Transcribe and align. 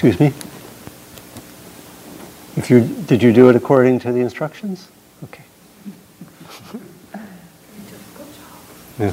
Excuse 0.00 0.20
me? 0.20 0.26
If 2.56 2.70
you, 2.70 2.86
did 3.08 3.20
you 3.20 3.32
do 3.32 3.48
it 3.48 3.56
according 3.56 3.98
to 3.98 4.12
the 4.12 4.20
instructions? 4.20 4.86
Okay. 5.24 5.42
Yeah. 9.00 9.08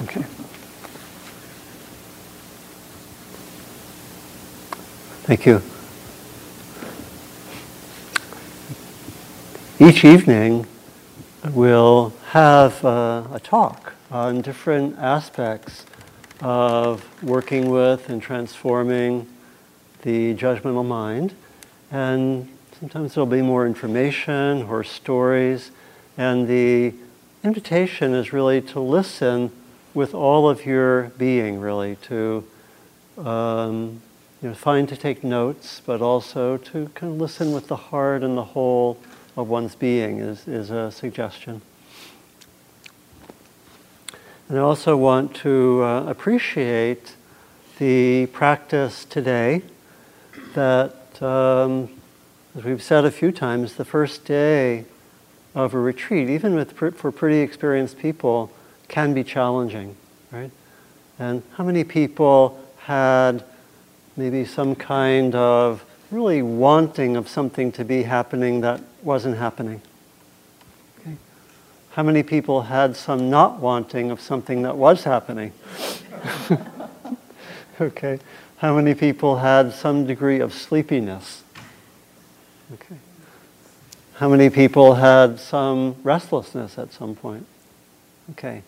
Okay. 0.00 0.24
Thank 5.22 5.46
you. 5.46 5.62
Each 9.78 10.04
evening, 10.04 10.66
we'll 11.52 12.12
have 12.30 12.84
uh, 12.84 13.22
a 13.32 13.38
talk 13.38 13.92
on 14.10 14.40
different 14.40 14.98
aspects 14.98 15.86
of 16.40 17.04
working 17.22 17.70
with 17.70 18.08
and 18.08 18.20
transforming 18.20 19.28
the 20.04 20.34
judgmental 20.34 20.86
mind. 20.86 21.34
And 21.90 22.48
sometimes 22.78 23.14
there'll 23.14 23.26
be 23.26 23.42
more 23.42 23.66
information 23.66 24.62
or 24.64 24.84
stories. 24.84 25.70
And 26.16 26.46
the 26.46 26.94
invitation 27.42 28.14
is 28.14 28.32
really 28.32 28.60
to 28.62 28.80
listen 28.80 29.50
with 29.94 30.14
all 30.14 30.48
of 30.48 30.66
your 30.66 31.04
being, 31.18 31.58
really, 31.58 31.96
to 32.02 32.44
um, 33.18 34.02
you 34.42 34.50
know, 34.50 34.54
fine 34.54 34.86
to 34.86 34.96
take 34.96 35.24
notes, 35.24 35.80
but 35.84 36.02
also 36.02 36.58
to 36.58 36.88
kind 36.94 37.14
of 37.14 37.20
listen 37.20 37.52
with 37.52 37.68
the 37.68 37.76
heart 37.76 38.22
and 38.22 38.36
the 38.36 38.44
whole 38.44 38.98
of 39.36 39.48
one's 39.48 39.74
being 39.74 40.18
is, 40.18 40.46
is 40.46 40.70
a 40.70 40.92
suggestion. 40.92 41.62
And 44.48 44.58
I 44.58 44.60
also 44.60 44.96
want 44.96 45.34
to 45.36 45.82
uh, 45.82 46.04
appreciate 46.04 47.14
the 47.78 48.26
practice 48.26 49.04
today 49.04 49.62
that, 50.54 51.22
um, 51.22 51.88
as 52.56 52.64
we've 52.64 52.82
said 52.82 53.04
a 53.04 53.10
few 53.10 53.30
times, 53.30 53.74
the 53.74 53.84
first 53.84 54.24
day 54.24 54.84
of 55.54 55.74
a 55.74 55.78
retreat, 55.78 56.28
even 56.28 56.54
with, 56.54 56.72
for 56.72 57.12
pretty 57.12 57.40
experienced 57.40 57.98
people, 57.98 58.50
can 58.88 59.14
be 59.14 59.22
challenging, 59.22 59.96
right? 60.32 60.50
And 61.18 61.42
how 61.56 61.64
many 61.64 61.84
people 61.84 62.60
had 62.78 63.44
maybe 64.16 64.44
some 64.44 64.74
kind 64.74 65.34
of 65.34 65.84
really 66.10 66.42
wanting 66.42 67.16
of 67.16 67.28
something 67.28 67.72
to 67.72 67.84
be 67.84 68.02
happening 68.02 68.60
that 68.62 68.80
wasn't 69.02 69.36
happening? 69.36 69.80
Okay. 71.00 71.16
How 71.92 72.02
many 72.02 72.22
people 72.22 72.62
had 72.62 72.96
some 72.96 73.30
not 73.30 73.60
wanting 73.60 74.10
of 74.10 74.20
something 74.20 74.62
that 74.62 74.76
was 74.76 75.04
happening? 75.04 75.52
okay. 77.80 78.18
How 78.64 78.74
many 78.74 78.94
people 78.94 79.36
had 79.36 79.74
some 79.74 80.06
degree 80.06 80.40
of 80.40 80.54
sleepiness? 80.54 81.42
Okay. 82.72 82.96
How 84.14 84.30
many 84.30 84.48
people 84.48 84.94
had 84.94 85.38
some 85.38 85.96
restlessness 86.02 86.78
at 86.78 86.90
some 86.90 87.14
point? 87.14 87.44
Okay. 88.30 88.62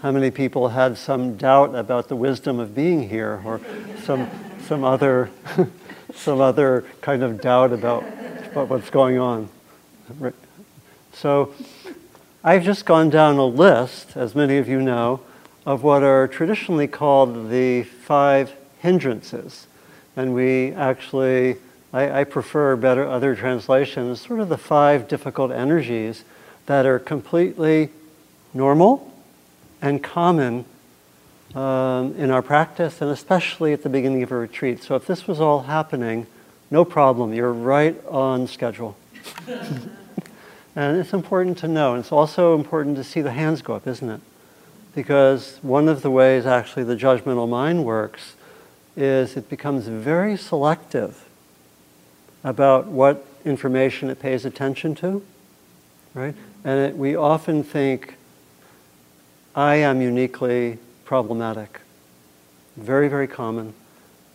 How 0.00 0.12
many 0.12 0.30
people 0.30 0.68
had 0.68 0.98
some 0.98 1.38
doubt 1.38 1.74
about 1.74 2.08
the 2.08 2.14
wisdom 2.14 2.60
of 2.60 2.74
being 2.74 3.08
here 3.08 3.40
or 3.42 3.62
some, 4.04 4.28
some, 4.66 4.84
other, 4.84 5.30
some 6.14 6.42
other 6.42 6.84
kind 7.00 7.22
of 7.22 7.40
doubt 7.40 7.72
about, 7.72 8.04
about 8.50 8.68
what's 8.68 8.90
going 8.90 9.18
on? 9.18 9.48
So 11.14 11.54
I've 12.44 12.64
just 12.64 12.84
gone 12.84 13.08
down 13.08 13.38
a 13.38 13.46
list, 13.46 14.14
as 14.14 14.34
many 14.34 14.58
of 14.58 14.68
you 14.68 14.82
know, 14.82 15.22
of 15.64 15.82
what 15.82 16.02
are 16.02 16.28
traditionally 16.28 16.86
called 16.86 17.48
the 17.48 17.84
five 17.84 18.52
hindrances. 18.82 19.66
And 20.16 20.34
we 20.34 20.72
actually, 20.72 21.56
I, 21.92 22.20
I, 22.20 22.24
prefer 22.24 22.76
better 22.76 23.06
other 23.06 23.34
translations, 23.34 24.20
sort 24.20 24.40
of 24.40 24.48
the 24.50 24.58
five 24.58 25.08
difficult 25.08 25.50
energies 25.50 26.24
that 26.66 26.84
are 26.84 26.98
completely 26.98 27.88
normal 28.52 29.10
and 29.80 30.02
common 30.02 30.66
um, 31.54 32.14
in 32.16 32.30
our 32.30 32.42
practice, 32.42 33.00
and 33.00 33.10
especially 33.10 33.72
at 33.72 33.82
the 33.82 33.88
beginning 33.88 34.22
of 34.22 34.30
a 34.30 34.36
retreat. 34.36 34.82
So 34.82 34.96
if 34.96 35.06
this 35.06 35.26
was 35.26 35.40
all 35.40 35.62
happening, 35.62 36.26
no 36.70 36.84
problem, 36.84 37.32
you're 37.32 37.52
right 37.52 37.96
on 38.06 38.46
schedule. 38.46 38.96
And 40.74 40.98
it's 40.98 41.12
important 41.12 41.58
to 41.58 41.68
know. 41.68 41.94
And 41.94 42.00
it's 42.00 42.12
also 42.12 42.54
important 42.54 42.96
to 42.96 43.04
see 43.04 43.20
the 43.20 43.32
hands 43.32 43.62
go 43.62 43.74
up, 43.74 43.86
isn't 43.86 44.08
it? 44.08 44.20
Because 44.94 45.58
one 45.62 45.88
of 45.88 46.02
the 46.02 46.10
ways 46.10 46.46
actually 46.46 46.84
the 46.84 46.96
judgmental 46.96 47.48
mind 47.48 47.84
works 47.84 48.34
is 48.96 49.36
it 49.36 49.48
becomes 49.48 49.86
very 49.86 50.36
selective 50.36 51.28
about 52.44 52.86
what 52.86 53.24
information 53.44 54.10
it 54.10 54.20
pays 54.20 54.44
attention 54.44 54.94
to, 54.96 55.24
right? 56.14 56.34
And 56.64 56.80
it, 56.80 56.96
we 56.96 57.16
often 57.16 57.62
think, 57.62 58.16
I 59.54 59.76
am 59.76 60.00
uniquely 60.00 60.78
problematic. 61.04 61.80
Very, 62.76 63.08
very 63.08 63.26
common. 63.26 63.74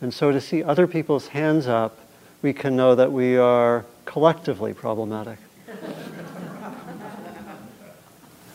And 0.02 0.14
so 0.14 0.32
to 0.32 0.40
see 0.40 0.64
other 0.64 0.86
people's 0.88 1.30
hands 1.30 1.68
up, 1.68 1.98
we 2.42 2.54
can 2.54 2.76
know 2.76 2.94
that 2.96 3.12
we 3.12 3.38
are 3.38 3.86
collectively 4.06 4.74
problematic. 4.74 5.40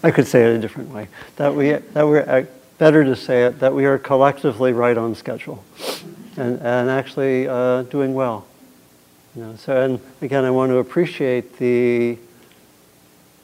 I 0.03 0.11
could 0.11 0.27
say 0.27 0.43
it 0.45 0.57
a 0.57 0.59
different 0.59 0.91
way. 0.91 1.09
That 1.37 1.55
we 1.55 1.71
that 1.73 2.07
we're 2.07 2.47
better 2.83 3.05
to 3.05 3.15
say 3.15 3.45
it 3.45 3.61
that 3.61 3.73
we 3.73 3.85
are 3.85 3.97
collectively 3.97 4.73
right 4.73 4.99
on 4.99 5.15
schedule, 5.15 5.63
and 6.37 6.61
and 6.63 6.91
actually 6.91 7.47
uh, 7.47 7.83
doing 7.83 8.13
well. 8.13 8.45
You 9.37 9.45
know, 9.45 9.55
so 9.55 9.81
and 9.81 10.01
again, 10.21 10.45
I 10.45 10.51
want 10.51 10.71
to 10.71 10.79
appreciate 10.79 11.59
the 11.59 12.19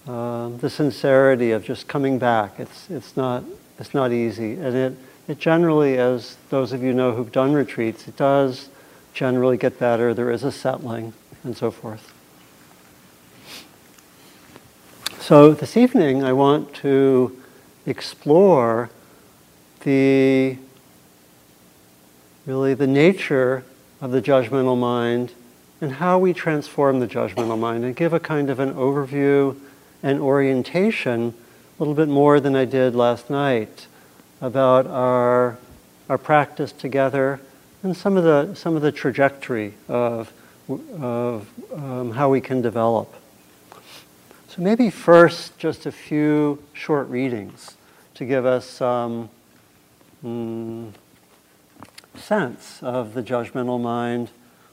uh, 0.09 0.49
the 0.49 0.69
sincerity 0.69 1.53
of 1.53 1.63
just 1.63 1.87
coming 1.87 2.19
back. 2.19 2.59
It's 2.59 2.91
it's 2.91 3.17
not 3.17 3.45
it's 3.79 3.95
not 3.95 4.11
easy, 4.11 4.55
and 4.55 4.75
it 4.75 4.97
it 5.29 5.39
generally, 5.39 5.99
as 5.99 6.37
those 6.51 6.73
of 6.73 6.83
you 6.83 6.93
know 6.93 7.13
who've 7.13 7.31
done 7.31 7.53
retreats, 7.53 8.09
it 8.09 8.17
does 8.17 8.71
generally 9.15 9.57
get 9.57 9.79
better. 9.79 10.15
There 10.15 10.33
is 10.33 10.43
a 10.43 10.51
settling, 10.51 11.13
and 11.45 11.57
so 11.57 11.71
forth. 11.71 12.13
So 15.21 15.53
this 15.53 15.77
evening 15.77 16.25
I 16.25 16.33
want 16.33 16.75
to 16.83 17.41
explore 17.87 18.91
the 19.81 20.57
really 22.47 22.75
the 22.75 22.87
nature 22.87 23.65
of 24.01 24.11
the 24.11 24.23
judgmental 24.23 24.79
mind 24.79 25.33
and 25.81 25.93
how 25.93 26.19
we 26.19 26.33
transform 26.33 27.01
the 27.01 27.07
judgmental 27.07 27.59
mind 27.59 27.85
and 27.85 27.95
give 27.95 28.13
a 28.13 28.21
kind 28.21 28.51
of 28.51 28.59
an 28.59 28.73
overview 28.75 29.57
and 30.03 30.21
orientation 30.21 31.35
a 31.79 31.83
little 31.83 31.95
bit 31.95 32.09
more 32.09 32.41
than 32.41 32.57
I 32.57 32.65
did 32.65 32.95
last 32.95 33.31
night 33.31 33.87
about 34.41 34.87
our 34.87 35.59
our 36.09 36.19
practice 36.19 36.73
together 36.73 37.41
and 37.83 37.97
some 37.97 38.17
of 38.17 38.25
the 38.25 38.55
some 38.55 38.77
of 38.77 38.83
the 38.83 38.93
trajectory 38.93 39.75
of 39.89 40.33
of 41.01 41.49
um, 41.73 42.13
how 42.13 42.29
we 42.29 42.41
can 42.41 42.61
develop. 42.61 43.15
So 44.49 44.63
maybe 44.63 44.91
first, 44.91 45.59
just 45.59 45.87
a 45.87 45.93
few 45.93 46.63
short 46.73 47.09
readings 47.09 47.77
to 48.15 48.25
give 48.25 48.45
us 48.45 48.67
some 48.67 49.31
mm, 50.25 50.93
sense 52.17 52.83
of 52.83 53.15
the 53.15 53.23
judgmental 53.23 53.81
mind, 53.81 54.31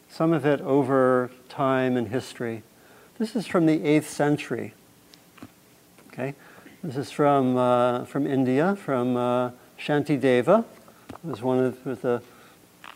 some 0.10 0.34
of 0.34 0.46
it 0.46 0.62
over 0.62 1.32
time 1.50 1.98
and 1.98 2.08
history. 2.10 2.64
This 3.18 3.36
is 3.36 3.48
from 3.48 3.66
the 3.66 3.80
8th 3.80 4.06
century. 4.06 4.74
Okay? 6.08 6.36
This 6.84 6.98
is 6.98 7.12
from, 7.12 7.58
uh, 7.58 8.06
from 8.06 8.28
India, 8.28 8.76
from 8.76 9.18
uh, 9.18 9.52
Shantideva. 9.80 10.66
It 11.10 11.18
was 11.24 11.42
one 11.42 11.60
of 11.60 11.84
the 11.84 12.22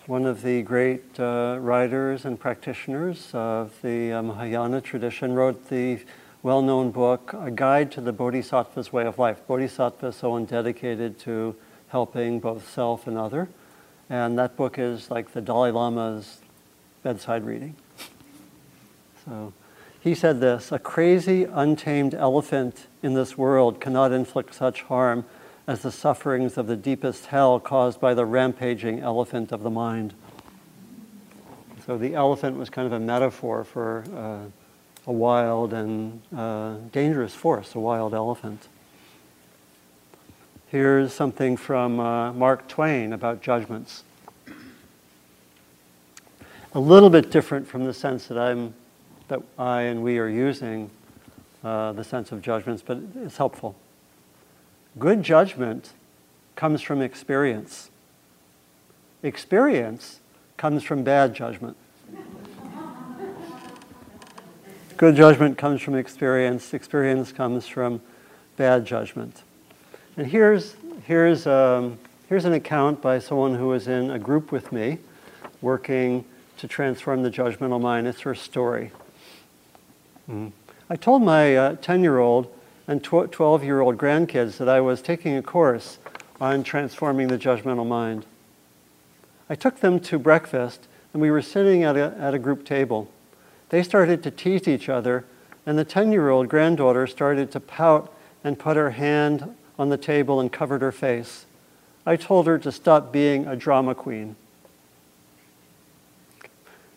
one 0.10 0.26
of 0.26 0.42
the 0.42 0.64
great 0.64 1.20
uh, 1.20 1.58
writers 1.62 2.26
and 2.26 2.40
practitioners 2.40 3.30
of 3.32 3.72
the 3.84 4.12
uh, 4.12 4.24
Mahayana 4.24 4.82
tradition, 4.82 5.34
wrote 5.34 5.70
the 5.70 6.00
well 6.42 6.64
known 6.64 6.90
book, 6.90 7.32
A 7.34 7.52
Guide 7.52 7.92
to 7.92 8.02
the 8.02 8.12
Bodhisattva's 8.12 8.92
Way 8.92 9.06
of 9.06 9.20
Life. 9.20 9.46
Bodhisattva 9.46 10.08
is 10.08 10.16
someone 10.16 10.46
dedicated 10.46 11.20
to 11.20 11.56
helping 11.90 12.40
both 12.40 12.70
self 12.70 13.08
and 13.08 13.18
other. 13.18 13.50
And 14.10 14.38
that 14.40 14.56
book 14.56 14.80
is 14.80 15.12
like 15.12 15.34
the 15.34 15.42
Dalai 15.42 15.72
Lama's 15.72 16.40
bedside 17.04 17.46
reading. 17.46 17.76
So 19.26 19.54
he 20.00 20.16
said 20.16 20.40
this 20.40 20.72
A 20.72 20.80
crazy, 20.80 21.44
untamed 21.44 22.16
elephant 22.16 22.88
in 23.04 23.14
this 23.14 23.38
world 23.38 23.80
cannot 23.80 24.12
inflict 24.12 24.54
such 24.54 24.84
harm 24.84 25.26
as 25.68 25.82
the 25.82 25.92
sufferings 25.92 26.58
of 26.58 26.68
the 26.68 26.76
deepest 26.76 27.28
hell 27.28 27.60
caused 27.60 28.00
by 28.00 28.14
the 28.14 28.26
rampaging 28.26 29.00
elephant 29.00 29.52
of 29.52 29.62
the 29.62 29.70
mind. 29.70 30.14
So 31.86 31.98
the 31.98 32.16
elephant 32.16 32.58
was 32.58 32.70
kind 32.70 32.86
of 32.86 32.94
a 32.94 33.00
metaphor 33.00 33.64
for. 33.64 34.04
Uh, 34.16 34.50
a 35.10 35.12
wild 35.12 35.74
and 35.74 36.22
uh, 36.36 36.76
dangerous 36.92 37.34
force, 37.34 37.74
a 37.74 37.80
wild 37.80 38.14
elephant. 38.14 38.68
Here's 40.70 41.12
something 41.14 41.58
from 41.58 42.00
uh, 42.00 42.32
Mark 42.34 42.68
Twain 42.68 43.14
about 43.14 43.42
judgments. 43.42 44.04
a 46.74 46.80
little 46.80 47.10
bit 47.10 47.32
different 47.32 47.68
from 47.68 47.86
the 47.86 47.94
sense 47.94 48.28
that 48.28 48.38
I'm, 48.38 48.76
that 49.30 49.42
I 49.58 49.82
and 49.82 50.04
we 50.04 50.20
are 50.20 50.28
using 50.28 50.92
uh, 51.64 51.94
the 51.94 52.04
sense 52.04 52.32
of 52.32 52.44
judgments, 52.44 52.84
but 52.86 53.00
it's 53.16 53.38
helpful. 53.38 53.76
Good 55.00 55.24
judgment 55.24 55.94
comes 56.56 56.84
from 56.84 57.02
experience. 57.02 57.90
Experience 59.24 60.20
comes 60.56 60.84
from 60.84 61.04
bad 61.04 61.34
judgment. 61.34 61.78
Good 64.98 65.16
judgment 65.16 65.58
comes 65.58 65.82
from 65.82 65.96
experience. 65.96 66.76
Experience 66.76 67.32
comes 67.32 67.66
from 67.66 68.02
bad 68.56 68.86
judgment. 68.86 69.42
And 70.20 70.28
here's, 70.28 70.76
here's, 71.06 71.48
um, 71.48 71.98
here's 72.28 72.44
an 72.44 72.52
account 72.52 73.02
by 73.02 73.20
someone 73.20 73.56
who 73.56 73.68
was 73.68 73.88
in 73.88 74.12
a 74.12 74.20
group 74.20 74.52
with 74.52 74.74
me 74.74 74.98
working 75.62 76.26
to 76.58 76.68
transform 76.68 77.24
the 77.24 77.32
judgmental 77.32 77.80
mind. 77.80 78.06
It's 78.06 78.20
her 78.20 78.36
story. 78.36 78.92
Mm. 80.30 80.52
I 80.90 80.98
told 80.98 81.22
my 81.22 81.78
10 81.82 82.00
uh, 82.00 82.02
year 82.02 82.18
old 82.18 82.54
and 82.90 83.02
12 83.02 83.64
year 83.64 83.80
old 83.80 83.98
grandkids 83.98 84.58
that 84.58 84.68
I 84.68 84.82
was 84.82 85.02
taking 85.02 85.38
a 85.38 85.42
course 85.42 86.00
on 86.42 86.64
transforming 86.64 87.30
the 87.30 87.38
judgmental 87.38 87.88
mind. 87.88 88.26
I 89.50 89.56
took 89.56 89.80
them 89.80 90.02
to 90.02 90.20
breakfast 90.20 90.90
and 91.14 91.22
we 91.22 91.32
were 91.32 91.42
sitting 91.42 91.86
at 91.86 91.96
a, 91.96 92.14
at 92.20 92.34
a 92.34 92.40
group 92.40 92.66
table. 92.66 93.10
They 93.70 93.84
started 93.84 94.22
to 94.24 94.32
tease 94.32 94.68
each 94.68 94.90
other, 94.90 95.24
and 95.66 95.78
the 95.78 95.86
10 95.86 96.12
year 96.12 96.30
old 96.30 96.50
granddaughter 96.50 97.08
started 97.08 97.54
to 97.54 97.62
pout 97.62 98.14
and 98.44 98.60
put 98.60 98.76
her 98.76 98.90
hand 98.90 99.56
on 99.80 99.90
the 99.90 99.98
table 99.98 100.40
and 100.42 100.52
covered 100.52 100.82
her 100.82 100.92
face. 100.92 101.46
I 102.06 102.18
told 102.18 102.46
her 102.48 102.60
to 102.60 102.72
stop 102.72 103.12
being 103.12 103.48
a 103.48 103.56
drama 103.56 103.96
queen. 103.96 104.36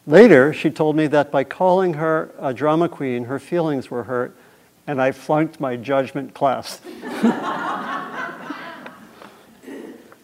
Later, 0.06 0.52
she 0.52 0.68
told 0.68 0.96
me 0.96 1.06
that 1.06 1.30
by 1.30 1.44
calling 1.44 1.94
her 1.94 2.32
a 2.40 2.52
drama 2.52 2.88
queen, 2.88 3.26
her 3.26 3.38
feelings 3.38 3.88
were 3.88 4.02
hurt, 4.04 4.36
and 4.84 5.00
I 5.00 5.12
flunked 5.12 5.60
my 5.60 5.76
judgment 5.76 6.34
class. 6.34 6.78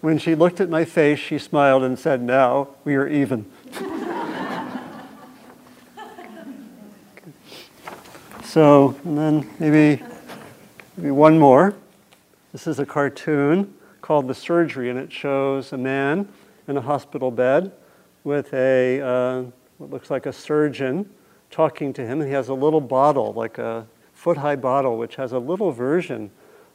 when 0.00 0.18
she 0.18 0.34
looked 0.34 0.60
at 0.60 0.68
my 0.68 0.84
face, 0.84 1.20
she 1.20 1.38
smiled 1.38 1.84
and 1.84 1.96
said, 1.96 2.20
Now 2.20 2.70
we 2.84 2.96
are 2.96 3.06
even. 3.06 3.46
so, 8.42 8.96
and 9.04 9.16
then 9.16 9.48
maybe, 9.60 10.02
maybe 10.96 11.12
one 11.12 11.38
more. 11.38 11.76
This 12.50 12.66
is 12.66 12.78
a 12.78 12.86
cartoon 12.86 13.74
called 14.00 14.26
The 14.26 14.34
Surgery, 14.34 14.88
and 14.88 14.98
it 14.98 15.12
shows 15.12 15.74
a 15.74 15.76
man 15.76 16.26
in 16.66 16.78
a 16.78 16.80
hospital 16.80 17.30
bed 17.30 17.72
with 18.24 18.54
a 18.54 19.02
uh, 19.02 19.42
what 19.76 19.90
looks 19.90 20.10
like 20.10 20.24
a 20.24 20.32
surgeon 20.32 21.10
talking 21.50 21.92
to 21.92 22.06
him. 22.06 22.22
He 22.22 22.30
has 22.30 22.48
a 22.48 22.54
little 22.54 22.80
bottle, 22.80 23.34
like 23.34 23.58
a 23.58 23.86
foot 24.14 24.38
high 24.38 24.56
bottle, 24.56 24.96
which 24.96 25.16
has 25.16 25.32
a 25.32 25.38
little 25.38 25.72
version 25.72 26.30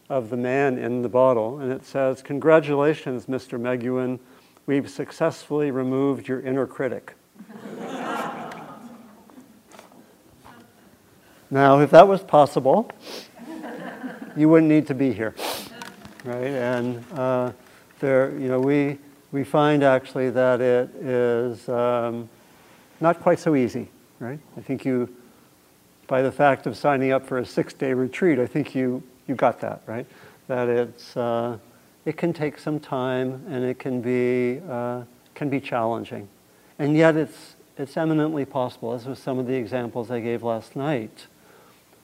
of 0.09 0.29
the 0.29 0.37
man 0.37 0.77
in 0.77 1.01
the 1.01 1.09
bottle. 1.09 1.57
And 1.57 1.71
it 1.71 1.83
says, 1.83 2.21
Congratulations, 2.21 3.25
Mr. 3.25 3.59
Meguin. 3.59 4.19
We've 4.67 4.87
successfully 4.87 5.71
removed 5.71 6.27
your 6.27 6.41
inner 6.41 6.67
critic. 6.67 7.15
now, 11.49 11.79
if 11.79 11.89
that 11.89 12.07
was 12.07 12.21
possible, 12.21 12.91
you 14.35 14.49
wouldn't 14.49 14.69
need 14.69 14.85
to 14.87 14.93
be 14.93 15.11
here. 15.13 15.33
Right? 16.23 16.47
And 16.47 17.03
uh, 17.13 17.51
there, 17.99 18.31
you 18.39 18.47
know, 18.47 18.59
we, 18.59 18.97
we 19.31 19.43
find 19.43 19.83
actually 19.83 20.29
that 20.29 20.61
it 20.61 20.89
is. 20.95 21.67
Um, 21.67 22.29
not 23.03 23.19
quite 23.19 23.37
so 23.37 23.53
easy, 23.53 23.89
right? 24.19 24.39
I 24.55 24.61
think 24.61 24.85
you, 24.85 25.13
by 26.07 26.21
the 26.21 26.31
fact 26.31 26.65
of 26.67 26.77
signing 26.77 27.11
up 27.11 27.25
for 27.25 27.39
a 27.39 27.45
six-day 27.45 27.93
retreat, 27.93 28.39
I 28.39 28.47
think 28.47 28.73
you, 28.73 29.03
you 29.27 29.35
got 29.35 29.59
that, 29.59 29.81
right? 29.85 30.05
That 30.47 30.69
it's, 30.69 31.17
uh, 31.17 31.57
it 32.05 32.15
can 32.15 32.31
take 32.31 32.57
some 32.57 32.79
time 32.79 33.43
and 33.49 33.65
it 33.65 33.77
can 33.77 34.01
be, 34.01 34.61
uh, 34.69 35.03
can 35.35 35.49
be 35.49 35.59
challenging. 35.59 36.29
And 36.79 36.95
yet 36.95 37.17
it's, 37.17 37.55
it's 37.77 37.97
eminently 37.97 38.45
possible, 38.45 38.93
as 38.93 39.05
with 39.05 39.19
some 39.19 39.37
of 39.37 39.47
the 39.47 39.55
examples 39.55 40.09
I 40.09 40.21
gave 40.21 40.43
last 40.43 40.77
night. 40.77 41.27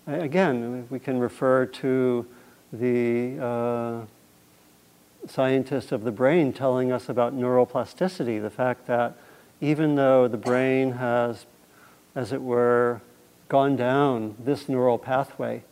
Again, 0.05 0.85
we 0.89 0.99
can 0.99 1.17
refer 1.17 1.65
to 1.65 2.25
the 2.71 3.37
uh, 3.41 4.01
scientist 5.27 5.91
of 5.91 6.03
the 6.03 6.11
brain 6.11 6.53
telling 6.53 6.91
us 6.91 7.09
about 7.09 7.35
neuroplasticity, 7.35 8.41
the 8.41 8.49
fact 8.49 8.87
that 8.87 9.15
even 9.61 9.95
though 9.95 10.27
the 10.27 10.37
brain 10.37 10.93
has, 10.93 11.45
as 12.15 12.31
it 12.31 12.41
were, 12.41 13.01
gone 13.47 13.75
down 13.75 14.35
this 14.39 14.69
neural 14.69 14.97
pathway 14.97 15.63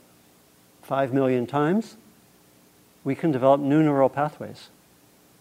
five 0.81 1.13
million 1.13 1.45
times, 1.45 1.97
we 3.03 3.15
can 3.15 3.31
develop 3.31 3.61
new 3.61 3.83
neural 3.83 4.09
pathways 4.09 4.69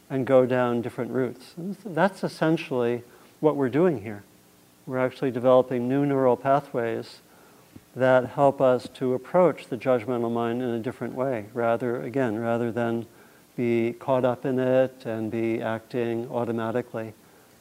and 0.09 0.27
go 0.27 0.47
down 0.47 0.83
different 0.83 1.11
routes. 1.11 1.55
That's 1.85 2.23
essentially 2.23 3.03
what 3.41 3.57
we're 3.57 3.69
doing 3.71 4.03
here. 4.03 4.23
We're 4.87 5.05
actually 5.05 5.33
developing 5.33 5.89
new 5.89 6.07
neural 6.07 6.37
pathways 6.37 7.21
that 7.97 8.27
help 8.27 8.61
us 8.61 8.89
to 8.95 9.15
approach 9.15 9.67
the 9.67 9.77
judgmental 9.77 10.31
mind 10.31 10.63
in 10.63 10.69
a 10.69 10.79
different 10.79 11.15
way, 11.15 11.47
rather, 11.55 12.03
again, 12.03 12.39
rather 12.39 12.71
than 12.71 13.07
be 13.57 13.95
caught 13.99 14.25
up 14.25 14.45
in 14.45 14.59
it 14.59 15.05
and 15.07 15.31
be 15.31 15.61
acting 15.61 16.31
automatically. 16.31 17.15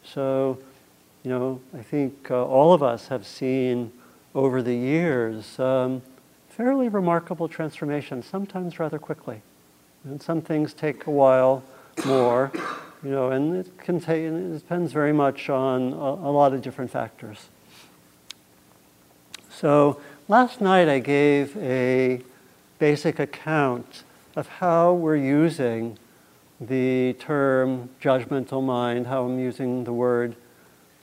So 0.04 0.60
you 1.26 1.32
know, 1.32 1.60
I 1.74 1.82
think 1.82 2.30
uh, 2.30 2.46
all 2.46 2.72
of 2.72 2.84
us 2.84 3.08
have 3.08 3.26
seen 3.26 3.92
over 4.36 4.62
the 4.62 4.76
years 4.76 5.60
um, 5.60 6.04
fairly 6.50 6.88
remarkable 6.88 7.48
transformations, 7.48 8.28
sometimes 8.28 8.80
rather 8.80 9.00
quickly. 9.00 9.42
And 10.04 10.22
some 10.22 10.40
things 10.40 10.72
take 10.76 11.08
a 11.08 11.12
while 11.12 11.64
more, 12.06 12.52
you 13.04 13.10
know, 13.10 13.32
and 13.32 13.56
it 13.56 13.76
can 13.80 14.00
take, 14.00 14.22
it 14.22 14.54
depends 14.54 14.92
very 14.92 15.14
much 15.14 15.50
on 15.50 15.94
a, 15.94 15.96
a 15.96 16.32
lot 16.32 16.54
of 16.54 16.62
different 16.62 16.92
factors. 16.92 17.48
So 19.50 20.00
last 20.28 20.60
night 20.60 20.90
I 20.90 21.00
gave 21.00 21.56
a 21.58 22.22
basic 22.80 23.20
account 23.20 24.04
of 24.36 24.48
how 24.48 24.94
we're 24.94 25.16
using 25.16 25.98
the 26.60 27.14
term 27.20 27.90
judgmental 28.02 28.64
mind, 28.64 29.08
how 29.08 29.26
I'm 29.26 29.40
using 29.40 29.84
the 29.84 29.94
word 29.94 30.36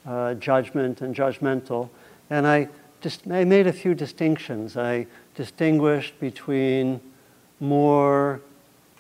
uh, 0.06 0.35
judgment 0.35 1.00
and 1.02 1.14
judgmental. 1.14 1.88
And 2.30 2.47
I, 2.47 2.68
just, 3.00 3.26
I 3.30 3.44
made 3.44 3.66
a 3.66 3.73
few 3.73 3.94
distinctions. 3.94 4.76
I 4.76 5.06
distinguished 5.35 6.18
between 6.18 7.00
more 7.61 8.40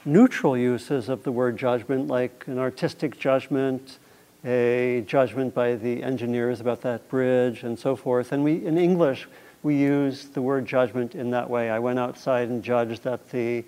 neutral 0.04 0.56
uses 0.56 1.08
of 1.08 1.24
the 1.24 1.32
word 1.32 1.56
judgment, 1.56 2.08
like 2.08 2.44
an 2.46 2.58
artistic 2.58 3.18
judgment, 3.18 3.98
a 4.44 5.04
judgment 5.06 5.54
by 5.54 5.74
the 5.74 6.02
engineers 6.02 6.60
about 6.60 6.80
that 6.82 7.08
bridge, 7.08 7.64
and 7.64 7.78
so 7.78 7.96
forth. 7.96 8.32
And 8.32 8.44
we, 8.44 8.64
in 8.64 8.78
English, 8.78 9.26
we 9.62 9.76
use 9.76 10.24
the 10.26 10.42
word 10.42 10.66
judgment 10.66 11.14
in 11.14 11.30
that 11.30 11.48
way. 11.48 11.70
I 11.70 11.78
went 11.78 11.98
outside 11.98 12.48
and 12.48 12.62
judged 12.62 13.04
that 13.04 13.30
the 13.30 13.64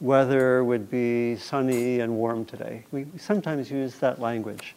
weather 0.00 0.64
would 0.64 0.90
be 0.90 1.36
sunny 1.36 2.00
and 2.00 2.14
warm 2.16 2.44
today. 2.44 2.84
We 2.90 3.06
sometimes 3.18 3.70
use 3.70 3.96
that 3.96 4.20
language. 4.20 4.74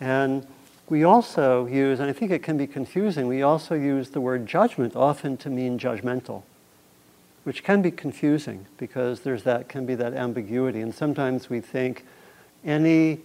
And 0.00 0.46
we 0.88 1.04
also 1.04 1.66
use, 1.66 2.00
and 2.00 2.10
I 2.10 2.12
think 2.12 2.30
it 2.30 2.42
can 2.42 2.56
be 2.56 2.66
confusing, 2.66 3.26
we 3.28 3.42
also 3.42 3.74
use 3.74 4.10
the 4.10 4.20
word 4.20 4.46
judgment 4.46 4.96
often 4.96 5.36
to 5.38 5.50
mean 5.50 5.78
judgmental, 5.78 6.42
which 7.44 7.64
can 7.64 7.80
be 7.82 7.90
confusing 7.90 8.66
because 8.76 9.20
there's 9.20 9.44
that, 9.44 9.68
can 9.68 9.86
be 9.86 9.94
that 9.94 10.12
ambiguity. 10.14 10.80
And 10.80 10.94
sometimes 10.94 11.48
we 11.48 11.60
think 11.60 12.04
any 12.64 13.20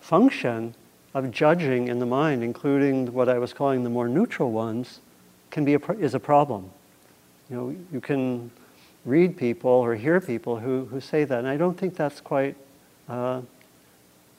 function 0.00 0.74
of 1.14 1.30
judging 1.30 1.88
in 1.88 1.98
the 1.98 2.06
mind, 2.06 2.42
including 2.42 3.12
what 3.12 3.28
I 3.28 3.38
was 3.38 3.52
calling 3.52 3.84
the 3.84 3.90
more 3.90 4.08
neutral 4.08 4.50
ones, 4.50 5.00
can 5.52 5.64
be 5.64 5.74
a, 5.74 5.92
is 5.92 6.14
a 6.14 6.20
problem. 6.20 6.68
You 7.48 7.56
know, 7.56 7.76
you 7.92 8.00
can 8.00 8.50
read 9.04 9.36
people 9.36 9.70
or 9.70 9.94
hear 9.94 10.20
people 10.20 10.58
who, 10.58 10.86
who 10.86 11.00
say 11.00 11.22
that, 11.22 11.38
and 11.38 11.46
I 11.46 11.56
don't 11.56 11.78
think 11.78 11.94
that's 11.94 12.20
quite 12.20 12.56
uh, 13.08 13.42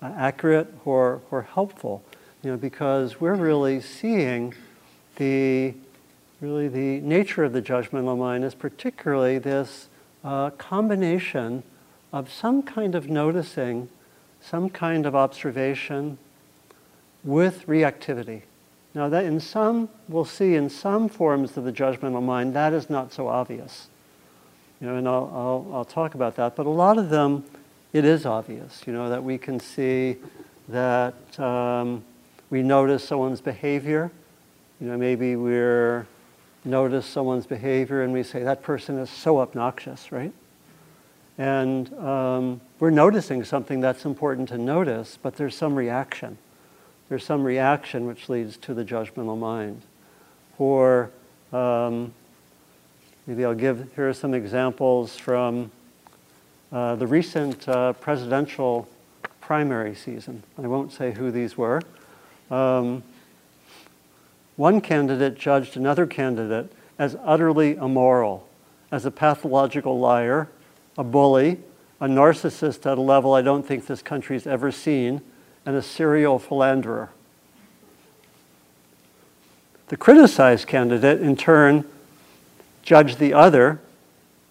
accurate 0.01 0.73
or, 0.83 1.21
or 1.31 1.43
helpful 1.43 2.03
you 2.43 2.51
know, 2.51 2.57
because 2.57 3.21
we're 3.21 3.35
really 3.35 3.79
seeing 3.79 4.53
the 5.15 5.73
really 6.41 6.67
the 6.67 6.99
nature 6.99 7.45
of 7.45 7.53
the 7.53 7.61
judgmental 7.61 8.17
mind 8.17 8.43
is 8.43 8.53
particularly 8.53 9.37
this 9.37 9.87
uh, 10.25 10.49
combination 10.51 11.63
of 12.11 12.31
some 12.31 12.61
kind 12.61 12.95
of 12.95 13.09
noticing, 13.09 13.87
some 14.41 14.69
kind 14.69 15.05
of 15.05 15.15
observation 15.15 16.17
with 17.23 17.65
reactivity. 17.65 18.41
Now 18.95 19.09
that 19.09 19.25
in 19.25 19.39
some, 19.39 19.89
we'll 20.07 20.25
see 20.25 20.55
in 20.55 20.69
some 20.69 21.09
forms 21.09 21.57
of 21.57 21.63
the 21.63 21.71
judgmental 21.71 22.23
mind, 22.23 22.53
that 22.55 22.73
is 22.73 22.89
not 22.89 23.11
so 23.11 23.27
obvious. 23.27 23.87
You 24.79 24.87
know, 24.87 24.95
and 24.97 25.07
I'll, 25.07 25.31
I'll, 25.33 25.75
I'll 25.77 25.85
talk 25.85 26.13
about 26.13 26.35
that, 26.35 26.55
but 26.55 26.65
a 26.65 26.69
lot 26.69 26.97
of 26.97 27.09
them, 27.09 27.43
it 27.91 28.05
is 28.05 28.25
obvious, 28.25 28.83
you 28.85 28.93
know, 28.93 29.09
that 29.09 29.23
we 29.23 29.37
can 29.37 29.59
see 29.59 30.17
that 30.69 31.39
um, 31.39 32.03
we 32.49 32.61
notice 32.61 33.03
someone's 33.03 33.41
behavior. 33.41 34.11
You 34.79 34.87
know, 34.87 34.97
maybe 34.97 35.35
we're 35.35 36.07
notice 36.65 37.05
someone's 37.05 37.45
behavior 37.45 38.03
and 38.03 38.13
we 38.13 38.23
say, 38.23 38.43
that 38.43 38.61
person 38.61 38.97
is 38.97 39.09
so 39.09 39.39
obnoxious, 39.39 40.11
right? 40.11 40.33
And 41.37 41.93
um, 41.99 42.61
we're 42.79 42.89
noticing 42.89 43.43
something 43.43 43.81
that's 43.81 44.05
important 44.05 44.49
to 44.49 44.57
notice, 44.57 45.17
but 45.21 45.35
there's 45.35 45.55
some 45.55 45.75
reaction. 45.75 46.37
There's 47.09 47.25
some 47.25 47.43
reaction 47.43 48.05
which 48.07 48.29
leads 48.29 48.57
to 48.57 48.73
the 48.73 48.83
judgmental 48.83 49.37
mind. 49.37 49.81
Or 50.57 51.11
um, 51.51 52.13
maybe 53.27 53.45
I'll 53.45 53.53
give, 53.53 53.89
here 53.95 54.09
are 54.09 54.13
some 54.13 54.33
examples 54.33 55.17
from 55.17 55.71
uh, 56.71 56.95
the 56.95 57.05
recent 57.07 57.67
uh, 57.67 57.93
presidential 57.93 58.87
primary 59.41 59.93
season. 59.93 60.41
I 60.57 60.67
won't 60.67 60.91
say 60.91 61.11
who 61.11 61.29
these 61.31 61.57
were. 61.57 61.81
Um, 62.49 63.03
one 64.55 64.81
candidate 64.81 65.35
judged 65.35 65.77
another 65.77 66.05
candidate 66.05 66.71
as 66.97 67.17
utterly 67.23 67.75
immoral, 67.75 68.47
as 68.91 69.05
a 69.05 69.11
pathological 69.11 69.99
liar, 69.99 70.47
a 70.97 71.03
bully, 71.03 71.59
a 71.99 72.07
narcissist 72.07 72.89
at 72.89 72.97
a 72.97 73.01
level 73.01 73.33
I 73.33 73.41
don't 73.41 73.65
think 73.65 73.87
this 73.87 74.01
country's 74.01 74.45
ever 74.45 74.71
seen, 74.71 75.21
and 75.65 75.75
a 75.75 75.81
serial 75.81 76.39
philanderer. 76.39 77.09
The 79.87 79.97
criticized 79.97 80.67
candidate, 80.67 81.21
in 81.21 81.35
turn, 81.35 81.85
judged 82.81 83.19
the 83.19 83.33
other 83.33 83.79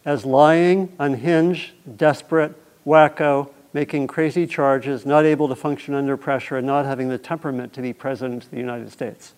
as 0.05 0.25
lying, 0.25 0.93
unhinged, 0.99 1.73
desperate, 1.97 2.55
wacko, 2.87 3.51
making 3.73 4.07
crazy 4.07 4.47
charges, 4.47 5.07
not 5.07 5.25
able 5.25 5.49
to 5.49 5.55
function 5.55 5.95
under 5.95 6.17
pressure, 6.17 6.57
and 6.57 6.67
not 6.67 6.85
having 6.85 7.09
the 7.09 7.19
temperament 7.19 7.73
to 7.73 7.83
be 7.83 7.93
president 7.93 8.45
of 8.45 8.51
the 8.51 8.59
United 8.59 8.93
States. 8.93 9.33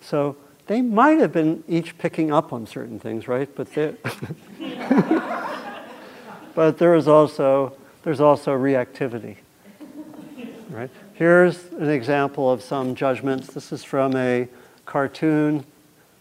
So 0.00 0.36
they 0.66 0.82
might 0.82 1.18
have 1.18 1.32
been 1.32 1.64
each 1.66 1.98
picking 1.98 2.32
up 2.32 2.52
on 2.52 2.66
certain 2.66 3.00
things, 3.00 3.28
right? 3.28 3.48
But 3.54 3.68
but 6.54 6.78
there 6.78 6.94
is 6.94 7.08
also 7.08 7.74
there's 8.02 8.20
also 8.20 8.56
reactivity, 8.56 9.36
right? 10.72 10.90
Here's 11.14 11.70
an 11.72 11.90
example 11.90 12.50
of 12.50 12.62
some 12.62 12.94
judgments. 12.94 13.48
This 13.48 13.72
is 13.72 13.84
from 13.84 14.16
a 14.16 14.48
cartoon 14.86 15.64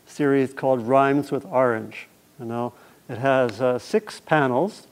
series 0.05 0.53
called 0.53 0.81
Rhymes 0.81 1.31
with 1.31 1.45
Orange. 1.45 2.07
You 2.39 2.45
know, 2.45 2.73
it 3.07 3.17
has 3.17 3.61
uh, 3.61 3.79
six 3.79 4.19
panels, 4.19 4.87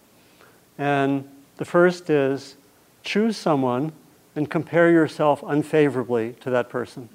and 0.78 1.28
the 1.58 1.66
first 1.66 2.10
is 2.10 2.56
choose 3.04 3.36
someone 3.36 3.92
and 4.36 4.50
compare 4.50 4.92
yourself 4.92 5.44
unfavorably 5.46 6.34
to 6.39 6.50
that 6.50 6.70
person. 6.70 7.10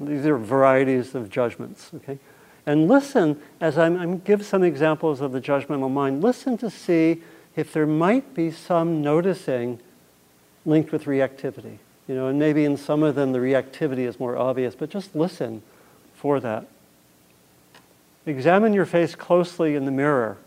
These 0.00 0.26
are 0.26 0.36
varieties 0.36 1.14
of 1.14 1.30
judgments, 1.30 1.90
okay? 1.94 2.18
And 2.66 2.88
listen, 2.88 3.40
as 3.60 3.78
I'm, 3.78 3.96
I'm 3.98 4.18
give 4.18 4.44
some 4.44 4.64
examples 4.64 5.20
of 5.20 5.32
the 5.32 5.40
judgmental 5.40 5.90
mind, 5.90 6.22
listen 6.22 6.58
to 6.58 6.70
see 6.70 7.22
if 7.54 7.72
there 7.72 7.86
might 7.86 8.34
be 8.34 8.50
some 8.50 9.02
noticing 9.02 9.78
linked 10.64 10.92
with 10.92 11.04
reactivity. 11.04 11.78
You 12.08 12.14
know, 12.14 12.26
and 12.26 12.38
maybe 12.38 12.64
in 12.64 12.76
some 12.76 13.02
of 13.02 13.14
them 13.14 13.32
the 13.32 13.38
reactivity 13.38 14.06
is 14.06 14.18
more 14.18 14.36
obvious, 14.36 14.74
but 14.74 14.90
just 14.90 15.14
listen 15.14 15.62
for 16.14 16.40
that. 16.40 16.66
Examine 18.26 18.72
your 18.72 18.86
face 18.86 19.14
closely 19.14 19.74
in 19.74 19.84
the 19.84 19.90
mirror. 19.90 20.38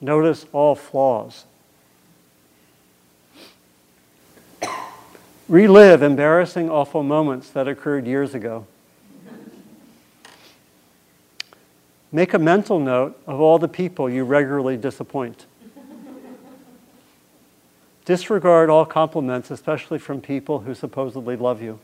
Notice 0.00 0.46
all 0.52 0.74
flaws. 0.74 1.44
Relive 5.48 6.02
embarrassing, 6.02 6.68
awful 6.68 7.02
moments 7.02 7.50
that 7.50 7.68
occurred 7.68 8.06
years 8.06 8.34
ago. 8.34 8.66
Make 12.10 12.34
a 12.34 12.38
mental 12.38 12.80
note 12.80 13.20
of 13.26 13.40
all 13.40 13.58
the 13.58 13.68
people 13.68 14.08
you 14.08 14.24
regularly 14.24 14.76
disappoint. 14.76 15.46
Disregard 18.06 18.70
all 18.70 18.86
compliments, 18.86 19.50
especially 19.50 19.98
from 19.98 20.20
people 20.20 20.60
who 20.60 20.74
supposedly 20.74 21.34
love 21.34 21.60
you. 21.60 21.80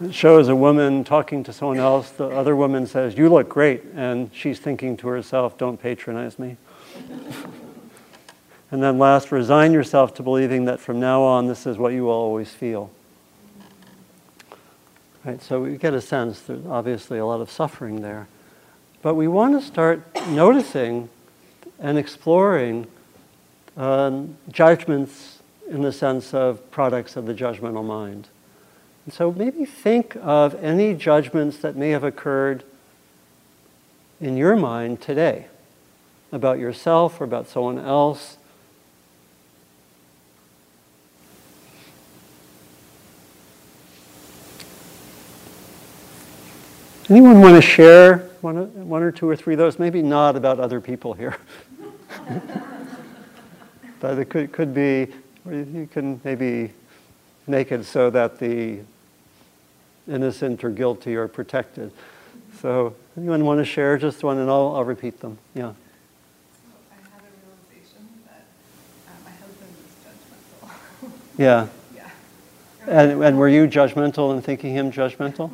It 0.00 0.12
shows 0.12 0.48
a 0.48 0.56
woman 0.56 1.04
talking 1.04 1.44
to 1.44 1.52
someone 1.52 1.78
else. 1.78 2.10
The 2.10 2.26
other 2.26 2.56
woman 2.56 2.88
says, 2.88 3.16
You 3.16 3.28
look 3.28 3.48
great. 3.48 3.84
And 3.94 4.30
she's 4.34 4.58
thinking 4.58 4.96
to 4.98 5.08
herself, 5.08 5.56
Don't 5.56 5.80
patronize 5.80 6.36
me. 6.36 6.56
and 8.72 8.82
then 8.82 8.98
last, 8.98 9.30
resign 9.30 9.72
yourself 9.72 10.14
to 10.14 10.22
believing 10.24 10.64
that 10.64 10.80
from 10.80 10.98
now 10.98 11.22
on, 11.22 11.46
this 11.46 11.64
is 11.64 11.78
what 11.78 11.92
you 11.92 12.04
will 12.04 12.10
always 12.10 12.50
feel. 12.50 12.90
Right? 15.24 15.40
So 15.40 15.62
we 15.62 15.76
get 15.76 15.94
a 15.94 16.00
sense 16.00 16.40
there's 16.40 16.66
obviously 16.66 17.18
a 17.18 17.26
lot 17.26 17.40
of 17.40 17.52
suffering 17.52 18.02
there. 18.02 18.26
But 19.00 19.14
we 19.14 19.28
want 19.28 19.60
to 19.60 19.64
start 19.64 20.02
noticing 20.28 21.08
and 21.78 21.96
exploring 21.98 22.88
um, 23.78 24.36
judgments 24.50 25.38
in 25.70 25.80
the 25.80 25.92
sense 25.92 26.34
of 26.34 26.70
products 26.70 27.16
of 27.16 27.24
the 27.24 27.32
judgmental 27.32 27.84
mind. 27.84 28.28
And 29.06 29.14
so 29.14 29.32
maybe 29.32 29.64
think 29.64 30.16
of 30.20 30.54
any 30.62 30.92
judgments 30.94 31.58
that 31.58 31.76
may 31.76 31.90
have 31.90 32.04
occurred 32.04 32.64
in 34.20 34.36
your 34.36 34.56
mind 34.56 35.00
today 35.00 35.46
about 36.32 36.58
yourself 36.58 37.20
or 37.20 37.24
about 37.24 37.48
someone 37.48 37.78
else 37.78 38.36
Anyone 47.10 47.40
want 47.40 47.54
to 47.54 47.62
share 47.62 48.18
one, 48.42 48.86
one 48.86 49.02
or 49.02 49.10
two 49.10 49.26
or 49.26 49.34
three 49.34 49.54
of 49.54 49.58
those? 49.58 49.78
Maybe 49.78 50.02
not 50.02 50.36
about 50.36 50.60
other 50.60 50.78
people 50.78 51.14
here. 51.14 51.38
but 54.00 54.18
it 54.18 54.26
could, 54.26 54.52
could 54.52 54.74
be, 54.74 55.08
you 55.48 55.88
can 55.92 56.20
maybe 56.24 56.72
make 57.46 57.72
it 57.72 57.84
so 57.84 58.10
that 58.10 58.38
the 58.38 58.80
innocent 60.08 60.64
or 60.64 60.70
guilty 60.70 61.16
are 61.16 61.28
protected. 61.28 61.92
So, 62.60 62.94
anyone 63.16 63.44
want 63.44 63.58
to 63.58 63.64
share 63.64 63.96
just 63.98 64.22
one 64.24 64.38
and 64.38 64.50
I'll, 64.50 64.74
I'll 64.76 64.84
repeat 64.84 65.20
them? 65.20 65.38
Yeah. 65.54 65.72
So 65.72 65.74
I 66.90 66.94
had 67.12 67.22
a 67.22 67.30
realization 67.46 68.08
that 68.26 68.46
uh, 69.06 69.10
my 69.24 69.30
husband 69.30 69.70
was 71.00 71.10
judgmental. 71.10 71.38
yeah. 71.38 71.66
yeah. 71.94 72.10
And, 72.86 73.22
and 73.22 73.38
were 73.38 73.48
you 73.48 73.68
judgmental 73.68 74.34
in 74.34 74.42
thinking 74.42 74.74
him 74.74 74.90
judgmental? 74.90 75.50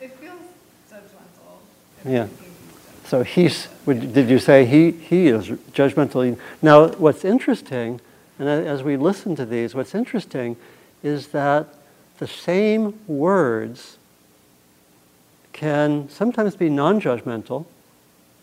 It 0.00 0.16
feels 0.16 0.38
judgmental? 0.90 2.10
Yeah. 2.10 2.28
So 3.10 3.24
he's, 3.24 3.66
did 3.86 4.30
you 4.30 4.38
say 4.38 4.64
he, 4.64 4.92
he 4.92 5.26
is 5.26 5.48
judgmental? 5.72 6.38
Now, 6.62 6.90
what's 6.90 7.24
interesting, 7.24 8.00
and 8.38 8.48
as 8.48 8.84
we 8.84 8.96
listen 8.96 9.34
to 9.34 9.44
these, 9.44 9.74
what's 9.74 9.96
interesting 9.96 10.56
is 11.02 11.26
that 11.28 11.74
the 12.18 12.28
same 12.28 12.96
words 13.08 13.98
can 15.52 16.08
sometimes 16.08 16.54
be 16.54 16.70
non 16.70 17.00
judgmental 17.00 17.66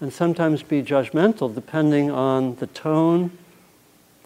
and 0.01 0.11
sometimes 0.11 0.63
be 0.63 0.83
judgmental 0.83 1.55
depending 1.55 2.11
on 2.11 2.55
the 2.55 2.67
tone, 2.67 3.31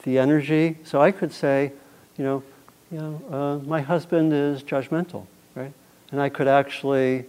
the 0.05 0.17
energy. 0.17 0.77
So 0.83 0.99
I 1.03 1.11
could 1.11 1.33
say, 1.33 1.71
you 2.17 2.23
know, 2.23 2.43
you 2.91 2.97
know 2.97 3.21
uh, 3.29 3.67
my 3.67 3.81
husband 3.81 4.33
is 4.33 4.63
judgmental, 4.63 5.27
right? 5.53 5.73
And 6.11 6.19
I 6.19 6.29
could 6.29 6.47
actually, 6.47 7.25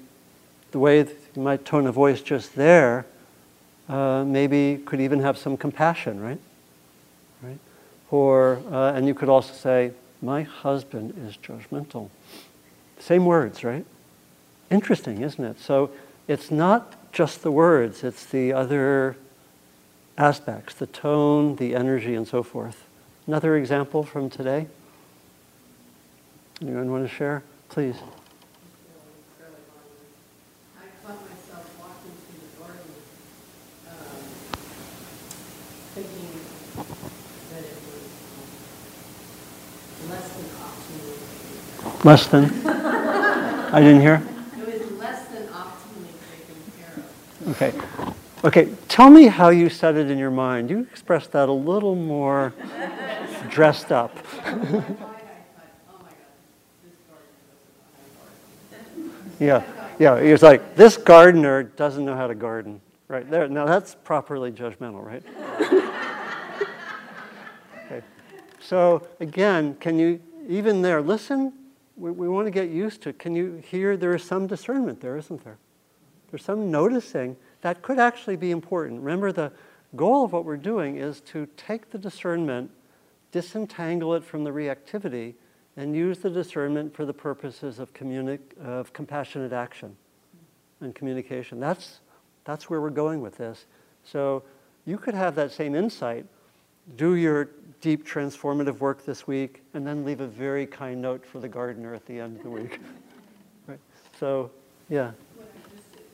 the 0.70 0.78
way 0.78 1.06
my 1.36 1.56
tone 1.56 1.86
of 1.86 1.94
voice 1.94 2.20
just 2.20 2.54
there 2.54 3.06
uh, 3.88 4.24
maybe 4.24 4.80
could 4.84 5.00
even 5.00 5.20
have 5.20 5.36
some 5.36 5.56
compassion, 5.56 6.20
right? 6.20 6.38
Right? 7.42 7.58
Or, 8.10 8.60
uh, 8.70 8.92
and 8.92 9.06
you 9.06 9.14
could 9.14 9.28
also 9.28 9.52
say, 9.52 9.92
my 10.20 10.42
husband 10.42 11.14
is 11.26 11.36
judgmental. 11.36 12.08
Same 12.98 13.24
words, 13.24 13.64
right? 13.64 13.84
Interesting, 14.70 15.22
isn't 15.22 15.44
it? 15.44 15.60
So 15.60 15.90
it's 16.28 16.50
not 16.50 17.12
just 17.12 17.42
the 17.42 17.50
words, 17.50 18.04
it's 18.04 18.24
the 18.24 18.52
other 18.52 19.16
aspects, 20.16 20.74
the 20.74 20.86
tone, 20.86 21.56
the 21.56 21.74
energy, 21.74 22.14
and 22.14 22.26
so 22.26 22.42
forth. 22.42 22.86
Another 23.26 23.56
example 23.56 24.02
from 24.02 24.30
today? 24.30 24.66
Anyone 26.60 26.90
want 26.90 27.08
to 27.08 27.14
share? 27.14 27.42
Please. 27.68 27.96
Less 42.04 42.26
than? 42.26 42.46
I 42.66 43.80
didn't 43.80 44.00
hear. 44.00 44.20
It 44.56 44.82
was 44.82 44.90
less 44.98 45.28
than 45.28 45.46
optimally 45.46 46.10
taken 46.34 46.56
care 46.76 47.04
of. 47.46 47.50
Okay. 47.50 47.72
Okay, 48.44 48.70
tell 48.88 49.08
me 49.08 49.28
how 49.28 49.50
you 49.50 49.68
said 49.68 49.96
it 49.96 50.10
in 50.10 50.18
your 50.18 50.32
mind. 50.32 50.68
You 50.68 50.80
expressed 50.80 51.30
that 51.30 51.48
a 51.48 51.52
little 51.52 51.94
more 51.94 52.52
dressed 53.50 53.92
up. 53.92 54.18
yeah, 59.38 59.62
yeah. 60.00 60.20
He 60.20 60.32
was 60.32 60.42
like, 60.42 60.74
this 60.74 60.96
gardener 60.96 61.62
doesn't 61.62 62.04
know 62.04 62.16
how 62.16 62.26
to 62.26 62.34
garden. 62.34 62.80
Right 63.06 63.30
there. 63.30 63.46
Now 63.46 63.66
that's 63.66 63.94
properly 63.94 64.50
judgmental, 64.50 65.04
right? 65.04 65.22
okay. 67.86 68.02
So 68.58 69.06
again, 69.20 69.76
can 69.76 70.00
you 70.00 70.20
even 70.48 70.82
there 70.82 71.00
listen 71.00 71.52
we, 71.96 72.10
we 72.10 72.28
want 72.28 72.46
to 72.46 72.50
get 72.50 72.70
used 72.70 73.02
to. 73.02 73.12
Can 73.12 73.34
you 73.34 73.62
hear? 73.66 73.96
There 73.96 74.14
is 74.14 74.22
some 74.22 74.46
discernment 74.46 75.00
there, 75.00 75.16
isn't 75.16 75.44
there? 75.44 75.58
There's 76.30 76.44
some 76.44 76.70
noticing 76.70 77.36
that 77.60 77.82
could 77.82 77.98
actually 77.98 78.36
be 78.36 78.50
important. 78.50 79.00
Remember, 79.00 79.32
the 79.32 79.52
goal 79.94 80.24
of 80.24 80.32
what 80.32 80.44
we're 80.44 80.56
doing 80.56 80.96
is 80.96 81.20
to 81.20 81.46
take 81.56 81.90
the 81.90 81.98
discernment, 81.98 82.70
disentangle 83.30 84.14
it 84.14 84.24
from 84.24 84.44
the 84.44 84.50
reactivity, 84.50 85.34
and 85.76 85.94
use 85.94 86.18
the 86.18 86.30
discernment 86.30 86.94
for 86.94 87.04
the 87.04 87.12
purposes 87.12 87.78
of, 87.78 87.92
communi- 87.94 88.40
of 88.58 88.92
compassionate 88.92 89.52
action 89.52 89.96
and 90.80 90.94
communication. 90.94 91.60
That's, 91.60 92.00
that's 92.44 92.68
where 92.68 92.80
we're 92.80 92.90
going 92.90 93.20
with 93.20 93.36
this. 93.36 93.66
So 94.04 94.42
you 94.84 94.98
could 94.98 95.14
have 95.14 95.34
that 95.36 95.52
same 95.52 95.74
insight, 95.74 96.26
do 96.96 97.14
your 97.14 97.50
deep 97.80 98.06
transformative 98.06 98.78
work 98.78 99.04
this 99.04 99.26
week, 99.26 99.62
and 99.74 99.86
then 99.86 100.04
leave 100.04 100.20
a 100.20 100.26
very 100.26 100.66
kind 100.66 101.02
note 101.02 101.26
for 101.26 101.40
the 101.40 101.48
gardener 101.48 101.94
at 101.94 102.06
the 102.06 102.18
end 102.18 102.36
of 102.36 102.42
the 102.42 102.50
week. 102.50 102.80
right? 103.66 103.78
So, 104.20 104.50
yeah. 104.88 105.10
What 105.36 105.48
I 105.48 105.74
just, 105.74 105.92
to 105.92 105.98
to 105.98 106.04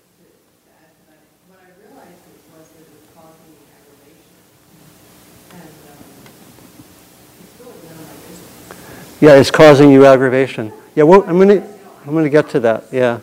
add 0.70 0.90
to 0.94 1.06
that, 1.08 1.18
what 1.48 1.58
I 1.60 1.68
realized 1.86 2.10
it 2.10 2.58
was 2.58 2.68
that 2.68 2.80
it 2.80 2.88
was 2.90 3.04
causing 3.14 3.52
me 3.52 3.60
aggravation. 3.76 4.40
And, 5.52 5.62
um, 5.92 6.04
it's 7.42 7.60
really 7.60 7.76
none 7.84 7.98
of 7.98 8.08
my 8.08 8.14
business. 8.28 9.20
Yeah, 9.20 9.34
it's 9.34 9.50
causing 9.50 9.90
you 9.90 10.06
aggravation. 10.06 10.72
Yeah, 10.94 11.04
well, 11.04 11.22
I'm 11.26 11.36
going 11.36 11.60
to 11.60 11.78
I'm 12.08 12.14
going 12.14 12.24
to 12.24 12.30
get 12.30 12.48
to 12.50 12.60
that. 12.60 12.84
Yeah. 12.90 13.20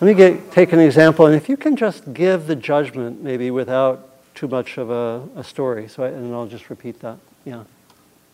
Let 0.00 0.08
me 0.08 0.14
get, 0.14 0.50
take 0.50 0.72
an 0.72 0.80
example, 0.80 1.26
and 1.26 1.36
if 1.36 1.48
you 1.48 1.56
can 1.56 1.76
just 1.76 2.12
give 2.12 2.48
the 2.48 2.56
judgment 2.56 3.22
maybe 3.22 3.52
without 3.52 4.09
too 4.40 4.48
much 4.48 4.78
of 4.78 4.88
a, 4.90 5.22
a 5.36 5.44
story, 5.44 5.86
so 5.86 6.02
I, 6.02 6.08
and 6.08 6.32
I'll 6.32 6.46
just 6.46 6.70
repeat 6.70 6.98
that. 7.00 7.18
Yeah. 7.44 7.62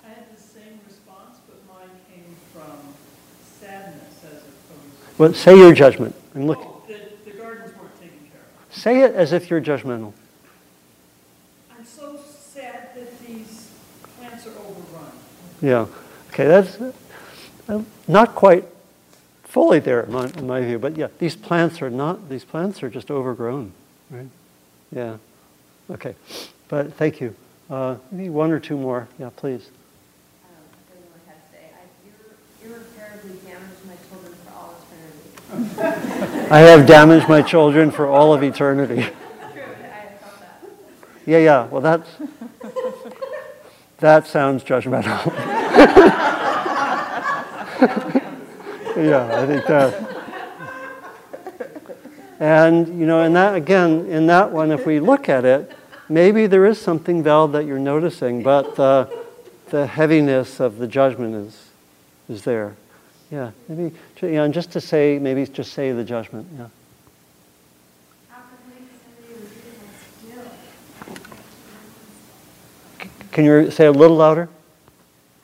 I 0.05 0.09
had 0.09 0.37
the 0.37 0.41
same 0.41 0.79
response, 0.87 1.39
but 1.49 1.57
mine 1.67 1.91
came 2.09 2.37
from 2.55 2.79
sadness 3.61 4.23
as 4.25 4.35
opposed 4.35 5.19
Well, 5.19 5.35
say 5.35 5.59
your 5.59 5.73
judgment. 5.73 6.15
And 6.35 6.47
look, 6.47 6.61
Oh, 6.63 6.81
the, 6.87 6.95
the 7.29 7.37
gardens 7.37 7.77
weren't 7.77 8.01
taken 8.01 8.19
care 8.31 8.39
of. 8.71 8.77
say 8.77 9.01
it 9.01 9.17
as 9.17 9.33
if 9.33 9.51
you're 9.51 9.61
judgmental. 9.61 10.13
I'm 11.77 11.85
so 11.85 12.21
sad 12.41 12.91
that 12.95 13.27
these 13.27 13.73
plants 14.17 14.47
are 14.47 14.51
overrun. 14.51 15.11
Yeah. 15.61 15.87
Okay, 16.29 16.47
that's 16.47 16.79
uh, 17.69 17.83
not 18.07 18.37
quite 18.37 18.65
fully 19.43 19.81
there 19.81 20.03
in 20.03 20.13
my, 20.13 20.29
in 20.39 20.47
my 20.47 20.61
view, 20.61 20.79
but 20.79 20.97
yeah, 20.97 21.09
these 21.19 21.35
plants 21.35 21.83
are 21.83 21.91
not, 21.91 22.29
these 22.29 22.45
plants 22.45 22.81
are 22.85 22.89
just 22.91 23.11
overgrown, 23.11 23.73
right? 24.09 24.29
Yeah. 24.93 25.17
Okay. 25.91 26.15
But 26.69 26.95
thank 26.95 27.21
you. 27.21 27.35
Uh, 27.71 27.97
maybe 28.11 28.29
one 28.29 28.51
or 28.51 28.59
two 28.61 28.77
more. 28.77 29.09
Yeah, 29.19 29.31
please. 29.35 29.71
I 30.43 30.49
don't 30.95 31.03
know 31.03 31.11
what 31.13 31.21
I 31.27 31.31
had 31.31 31.39
to 31.43 31.53
say. 31.53 31.71
I 31.75 31.87
irre- 32.09 32.71
irreparably 32.71 33.39
damaged 33.47 33.85
my 33.87 33.97
children 34.09 34.35
for 34.45 34.53
all 34.53 34.75
eternity. 35.53 36.51
I 36.51 36.59
have 36.61 36.87
damaged 36.87 37.29
my 37.29 37.43
children 37.43 37.91
for 37.91 38.07
all 38.07 38.35
of 38.35 38.43
eternity. 38.43 38.95
True, 38.95 39.05
I 39.05 39.13
felt 40.19 40.41
that. 40.41 40.61
Yeah, 41.25 41.39
yeah. 41.39 41.67
Well, 41.67 41.81
that's 41.81 42.09
that 43.99 44.27
sounds 44.27 44.63
judgmental. 44.63 45.27
yeah, 48.97 49.43
I 49.43 49.47
think 49.47 49.67
that. 49.67 50.16
And 52.39 52.89
you 53.01 53.07
know, 53.07 53.21
and 53.23 53.35
that 53.37 53.55
again, 53.55 54.07
in 54.07 54.27
that 54.27 54.51
one, 54.53 54.71
if 54.71 54.87
we 54.87 55.01
look 55.01 55.29
at 55.29 55.45
it, 55.45 55.73
maybe 56.09 56.47
there 56.47 56.67
is 56.67 56.81
something 56.81 57.23
valid 57.23 57.53
that 57.53 57.65
you're 57.65 57.79
noticing, 57.79 58.43
but 58.43 58.77
the 58.77 59.09
the 59.71 59.87
heaviness 59.87 60.61
of 60.61 60.79
the 60.79 60.87
judgment 60.87 61.35
is 61.35 61.69
is 62.29 62.43
there. 62.43 62.77
Yeah, 63.31 63.51
maybe. 63.69 63.95
Yeah, 64.23 64.45
and 64.45 64.55
just 64.55 64.71
to 64.73 64.81
say, 64.81 65.19
maybe 65.19 65.47
just 65.47 65.73
say 65.73 65.93
the 65.93 66.05
judgment. 66.05 66.47
Yeah. 66.57 66.69
Can 73.33 73.45
you 73.45 73.71
say 73.71 73.85
a 73.85 73.93
little 73.93 74.17
louder? 74.17 74.49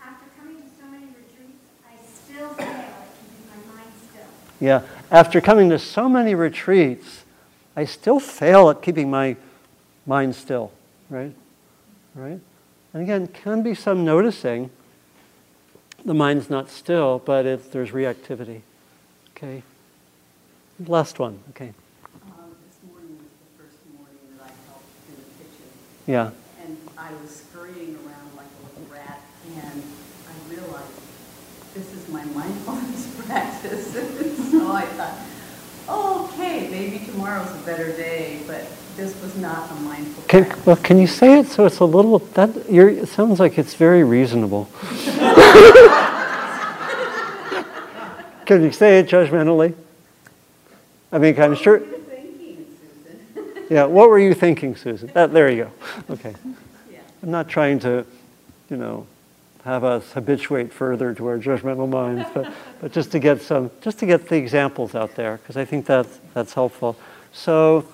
After 0.02 0.24
coming 0.40 0.62
to 0.62 0.68
so 0.80 0.88
many 0.90 1.08
retreats, 1.08 1.60
I 1.84 1.96
still 2.06 2.48
fail 2.54 2.66
at 2.66 3.06
keeping 3.20 3.44
my 3.50 3.74
mind 3.74 3.92
still. 4.08 4.24
Yeah. 4.62 4.82
After 5.10 5.40
coming 5.40 5.70
to 5.70 5.78
so 5.80 6.08
many 6.08 6.36
retreats, 6.36 7.24
I 7.74 7.84
still 7.84 8.20
fail 8.20 8.70
at 8.70 8.80
keeping 8.80 9.10
my 9.10 9.34
mind 10.06 10.36
still, 10.36 10.70
right? 11.10 11.34
Right? 12.14 12.38
And 12.94 13.02
again, 13.02 13.26
can 13.26 13.64
be 13.64 13.74
some 13.74 14.04
noticing. 14.04 14.70
The 16.04 16.14
mind's 16.14 16.48
not 16.48 16.70
still, 16.70 17.20
but 17.24 17.44
it, 17.44 17.72
there's 17.72 17.90
reactivity. 17.90 18.60
Okay. 19.36 19.64
Last 20.86 21.18
one. 21.18 21.40
Okay. 21.50 21.72
Um, 22.24 22.54
This 22.64 22.78
morning 22.88 23.18
was 23.18 23.26
the 23.34 23.64
first 23.64 23.78
morning 23.98 24.16
that 24.38 24.44
I 24.44 24.52
helped 24.70 24.84
in 25.08 25.16
the 25.16 25.42
kitchen, 25.42 25.66
Yeah. 26.06 26.30
and 26.62 26.76
I 26.96 27.10
was 27.20 27.34
scurrying 27.34 27.98
around 28.06 28.30
like 28.36 28.46
a 28.46 28.78
little 28.78 28.94
rat, 28.94 29.22
and 29.56 29.82
I 30.28 30.54
realized, 30.54 31.00
this 31.74 31.92
is 31.94 32.08
my 32.10 32.22
mindfulness 32.26 33.08
practice. 33.26 34.28
So 34.52 34.58
oh, 34.66 34.72
I 34.72 34.84
thought, 34.84 35.18
oh, 35.88 36.30
okay, 36.34 36.68
maybe 36.70 36.98
tomorrow's 37.06 37.50
a 37.58 37.64
better 37.64 37.90
day, 37.96 38.40
but 38.46 38.66
this 38.96 39.18
was 39.22 39.34
not 39.38 39.70
a 39.70 39.74
mindful 39.76 40.24
Can, 40.24 40.54
well, 40.66 40.76
can 40.76 40.98
you 40.98 41.06
say 41.06 41.38
it 41.38 41.46
so 41.46 41.64
it's 41.64 41.78
a 41.78 41.86
little 41.86 42.18
that 42.18 42.70
you're, 42.70 42.90
it 42.90 43.08
sounds 43.08 43.40
like 43.40 43.58
it's 43.58 43.72
very 43.74 44.04
reasonable. 44.04 44.68
can 48.44 48.62
you 48.62 48.72
say 48.72 48.98
it 48.98 49.08
judgmentally? 49.08 49.74
I 51.10 51.16
mean, 51.16 51.40
I'm 51.40 51.54
sure. 51.54 51.78
What 51.78 51.88
were 51.88 51.88
you 51.88 52.04
thinking, 52.04 52.66
Susan? 53.34 53.64
Yeah, 53.70 53.84
what 53.86 54.10
were 54.10 54.18
you 54.18 54.34
thinking, 54.34 54.76
Susan? 54.76 55.10
That, 55.14 55.32
there 55.32 55.50
you 55.50 55.64
go. 55.64 55.70
Okay. 56.14 56.34
Yeah. 56.90 56.98
I'm 57.22 57.30
not 57.30 57.48
trying 57.48 57.78
to, 57.80 58.04
you 58.68 58.76
know, 58.76 59.06
have 59.64 59.84
us 59.84 60.12
habituate 60.12 60.72
further 60.72 61.14
to 61.14 61.26
our 61.26 61.38
judgmental 61.38 61.88
minds, 61.88 62.28
but, 62.34 62.52
but 62.80 62.92
just 62.92 63.12
to 63.12 63.18
get 63.18 63.40
some, 63.40 63.70
just 63.80 63.98
to 64.00 64.06
get 64.06 64.28
the 64.28 64.36
examples 64.36 64.94
out 64.94 65.14
there, 65.14 65.36
because 65.36 65.56
I 65.56 65.64
think 65.64 65.86
that's, 65.86 66.18
that's 66.34 66.52
helpful. 66.52 66.96
So, 67.32 67.86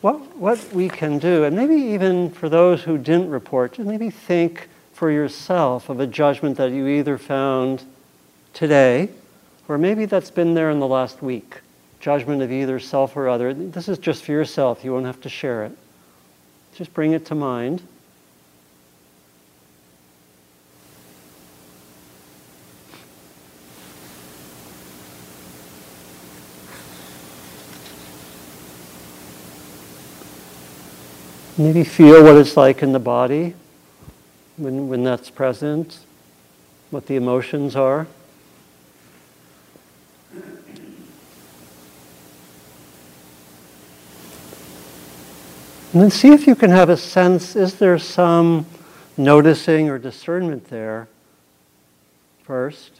what, 0.00 0.36
what 0.36 0.72
we 0.72 0.88
can 0.88 1.18
do, 1.18 1.44
and 1.44 1.56
maybe 1.56 1.74
even 1.74 2.28
for 2.30 2.48
those 2.48 2.82
who 2.82 2.98
didn't 2.98 3.30
report, 3.30 3.74
just 3.74 3.88
maybe 3.88 4.10
think 4.10 4.68
for 4.92 5.10
yourself 5.10 5.88
of 5.88 6.00
a 6.00 6.06
judgment 6.06 6.56
that 6.58 6.72
you 6.72 6.86
either 6.86 7.18
found 7.18 7.84
today, 8.52 9.08
or 9.68 9.78
maybe 9.78 10.04
that's 10.04 10.30
been 10.30 10.54
there 10.54 10.70
in 10.70 10.78
the 10.78 10.86
last 10.86 11.22
week. 11.22 11.60
Judgment 12.00 12.42
of 12.42 12.52
either 12.52 12.78
self 12.78 13.16
or 13.16 13.28
other. 13.28 13.54
This 13.54 13.88
is 13.88 13.96
just 13.96 14.24
for 14.24 14.32
yourself, 14.32 14.84
you 14.84 14.92
won't 14.92 15.06
have 15.06 15.20
to 15.22 15.28
share 15.28 15.64
it. 15.64 15.72
Just 16.74 16.92
bring 16.92 17.12
it 17.12 17.24
to 17.26 17.34
mind. 17.34 17.82
Maybe 31.56 31.84
feel 31.84 32.24
what 32.24 32.36
it's 32.36 32.56
like 32.56 32.82
in 32.82 32.90
the 32.90 32.98
body 32.98 33.54
when, 34.56 34.88
when 34.88 35.04
that's 35.04 35.30
present, 35.30 36.00
what 36.90 37.06
the 37.06 37.14
emotions 37.14 37.76
are. 37.76 38.08
And 45.92 46.02
then 46.02 46.10
see 46.10 46.32
if 46.32 46.48
you 46.48 46.56
can 46.56 46.70
have 46.70 46.88
a 46.88 46.96
sense 46.96 47.54
is 47.54 47.74
there 47.74 48.00
some 48.00 48.66
noticing 49.16 49.88
or 49.88 49.96
discernment 49.96 50.68
there 50.68 51.06
first? 52.42 52.90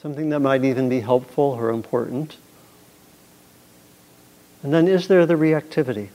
Something 0.00 0.30
that 0.30 0.40
might 0.40 0.64
even 0.64 0.88
be 0.88 1.00
helpful 1.00 1.44
or 1.44 1.68
important. 1.68 2.38
And 4.62 4.72
then 4.72 4.88
is 4.88 5.08
there 5.08 5.26
the 5.26 5.34
reactivity? 5.34 6.08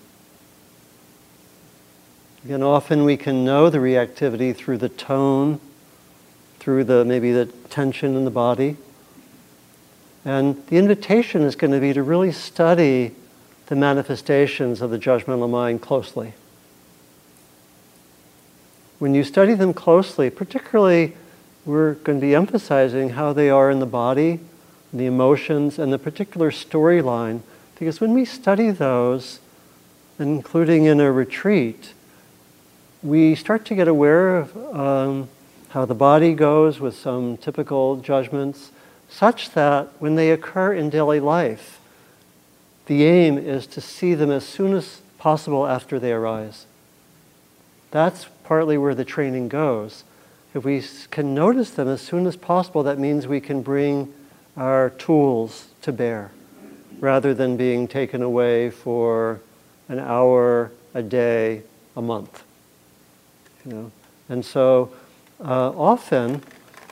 Again, 2.45 2.61
often 2.61 3.05
we 3.05 3.15
can 3.15 3.45
know 3.45 3.69
the 3.69 3.77
reactivity 3.77 4.53
through 4.55 4.79
the 4.79 4.89
tone, 4.89 5.61
through 6.59 6.83
the 6.83 7.05
maybe 7.05 7.31
the 7.31 7.45
tension 7.45 8.17
in 8.17 8.25
the 8.25 8.31
body. 8.31 8.75
And 10.25 10.65
the 10.67 10.77
invitation 10.77 11.43
is 11.43 11.55
going 11.55 11.71
to 11.71 11.79
be 11.79 11.93
to 11.93 12.03
really 12.03 12.31
study 12.31 13.13
the 13.67 13.75
manifestations 13.75 14.81
of 14.81 14.89
the 14.89 14.99
judgmental 14.99 15.49
mind 15.49 15.81
closely. 15.81 16.33
When 18.99 19.15
you 19.15 19.23
study 19.23 19.53
them 19.53 19.73
closely, 19.73 20.29
particularly 20.29 21.15
we're 21.65 21.93
going 21.93 22.19
to 22.19 22.25
be 22.25 22.35
emphasizing 22.35 23.11
how 23.11 23.31
they 23.31 23.49
are 23.49 23.71
in 23.71 23.79
the 23.79 23.85
body, 23.85 24.39
the 24.91 25.05
emotions, 25.05 25.79
and 25.79 25.93
the 25.93 25.99
particular 25.99 26.51
storyline. 26.51 27.41
Because 27.83 27.99
when 27.99 28.13
we 28.13 28.23
study 28.23 28.71
those, 28.71 29.41
including 30.17 30.85
in 30.85 31.01
a 31.01 31.11
retreat, 31.11 31.91
we 33.01 33.35
start 33.35 33.65
to 33.65 33.75
get 33.75 33.89
aware 33.89 34.37
of 34.37 34.73
um, 34.73 35.27
how 35.67 35.83
the 35.83 35.93
body 35.93 36.33
goes 36.33 36.79
with 36.79 36.95
some 36.95 37.35
typical 37.35 37.97
judgments, 37.97 38.71
such 39.09 39.49
that 39.49 39.89
when 39.99 40.15
they 40.15 40.31
occur 40.31 40.73
in 40.73 40.89
daily 40.89 41.19
life, 41.19 41.81
the 42.85 43.03
aim 43.03 43.37
is 43.37 43.67
to 43.67 43.81
see 43.81 44.13
them 44.13 44.31
as 44.31 44.45
soon 44.45 44.73
as 44.73 45.01
possible 45.17 45.67
after 45.67 45.99
they 45.99 46.13
arise. 46.13 46.65
That's 47.91 48.27
partly 48.45 48.77
where 48.77 48.95
the 48.95 49.03
training 49.03 49.49
goes. 49.49 50.05
If 50.53 50.63
we 50.63 50.81
can 51.11 51.35
notice 51.35 51.71
them 51.71 51.89
as 51.89 51.99
soon 51.99 52.27
as 52.27 52.37
possible, 52.37 52.81
that 52.83 52.97
means 52.97 53.27
we 53.27 53.41
can 53.41 53.61
bring 53.61 54.13
our 54.55 54.91
tools 54.91 55.67
to 55.81 55.91
bear 55.91 56.31
rather 57.03 57.33
than 57.33 57.57
being 57.57 57.85
taken 57.85 58.21
away 58.21 58.69
for 58.69 59.41
an 59.89 59.99
hour 59.99 60.71
a 60.93 61.03
day 61.03 61.61
a 61.97 62.01
month. 62.01 62.43
You 63.65 63.73
know? 63.73 63.91
And 64.29 64.45
so 64.45 64.89
uh, 65.43 65.71
often 65.71 66.41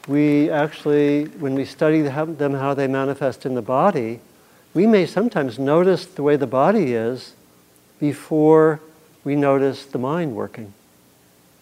we 0.10 0.50
actually, 0.50 1.28
when 1.40 1.56
we 1.56 1.64
study 1.64 2.02
them 2.02 2.54
how 2.54 2.74
they 2.74 2.88
manifest 2.88 3.46
in 3.46 3.56
the 3.56 3.62
body, 3.62 4.20
we 4.74 4.86
may 4.86 5.06
sometimes 5.06 5.58
notice 5.58 6.06
the 6.06 6.24
way 6.24 6.36
the 6.36 6.46
body 6.46 6.92
is 6.92 7.34
before 7.98 8.82
we 9.24 9.38
notice 9.38 9.86
the 9.86 9.98
mind 9.98 10.36
working. 10.36 10.74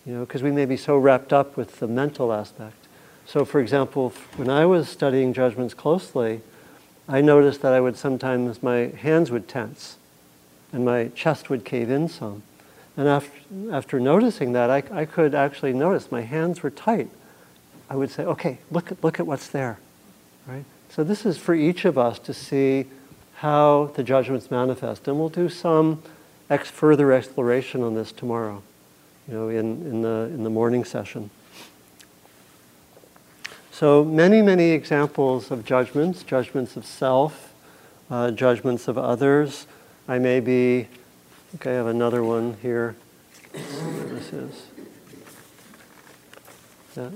You 0.08 0.16
know, 0.16 0.20
because 0.22 0.42
we 0.42 0.50
may 0.50 0.66
be 0.66 0.78
so 0.78 0.98
wrapped 0.98 1.34
up 1.34 1.56
with 1.56 1.80
the 1.80 1.88
mental 1.88 2.34
aspect. 2.34 2.88
So, 3.28 3.46
for 3.46 3.60
example, 3.60 4.10
when 4.38 4.50
I 4.50 4.66
was 4.66 4.90
studying 4.90 5.34
judgments 5.34 5.76
closely, 5.76 6.42
I 7.10 7.22
noticed 7.22 7.62
that 7.64 7.74
I 7.74 7.82
would 7.82 7.98
sometimes, 7.98 8.62
my 8.62 8.92
hands 8.96 9.32
would 9.32 9.48
tense 9.48 9.98
and 10.72 10.86
my 10.86 11.08
chest 11.16 11.50
would 11.50 11.66
cave 11.66 11.90
in 11.90 12.08
some. 12.08 12.44
And 12.96 13.08
after, 13.08 13.40
after 13.72 14.00
noticing 14.00 14.54
that, 14.54 14.70
I, 14.70 14.84
I 14.92 15.06
could 15.06 15.34
actually 15.34 15.74
notice 15.74 16.12
my 16.12 16.22
hands 16.22 16.62
were 16.62 16.70
tight. 16.70 17.10
I 17.90 17.96
would 17.96 18.12
say, 18.12 18.24
okay, 18.24 18.60
look 18.70 18.92
at, 18.92 19.04
look 19.04 19.20
at 19.20 19.26
what's 19.26 19.48
there. 19.48 19.80
Right? 20.48 20.66
So, 20.90 21.04
this 21.04 21.26
is 21.26 21.38
for 21.38 21.56
each 21.56 21.86
of 21.86 21.98
us 21.98 22.20
to 22.20 22.34
see 22.34 22.86
how 23.36 23.92
the 23.96 24.04
judgments 24.04 24.52
manifest. 24.52 25.08
And 25.08 25.18
we'll 25.18 25.30
do 25.30 25.50
some 25.50 26.04
ex- 26.50 26.70
further 26.70 27.12
exploration 27.12 27.82
on 27.82 27.96
this 27.96 28.12
tomorrow, 28.12 28.62
you 29.28 29.34
know, 29.34 29.50
in, 29.50 29.82
in, 29.88 30.02
the, 30.02 30.30
in 30.34 30.44
the 30.44 30.50
morning 30.50 30.84
session. 30.84 31.32
So 33.80 34.04
many, 34.04 34.42
many 34.42 34.72
examples 34.72 35.52
of 35.52 35.64
judgments, 35.64 36.24
judgments 36.24 36.76
of 36.76 36.86
self, 36.86 37.54
uh, 38.12 38.30
judgments 38.32 38.90
of 38.90 38.98
others. 38.98 39.68
I 40.06 40.20
may 40.20 40.42
be, 40.42 40.90
think 41.52 41.66
I 41.66 41.72
have 41.72 41.88
another 41.88 42.22
one 42.22 42.58
here. 42.62 42.98
This 43.54 44.34
is. 44.34 44.68
Yeah. 46.98 47.10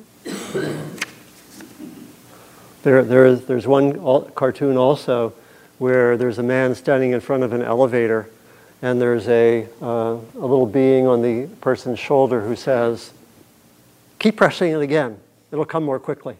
There, 2.84 3.04
there 3.04 3.26
is, 3.26 3.46
there's 3.46 3.68
one 3.68 4.32
cartoon 4.32 4.78
also 4.78 5.34
where 5.80 6.16
there's 6.16 6.38
a 6.38 6.44
man 6.44 6.76
standing 6.76 7.12
in 7.12 7.20
front 7.20 7.44
of 7.44 7.52
an 7.52 7.62
elevator 7.62 8.30
and 8.82 9.02
there's 9.02 9.28
a, 9.28 9.68
uh, 9.82 10.16
a 10.16 10.18
little 10.36 10.66
being 10.66 11.08
on 11.08 11.22
the 11.22 11.46
person's 11.60 12.00
shoulder 12.00 12.40
who 12.40 12.56
says, 12.56 13.12
keep 14.18 14.38
pressing 14.38 14.72
it 14.72 14.80
again. 14.80 15.20
It'll 15.52 15.66
come 15.66 15.84
more 15.84 16.00
quickly. 16.00 16.38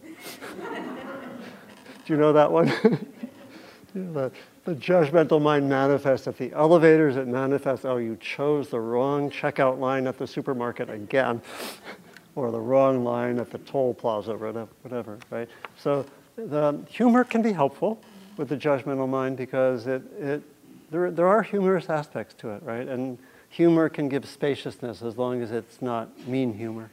Do 2.06 2.12
you 2.12 2.18
know 2.18 2.32
that 2.32 2.50
one? 2.50 2.66
the, 3.94 4.30
the 4.64 4.74
judgmental 4.74 5.40
mind 5.40 5.68
manifests 5.68 6.26
at 6.26 6.36
the 6.36 6.52
elevators. 6.52 7.16
It 7.16 7.26
manifests, 7.28 7.84
oh, 7.84 7.96
you 7.96 8.16
chose 8.20 8.68
the 8.68 8.80
wrong 8.80 9.30
checkout 9.30 9.78
line 9.78 10.06
at 10.06 10.18
the 10.18 10.26
supermarket 10.26 10.90
again, 10.90 11.40
or 12.34 12.50
the 12.50 12.60
wrong 12.60 13.04
line 13.04 13.38
at 13.38 13.50
the 13.50 13.58
toll 13.58 13.94
plaza, 13.94 14.36
whatever, 14.36 14.68
whatever 14.82 15.18
right? 15.30 15.48
So 15.78 16.04
the 16.36 16.78
humor 16.88 17.24
can 17.24 17.40
be 17.40 17.52
helpful 17.52 18.00
with 18.36 18.48
the 18.48 18.56
judgmental 18.56 19.08
mind 19.08 19.36
because 19.36 19.86
it, 19.86 20.02
it, 20.18 20.42
there, 20.90 21.10
there 21.10 21.28
are 21.28 21.42
humorous 21.42 21.88
aspects 21.88 22.34
to 22.34 22.50
it, 22.50 22.62
right? 22.62 22.86
And 22.86 23.18
humor 23.48 23.88
can 23.88 24.08
give 24.08 24.26
spaciousness 24.26 25.02
as 25.02 25.16
long 25.16 25.40
as 25.40 25.52
it's 25.52 25.80
not 25.80 26.26
mean 26.26 26.52
humor, 26.52 26.90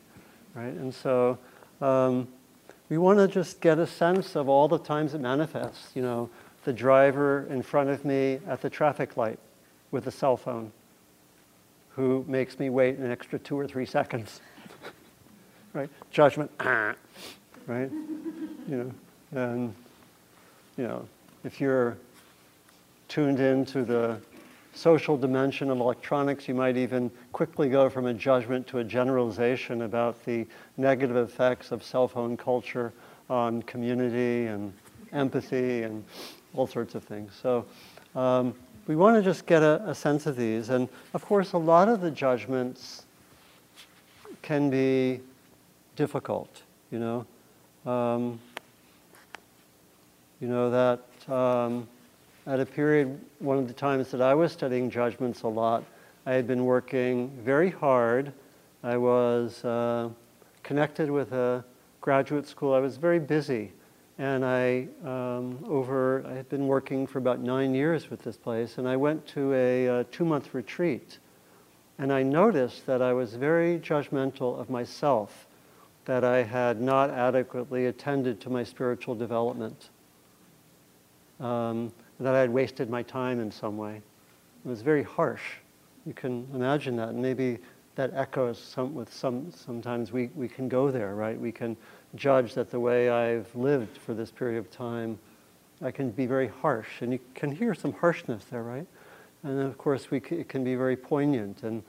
right? 0.54 0.74
And 0.74 0.94
so 0.94 1.38
um, 1.82 2.28
we 2.92 2.98
want 2.98 3.20
to 3.20 3.28
just 3.30 3.62
get 3.62 3.80
a 3.80 3.88
sense 3.88 4.36
of 4.36 4.50
all 4.50 4.68
the 4.68 4.78
times 4.78 5.14
it 5.14 5.22
manifests. 5.22 5.96
You 5.96 6.02
know, 6.02 6.30
the 6.66 6.74
driver 6.74 7.48
in 7.50 7.62
front 7.62 7.90
of 7.90 8.04
me 8.04 8.40
at 8.46 8.62
the 8.62 8.70
traffic 8.70 9.16
light 9.16 9.40
with 9.92 10.08
a 10.08 10.12
cell 10.12 10.36
phone 10.36 10.74
who 11.92 12.26
makes 12.28 12.60
me 12.60 12.70
wait 12.70 12.98
an 12.98 13.10
extra 13.10 13.40
two 13.40 13.58
or 13.58 13.66
three 13.66 13.86
seconds. 13.86 14.42
right? 15.74 15.90
Judgment, 16.12 16.52
right? 16.60 16.98
You 18.68 18.68
know, 18.68 18.92
and, 19.42 19.74
you 20.76 20.84
know, 20.84 21.08
if 21.46 21.62
you're 21.62 21.98
tuned 23.08 23.40
into 23.40 23.86
the 23.86 24.20
social 24.74 25.16
dimension 25.16 25.70
of 25.70 25.80
electronics, 25.80 26.46
you 26.46 26.56
might 26.56 26.76
even 26.76 27.10
quickly 27.32 27.70
go 27.70 27.90
from 27.90 28.06
a 28.08 28.14
judgment 28.14 28.68
to 28.68 28.80
a 28.80 28.84
generalization 28.84 29.84
about 29.84 30.26
the 30.26 30.46
negative 30.82 31.16
effects 31.16 31.72
of 31.72 31.84
cell 31.84 32.08
phone 32.08 32.36
culture 32.36 32.92
on 33.30 33.62
community 33.64 34.48
and 34.48 34.74
empathy 35.14 35.84
and 35.84 36.04
all 36.54 36.68
sorts 36.68 36.96
of 36.96 37.04
things. 37.04 37.32
So 37.42 37.66
um, 38.16 38.54
we 38.88 38.96
want 38.96 39.16
to 39.16 39.22
just 39.22 39.46
get 39.46 39.62
a, 39.62 39.82
a, 39.86 39.96
sense 39.96 40.26
of 40.26 40.36
these. 40.36 40.70
And 40.70 40.90
of 41.14 41.24
course, 41.26 41.54
a 41.54 41.58
lot 41.58 41.88
of 41.88 42.02
the 42.02 42.12
judgments 42.12 43.06
can 44.42 44.70
be 44.70 45.22
difficult, 45.96 46.64
you 46.92 47.00
know. 47.00 47.26
Um, 47.90 48.40
you 50.40 50.48
know 50.48 50.72
that 50.72 51.32
um, 51.32 51.88
at 52.48 52.60
a 52.60 52.66
period, 52.66 53.20
one 53.40 53.58
of 53.60 53.68
the 53.68 53.74
times 53.74 54.10
that 54.12 54.22
I 54.22 54.34
was 54.34 54.52
studying 54.52 54.90
judgments 54.90 55.44
a 55.44 55.48
lot, 55.48 55.84
I 56.26 56.34
had 56.34 56.48
been 56.48 56.66
working 56.66 57.30
very 57.44 57.70
hard. 57.70 58.34
I 58.84 58.98
was 58.98 59.64
uh, 59.64 60.10
connected 60.64 61.10
with 61.10 61.32
a 61.32 61.64
graduate 62.02 62.48
school. 62.48 62.74
I 62.74 62.80
was 62.80 62.98
very 62.98 63.20
busy. 63.20 63.72
And 64.18 64.46
I, 64.46 64.88
um, 65.04 65.64
over, 65.68 66.24
I 66.28 66.34
had 66.34 66.48
been 66.50 66.68
working 66.68 67.08
for 67.08 67.18
about 67.18 67.40
nine 67.40 67.74
years 67.74 68.10
with 68.10 68.22
this 68.22 68.38
place, 68.38 68.78
and 68.78 68.88
I 68.88 68.96
went 68.96 69.26
to 69.28 69.54
a, 69.54 69.86
a 69.86 70.00
uh, 70.02 70.04
two 70.12 70.26
month 70.26 70.54
retreat. 70.54 71.18
And 71.98 72.12
I 72.14 72.22
noticed 72.24 72.86
that 72.86 73.02
I 73.02 73.14
was 73.14 73.36
very 73.36 73.80
judgmental 73.80 74.60
of 74.60 74.70
myself, 74.70 75.48
that 76.06 76.24
I 76.24 76.44
had 76.44 76.82
not 76.82 77.10
adequately 77.10 77.88
attended 77.88 78.40
to 78.42 78.50
my 78.50 78.64
spiritual 78.64 79.16
development. 79.16 79.90
Um, 81.40 81.92
that 82.20 82.36
I 82.36 82.40
had 82.40 82.52
wasted 82.52 82.90
my 82.90 83.02
time 83.02 83.40
in 83.40 83.52
some 83.52 83.78
way. 83.78 84.02
It 84.64 84.70
was 84.70 84.84
very 84.84 85.04
harsh. 85.04 85.42
You 86.06 86.14
can 86.14 86.48
imagine 86.54 86.96
that. 86.98 87.10
And 87.10 87.22
maybe 87.22 87.58
that 87.96 88.12
echoes 88.14 88.60
some, 88.60 88.94
with 88.94 89.14
some, 89.14 89.52
sometimes 89.52 90.12
we, 90.12 90.30
we 90.36 90.48
can 90.48 90.70
go 90.70 90.92
there, 90.92 91.16
right? 91.16 91.40
We 91.40 91.52
can 91.52 91.76
judge 92.16 92.54
that 92.54 92.72
the 92.72 92.80
way 92.80 93.10
I've 93.10 93.54
lived 93.56 93.98
for 93.98 94.14
this 94.14 94.32
period 94.32 94.58
of 94.58 94.72
time, 94.72 95.20
I 95.82 95.92
can 95.92 96.12
be 96.12 96.26
very 96.26 96.48
harsh. 96.48 97.02
And 97.02 97.12
you 97.12 97.20
can 97.36 97.52
hear 97.52 97.74
some 97.74 97.94
harshness 97.94 98.46
there, 98.50 98.64
right? 98.64 98.88
And 99.44 99.60
of 99.60 99.78
course, 99.78 100.12
we 100.12 100.20
c- 100.20 100.36
it 100.36 100.50
can 100.50 100.64
be 100.64 100.76
very 100.76 100.96
poignant 100.96 101.64
and 101.64 101.84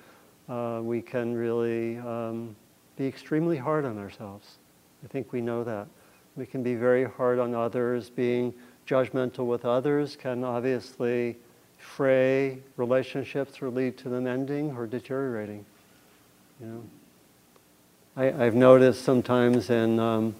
uh, 0.49 0.81
we 0.83 1.03
can 1.03 1.35
really 1.35 1.99
um, 1.99 2.57
be 2.97 3.07
extremely 3.07 3.57
hard 3.57 3.85
on 3.85 3.99
ourselves. 3.99 4.59
I 5.05 5.09
think 5.09 5.33
we 5.33 5.41
know 5.41 5.63
that. 5.65 5.87
We 6.35 6.47
can 6.47 6.63
be 6.63 6.75
very 6.75 7.05
hard 7.05 7.39
on 7.39 7.55
others, 7.55 8.09
being 8.11 8.55
judgmental 8.87 9.47
with 9.47 9.65
others 9.65 10.17
can 10.17 10.45
obviously 10.45 11.37
fray 11.79 12.59
relationships 12.77 13.61
or 13.61 13.71
lead 13.71 13.97
to 13.99 14.09
them 14.09 14.27
ending 14.27 14.73
or 14.73 14.87
deteriorating. 14.87 15.65
You 16.63 16.69
know, 16.69 16.83
I, 18.17 18.45
have 18.45 18.55
noticed 18.55 19.03
sometimes 19.03 19.69
in 19.69 19.99
um, 19.99 20.35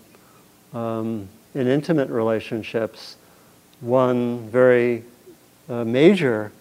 um, 0.73 1.29
in 1.53 1.67
intimate 1.67 2.09
relationships, 2.11 3.17
one 3.81 4.49
very 4.49 5.03
uh, 5.69 5.85
major 5.85 6.53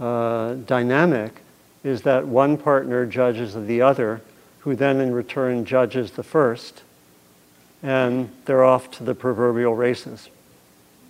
uh, 0.00 0.54
dynamic 0.54 1.42
is 1.84 2.02
that 2.02 2.26
one 2.26 2.58
partner 2.58 3.06
judges 3.06 3.54
the 3.54 3.80
other, 3.80 4.20
who 4.60 4.74
then 4.74 5.00
in 5.00 5.14
return 5.14 5.64
judges 5.64 6.10
the 6.10 6.24
first, 6.24 6.82
and 7.82 8.28
they're 8.46 8.64
off 8.64 8.90
to 8.90 9.04
the 9.04 9.14
proverbial 9.14 9.76
races 9.76 10.28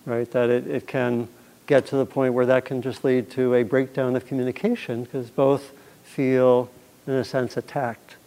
right? 0.09 0.29
That 0.31 0.49
it, 0.49 0.67
it 0.67 0.87
can 0.87 1.27
get 1.67 1.85
to 1.87 1.95
the 1.97 2.05
point 2.05 2.33
where 2.33 2.45
that 2.47 2.65
can 2.65 2.81
just 2.81 3.03
lead 3.03 3.29
to 3.31 3.53
a 3.53 3.63
breakdown 3.63 4.15
of 4.15 4.25
communication 4.25 5.03
because 5.03 5.29
both 5.29 5.71
feel, 6.03 6.69
in 7.09 7.15
a 7.15 7.23
sense, 7.23 7.57
attacked, 7.57 8.17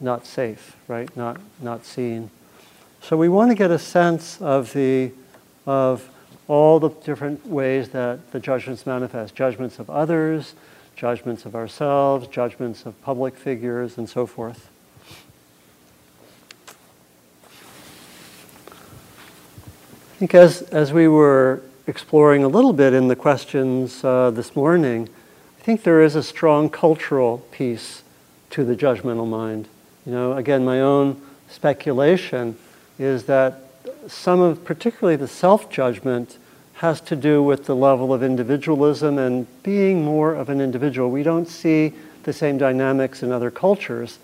not 0.00 0.24
safe, 0.24 0.76
right? 0.86 1.14
Not, 1.16 1.40
not 1.60 1.84
seen. 1.84 2.30
So 3.02 3.16
we 3.16 3.28
want 3.28 3.50
to 3.50 3.56
get 3.56 3.72
a 3.72 3.78
sense 3.78 4.40
of 4.40 4.72
the 4.72 5.10
of 5.66 6.08
all 6.46 6.80
the 6.80 6.88
different 6.88 7.44
ways 7.46 7.90
that 7.90 8.32
the 8.32 8.40
judgments 8.40 8.86
manifest 8.86 9.34
judgments 9.34 9.78
of 9.78 9.90
others, 9.90 10.54
judgments 10.96 11.44
of 11.44 11.54
ourselves, 11.54 12.26
judgments 12.28 12.86
of 12.86 13.00
public 13.02 13.36
figures, 13.36 13.98
and 13.98 14.08
so 14.08 14.26
forth. 14.26 14.70
I 20.14 20.18
think 20.18 20.34
as, 20.34 20.62
as 20.62 20.92
we 20.92 21.06
were 21.06 21.62
exploring 21.86 22.44
a 22.44 22.48
little 22.48 22.72
bit 22.72 22.92
in 22.92 23.08
the 23.08 23.16
questions 23.16 24.02
uh, 24.02 24.30
this 24.30 24.56
morning, 24.56 25.08
think 25.68 25.82
there 25.82 26.00
is 26.00 26.14
a 26.14 26.22
strong 26.22 26.70
cultural 26.70 27.44
piece 27.50 28.02
to 28.48 28.64
the 28.64 28.74
judgmental 28.74 29.28
mind. 29.28 29.68
You 30.06 30.12
know, 30.12 30.32
again, 30.32 30.64
my 30.64 30.80
own 30.80 31.20
speculation 31.50 32.56
is 32.98 33.24
that 33.24 33.64
some 34.06 34.40
of, 34.40 34.64
particularly 34.64 35.16
the 35.16 35.28
self 35.28 35.68
judgment, 35.68 36.38
has 36.72 37.02
to 37.02 37.14
do 37.14 37.42
with 37.42 37.66
the 37.66 37.76
level 37.76 38.14
of 38.14 38.22
individualism 38.22 39.18
and 39.18 39.46
being 39.62 40.02
more 40.02 40.34
of 40.34 40.48
an 40.48 40.62
individual. 40.62 41.10
We 41.10 41.22
don't 41.22 41.46
see 41.46 41.92
the 42.22 42.32
same 42.32 42.56
dynamics 42.56 43.22
in 43.22 43.30
other 43.30 43.50
cultures. 43.50 44.18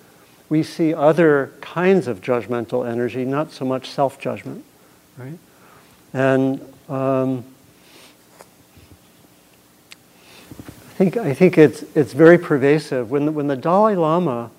We 0.49 0.63
see 0.63 0.95
other 0.95 1.53
kinds 1.61 2.07
of 2.07 2.23
judgmental 2.23 2.91
energy, 2.91 3.27
not 3.27 3.53
so 3.53 3.67
much 3.67 3.91
self 3.91 4.19
judgment, 4.19 4.65
right? 5.19 5.39
And 6.15 6.67
um, 6.89 7.45
I 10.95 10.97
think, 10.97 11.17
I 11.17 11.35
think 11.35 11.59
it's, 11.59 11.83
it's 11.97 12.13
very 12.13 12.39
pervasive. 12.39 13.11
When 13.11 13.27
the, 13.27 13.33
when 13.33 13.49
the 13.49 13.57
Dalai 13.57 13.97
Lama 13.97 14.53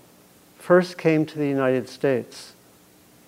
first 0.60 0.98
came 0.98 1.26
to 1.28 1.38
the 1.39 1.48
United 1.48 1.88
States, 1.88 2.52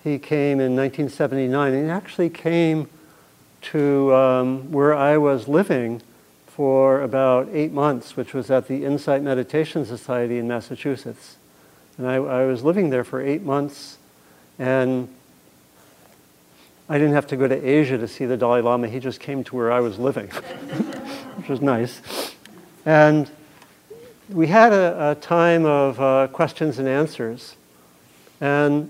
he 0.04 0.18
came 0.18 0.60
in 0.60 0.76
1979, 0.76 1.72
and 1.72 1.84
he 1.86 1.90
actually 1.90 2.28
came 2.28 2.86
to 3.62 4.14
um, 4.14 4.70
where 4.70 4.94
I 4.94 5.16
was 5.16 5.48
living 5.48 6.02
for 6.48 7.00
about 7.00 7.48
eight 7.50 7.72
months, 7.72 8.14
which 8.14 8.34
was 8.34 8.50
at 8.50 8.68
the 8.68 8.84
Insight 8.84 9.22
Meditation 9.22 9.86
Society 9.86 10.36
in 10.36 10.46
Massachusetts. 10.46 11.38
And 11.96 12.06
I, 12.06 12.16
I 12.16 12.44
was 12.44 12.62
living 12.62 12.90
there 12.90 13.04
for 13.04 13.22
eight 13.22 13.42
months, 13.42 13.96
and 14.58 15.08
I 16.90 16.98
didn't 16.98 17.14
have 17.14 17.28
to 17.28 17.38
go 17.38 17.48
to 17.48 17.66
Asia 17.66 17.96
to 17.96 18.06
see 18.06 18.26
the 18.26 18.36
Dalai 18.36 18.60
Lama. 18.60 18.86
He 18.86 19.00
just 19.00 19.18
came 19.18 19.44
to 19.44 19.56
where 19.56 19.72
I 19.72 19.80
was 19.80 19.98
living, 19.98 20.26
which 21.36 21.48
was 21.48 21.62
nice. 21.62 22.27
And 22.88 23.30
we 24.30 24.46
had 24.46 24.72
a, 24.72 25.10
a 25.10 25.14
time 25.16 25.66
of 25.66 26.00
uh, 26.00 26.28
questions 26.28 26.78
and 26.78 26.88
answers. 26.88 27.54
And 28.40 28.88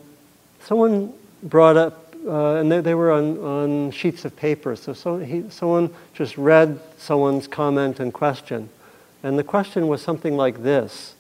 someone 0.63 1.13
brought 1.43 1.77
up, 1.77 2.15
uh, 2.25 2.55
and 2.55 2.71
they, 2.71 2.81
they, 2.81 2.95
were 2.95 3.11
on, 3.11 3.39
on 3.39 3.91
sheets 3.91 4.25
of 4.25 4.37
paper. 4.37 4.77
So, 4.77 4.93
so 4.93 5.19
he, 5.19 5.51
someone 5.51 5.93
just 6.15 6.39
read 6.39 6.79
someone's 6.97 7.49
comment 7.49 7.99
and 7.99 8.15
question. 8.15 8.69
And 9.25 9.37
the 9.37 9.43
question 9.43 9.89
was 9.89 10.01
something 10.01 10.37
like 10.37 10.63
this 10.63 11.17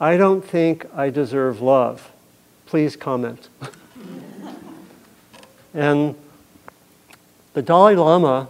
I 0.00 0.16
don't 0.16 0.44
think 0.44 0.86
I 0.94 1.10
deserve 1.10 1.60
love. 1.60 2.12
Please 2.66 2.94
comment. 2.94 3.48
and 5.74 6.14
the 7.54 7.62
Dalai 7.62 7.96
Lama 7.96 8.46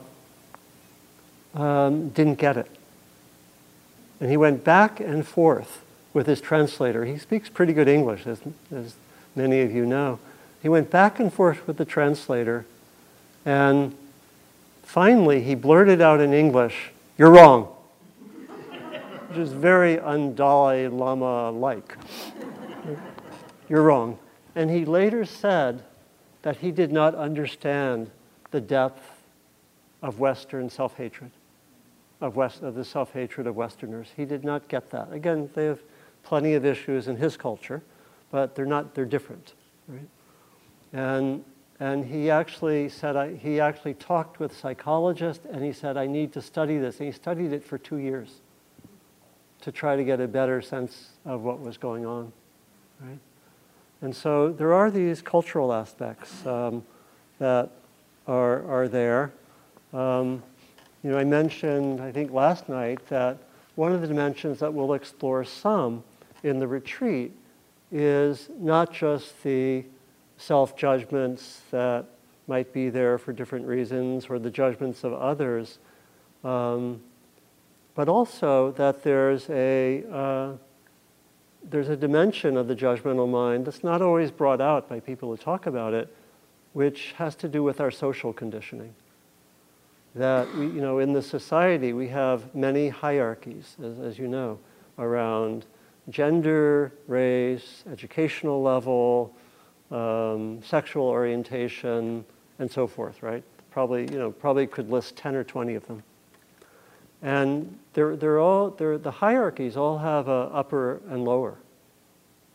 um, 1.54 2.10
didn't 2.10 2.34
get 2.34 2.58
it. 2.58 2.68
And 4.22 4.30
he 4.30 4.36
went 4.36 4.62
back 4.62 5.00
and 5.00 5.26
forth 5.26 5.82
with 6.12 6.28
his 6.28 6.40
translator. 6.40 7.04
He 7.04 7.18
speaks 7.18 7.48
pretty 7.48 7.72
good 7.72 7.88
English, 7.88 8.24
as, 8.24 8.38
as 8.72 8.94
many 9.34 9.62
of 9.62 9.72
you 9.72 9.84
know. 9.84 10.20
He 10.62 10.68
went 10.68 10.92
back 10.92 11.18
and 11.18 11.32
forth 11.32 11.66
with 11.66 11.76
the 11.76 11.84
translator, 11.84 12.64
and 13.44 13.96
finally 14.84 15.42
he 15.42 15.56
blurted 15.56 16.00
out 16.00 16.20
in 16.20 16.32
English, 16.32 16.92
You're 17.18 17.32
wrong, 17.32 17.64
which 19.26 19.38
is 19.38 19.52
very 19.52 19.98
un-Dalai 19.98 20.86
Lama-like. 20.86 21.96
You're 23.68 23.82
wrong. 23.82 24.20
And 24.54 24.70
he 24.70 24.84
later 24.84 25.24
said 25.24 25.82
that 26.42 26.58
he 26.58 26.70
did 26.70 26.92
not 26.92 27.16
understand 27.16 28.08
the 28.52 28.60
depth 28.60 29.24
of 30.00 30.20
Western 30.20 30.70
self-hatred 30.70 31.32
of, 32.22 32.36
West, 32.36 32.62
of 32.62 32.74
the 32.74 32.84
self 32.84 33.12
hatred 33.12 33.46
of 33.46 33.56
Westerners. 33.56 34.08
He 34.16 34.24
did 34.24 34.44
not 34.44 34.68
get 34.68 34.90
that. 34.90 35.12
Again, 35.12 35.50
they 35.54 35.66
have 35.66 35.80
plenty 36.22 36.54
of 36.54 36.64
issues 36.64 37.08
in 37.08 37.16
his 37.16 37.36
culture, 37.36 37.82
but 38.30 38.54
they're 38.54 38.64
not, 38.64 38.94
they're 38.94 39.04
different. 39.04 39.54
Right? 39.88 40.08
And, 40.92 41.44
and 41.80 42.04
he 42.06 42.30
actually 42.30 42.88
said, 42.88 43.16
I, 43.16 43.34
he 43.34 43.60
actually 43.60 43.94
talked 43.94 44.38
with 44.38 44.56
psychologists 44.56 45.44
and 45.50 45.64
he 45.64 45.72
said, 45.72 45.96
I 45.96 46.06
need 46.06 46.32
to 46.34 46.40
study 46.42 46.78
this. 46.78 47.00
And 47.00 47.06
he 47.06 47.12
studied 47.12 47.52
it 47.52 47.64
for 47.64 47.76
two 47.76 47.96
years 47.96 48.40
to 49.62 49.72
try 49.72 49.96
to 49.96 50.04
get 50.04 50.20
a 50.20 50.28
better 50.28 50.62
sense 50.62 51.10
of 51.24 51.42
what 51.42 51.60
was 51.60 51.76
going 51.76 52.06
on. 52.06 52.32
Right? 53.00 53.18
And 54.00 54.14
so 54.14 54.52
there 54.52 54.72
are 54.74 54.90
these 54.90 55.22
cultural 55.22 55.72
aspects 55.72 56.46
um, 56.46 56.84
that 57.40 57.70
are, 58.28 58.64
are 58.70 58.88
there. 58.88 59.32
Um, 59.92 60.42
you 61.02 61.10
know, 61.10 61.18
I 61.18 61.24
mentioned, 61.24 62.00
I 62.00 62.12
think 62.12 62.30
last 62.30 62.68
night, 62.68 63.04
that 63.08 63.38
one 63.74 63.92
of 63.92 64.00
the 64.00 64.06
dimensions 64.06 64.60
that 64.60 64.72
we'll 64.72 64.94
explore 64.94 65.44
some 65.44 66.04
in 66.44 66.60
the 66.60 66.66
retreat 66.68 67.32
is 67.90 68.48
not 68.58 68.92
just 68.92 69.42
the 69.42 69.84
self 70.36 70.76
judgments 70.76 71.62
that 71.70 72.06
might 72.46 72.72
be 72.72 72.88
there 72.88 73.18
for 73.18 73.32
different 73.32 73.66
reasons 73.66 74.26
or 74.26 74.38
the 74.38 74.50
judgments 74.50 75.02
of 75.02 75.12
others, 75.12 75.78
um, 76.44 77.00
but 77.94 78.08
also 78.08 78.72
that 78.72 79.02
there's 79.02 79.48
a, 79.50 80.04
uh, 80.10 80.52
there's 81.64 81.88
a 81.88 81.96
dimension 81.96 82.56
of 82.56 82.68
the 82.68 82.76
judgmental 82.76 83.28
mind 83.28 83.66
that's 83.66 83.84
not 83.84 84.02
always 84.02 84.30
brought 84.30 84.60
out 84.60 84.88
by 84.88 85.00
people 85.00 85.30
who 85.30 85.36
talk 85.36 85.66
about 85.66 85.94
it, 85.94 86.14
which 86.74 87.12
has 87.12 87.34
to 87.36 87.48
do 87.48 87.62
with 87.62 87.80
our 87.80 87.90
social 87.90 88.32
conditioning 88.32 88.94
that 90.14 90.54
we, 90.54 90.66
you 90.66 90.80
know, 90.80 90.98
in 90.98 91.12
the 91.12 91.22
society 91.22 91.92
we 91.92 92.08
have 92.08 92.54
many 92.54 92.88
hierarchies, 92.88 93.76
as, 93.82 93.98
as 93.98 94.18
you 94.18 94.28
know, 94.28 94.58
around 94.98 95.64
gender, 96.10 96.92
race, 97.06 97.84
educational 97.90 98.62
level, 98.62 99.34
um, 99.90 100.62
sexual 100.62 101.06
orientation, 101.06 102.24
and 102.58 102.70
so 102.70 102.86
forth, 102.86 103.22
right? 103.22 103.42
Probably, 103.70 104.02
you 104.02 104.18
know, 104.18 104.30
probably 104.30 104.66
could 104.66 104.90
list 104.90 105.16
10 105.16 105.34
or 105.34 105.44
20 105.44 105.74
of 105.74 105.86
them. 105.86 106.02
And 107.22 107.78
they're, 107.94 108.16
they're 108.16 108.40
all, 108.40 108.70
they're, 108.70 108.98
the 108.98 109.10
hierarchies 109.10 109.76
all 109.76 109.98
have 109.98 110.28
a 110.28 110.50
upper 110.52 111.00
and 111.08 111.24
lower, 111.24 111.56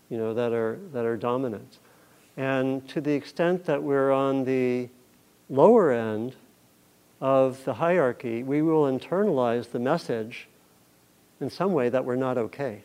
you 0.10 0.18
know, 0.18 0.34
that 0.34 0.52
are, 0.52 0.78
that 0.94 1.06
are 1.06 1.18
dominant. 1.18 1.80
And 2.36 2.88
to 2.90 3.02
the 3.02 3.14
extent 3.14 3.66
that 3.66 3.82
we're 3.82 4.12
on 4.12 4.44
the 4.44 4.90
lower 5.50 5.92
end, 5.92 6.36
of 7.20 7.64
the 7.66 7.76
hierarchy, 7.76 8.44
we 8.44 8.62
will 8.62 8.84
internalize 8.84 9.72
the 9.72 9.80
message 9.80 10.48
in 11.40 11.50
some 11.50 11.74
way 11.74 11.90
that 11.90 12.06
we're 12.06 12.16
not 12.16 12.38
okay, 12.38 12.82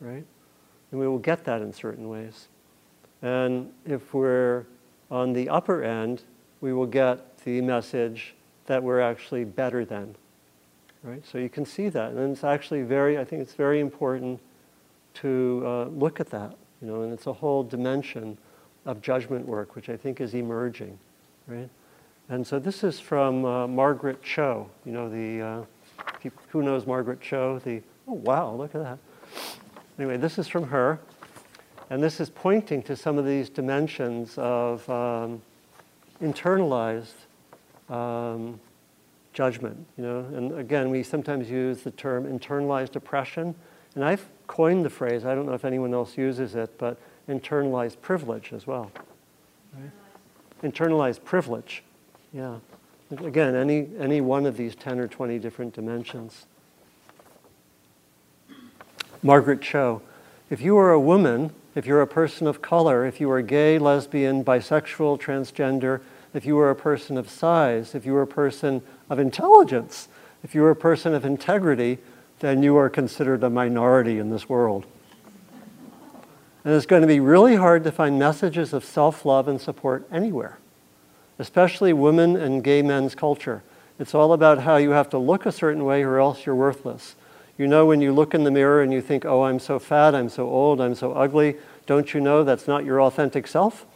right? 0.00 0.24
And 0.90 1.00
we 1.00 1.06
will 1.06 1.18
get 1.18 1.44
that 1.44 1.60
in 1.60 1.72
certain 1.72 2.08
ways. 2.08 2.48
And 3.22 3.72
if 3.86 4.14
we're 4.14 4.66
on 5.10 5.32
the 5.32 5.48
upper 5.48 5.82
end, 5.82 6.22
we 6.60 6.72
will 6.72 6.86
get 6.86 7.38
the 7.38 7.60
message 7.60 8.34
that 8.66 8.82
we're 8.82 9.00
actually 9.00 9.44
better 9.44 9.84
than, 9.84 10.14
right? 11.02 11.22
So 11.26 11.38
you 11.38 11.48
can 11.48 11.66
see 11.66 11.88
that. 11.90 12.12
And 12.12 12.32
it's 12.32 12.44
actually 12.44 12.82
very, 12.82 13.18
I 13.18 13.24
think 13.24 13.42
it's 13.42 13.54
very 13.54 13.80
important 13.80 14.40
to 15.14 15.62
uh, 15.64 15.84
look 15.86 16.20
at 16.20 16.30
that, 16.30 16.56
you 16.80 16.88
know, 16.88 17.02
and 17.02 17.12
it's 17.12 17.26
a 17.26 17.32
whole 17.32 17.62
dimension 17.62 18.38
of 18.86 19.00
judgment 19.00 19.46
work, 19.46 19.74
which 19.76 19.88
I 19.88 19.96
think 19.96 20.20
is 20.20 20.34
emerging, 20.34 20.98
right? 21.46 21.68
And 22.28 22.46
so 22.46 22.58
this 22.58 22.82
is 22.82 22.98
from 22.98 23.44
uh, 23.44 23.66
Margaret 23.66 24.22
Cho. 24.22 24.70
You 24.84 24.92
know, 24.92 25.08
the, 25.10 25.42
uh, 25.42 26.30
who 26.48 26.62
knows 26.62 26.86
Margaret 26.86 27.20
Cho? 27.20 27.58
The, 27.58 27.82
oh, 28.08 28.14
wow, 28.14 28.54
look 28.54 28.74
at 28.74 28.82
that. 28.82 28.98
Anyway, 29.98 30.16
this 30.16 30.38
is 30.38 30.48
from 30.48 30.64
her. 30.68 30.98
And 31.90 32.02
this 32.02 32.18
is 32.20 32.30
pointing 32.30 32.82
to 32.84 32.96
some 32.96 33.18
of 33.18 33.26
these 33.26 33.50
dimensions 33.50 34.38
of 34.38 34.88
um, 34.88 35.42
internalized 36.22 37.12
um, 37.90 38.58
judgment. 39.34 39.86
You 39.98 40.04
know, 40.04 40.18
and 40.34 40.58
again, 40.58 40.88
we 40.88 41.02
sometimes 41.02 41.50
use 41.50 41.82
the 41.82 41.90
term 41.90 42.24
internalized 42.24 42.96
oppression. 42.96 43.54
And 43.94 44.04
I've 44.04 44.26
coined 44.46 44.84
the 44.84 44.90
phrase, 44.90 45.24
I 45.24 45.34
don't 45.34 45.46
know 45.46 45.52
if 45.52 45.64
anyone 45.64 45.92
else 45.92 46.16
uses 46.16 46.54
it, 46.54 46.76
but 46.78 46.98
internalized 47.28 48.00
privilege 48.00 48.52
as 48.52 48.66
well. 48.66 48.90
Right? 49.74 49.90
Internalized 50.72 51.22
privilege. 51.22 51.83
Yeah. 52.34 52.56
Again, 53.10 53.54
any, 53.54 53.88
any 53.98 54.20
one 54.20 54.44
of 54.44 54.56
these 54.56 54.74
10 54.74 54.98
or 54.98 55.06
20 55.06 55.38
different 55.38 55.72
dimensions. 55.72 56.46
Margaret 59.22 59.62
Cho. 59.62 60.02
If 60.50 60.60
you 60.60 60.76
are 60.76 60.90
a 60.90 61.00
woman, 61.00 61.52
if 61.76 61.86
you're 61.86 62.02
a 62.02 62.06
person 62.06 62.46
of 62.46 62.60
color, 62.60 63.06
if 63.06 63.20
you 63.20 63.30
are 63.30 63.40
gay, 63.40 63.78
lesbian, 63.78 64.44
bisexual, 64.44 65.20
transgender, 65.20 66.00
if 66.34 66.44
you 66.44 66.58
are 66.58 66.70
a 66.70 66.74
person 66.74 67.16
of 67.16 67.30
size, 67.30 67.94
if 67.94 68.04
you 68.04 68.16
are 68.16 68.22
a 68.22 68.26
person 68.26 68.82
of 69.08 69.20
intelligence, 69.20 70.08
if 70.42 70.54
you 70.54 70.64
are 70.64 70.70
a 70.70 70.76
person 70.76 71.14
of 71.14 71.24
integrity, 71.24 71.98
then 72.40 72.62
you 72.62 72.76
are 72.76 72.90
considered 72.90 73.42
a 73.44 73.50
minority 73.50 74.18
in 74.18 74.30
this 74.30 74.48
world. 74.48 74.84
And 76.64 76.74
it's 76.74 76.86
going 76.86 77.02
to 77.02 77.08
be 77.08 77.20
really 77.20 77.56
hard 77.56 77.84
to 77.84 77.92
find 77.92 78.18
messages 78.18 78.72
of 78.72 78.84
self 78.84 79.24
love 79.24 79.46
and 79.46 79.60
support 79.60 80.06
anywhere, 80.10 80.58
especially 81.38 81.92
women 81.92 82.36
and 82.36 82.62
gay 82.62 82.82
men's 82.82 83.14
culture. 83.14 83.62
It's 83.98 84.14
all 84.14 84.32
about 84.32 84.58
how 84.60 84.76
you 84.76 84.90
have 84.90 85.08
to 85.10 85.18
look 85.18 85.46
a 85.46 85.52
certain 85.52 85.84
way 85.84 86.02
or 86.02 86.18
else 86.18 86.46
you're 86.46 86.54
worthless. 86.54 87.14
You 87.56 87.68
know, 87.68 87.86
when 87.86 88.00
you 88.00 88.12
look 88.12 88.34
in 88.34 88.42
the 88.42 88.50
mirror 88.50 88.82
and 88.82 88.92
you 88.92 89.00
think, 89.00 89.24
oh, 89.24 89.44
I'm 89.44 89.60
so 89.60 89.78
fat, 89.78 90.14
I'm 90.14 90.28
so 90.28 90.48
old, 90.48 90.80
I'm 90.80 90.94
so 90.94 91.12
ugly, 91.12 91.56
don't 91.86 92.12
you 92.12 92.20
know 92.20 92.42
that's 92.42 92.66
not 92.66 92.84
your 92.84 93.00
authentic 93.00 93.46
self? 93.46 93.86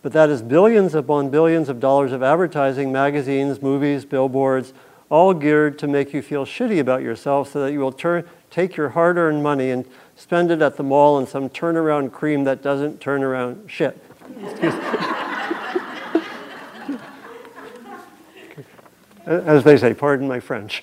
But 0.00 0.12
that 0.12 0.30
is 0.30 0.42
billions 0.42 0.94
upon 0.94 1.30
billions 1.30 1.68
of 1.68 1.78
dollars 1.78 2.12
of 2.12 2.22
advertising, 2.22 2.90
magazines, 2.90 3.60
movies, 3.60 4.04
billboards, 4.04 4.72
all 5.10 5.34
geared 5.34 5.78
to 5.80 5.86
make 5.86 6.14
you 6.14 6.22
feel 6.22 6.46
shitty 6.46 6.80
about 6.80 7.02
yourself 7.02 7.52
so 7.52 7.60
that 7.60 7.72
you 7.72 7.80
will 7.80 7.92
turn, 7.92 8.26
take 8.50 8.76
your 8.76 8.90
hard 8.90 9.18
earned 9.18 9.42
money 9.42 9.70
and 9.70 9.86
spend 10.16 10.50
it 10.50 10.62
at 10.62 10.78
the 10.78 10.82
mall 10.82 11.16
on 11.16 11.26
some 11.26 11.50
turnaround 11.50 12.12
cream 12.12 12.44
that 12.44 12.62
doesn't 12.62 12.98
turn 13.00 13.22
around 13.22 13.70
shit. 13.70 14.02
As 19.26 19.64
they 19.64 19.76
say, 19.76 19.94
pardon 19.94 20.26
my 20.26 20.40
French. 20.40 20.82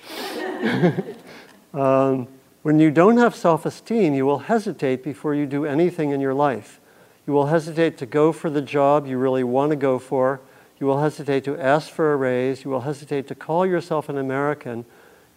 um, 1.74 2.26
when 2.62 2.78
you 2.78 2.90
don't 2.90 3.16
have 3.16 3.34
self 3.34 3.66
esteem, 3.66 4.14
you 4.14 4.26
will 4.26 4.40
hesitate 4.40 5.02
before 5.02 5.34
you 5.34 5.46
do 5.46 5.64
anything 5.64 6.10
in 6.10 6.20
your 6.20 6.34
life. 6.34 6.80
You 7.26 7.32
will 7.32 7.46
hesitate 7.46 7.98
to 7.98 8.06
go 8.06 8.32
for 8.32 8.50
the 8.50 8.62
job 8.62 9.06
you 9.06 9.18
really 9.18 9.44
want 9.44 9.70
to 9.70 9.76
go 9.76 9.98
for. 9.98 10.40
You 10.78 10.86
will 10.86 11.00
hesitate 11.00 11.44
to 11.44 11.58
ask 11.58 11.90
for 11.90 12.12
a 12.12 12.16
raise. 12.16 12.64
You 12.64 12.70
will 12.70 12.80
hesitate 12.80 13.28
to 13.28 13.34
call 13.34 13.66
yourself 13.66 14.08
an 14.08 14.16
American. 14.16 14.84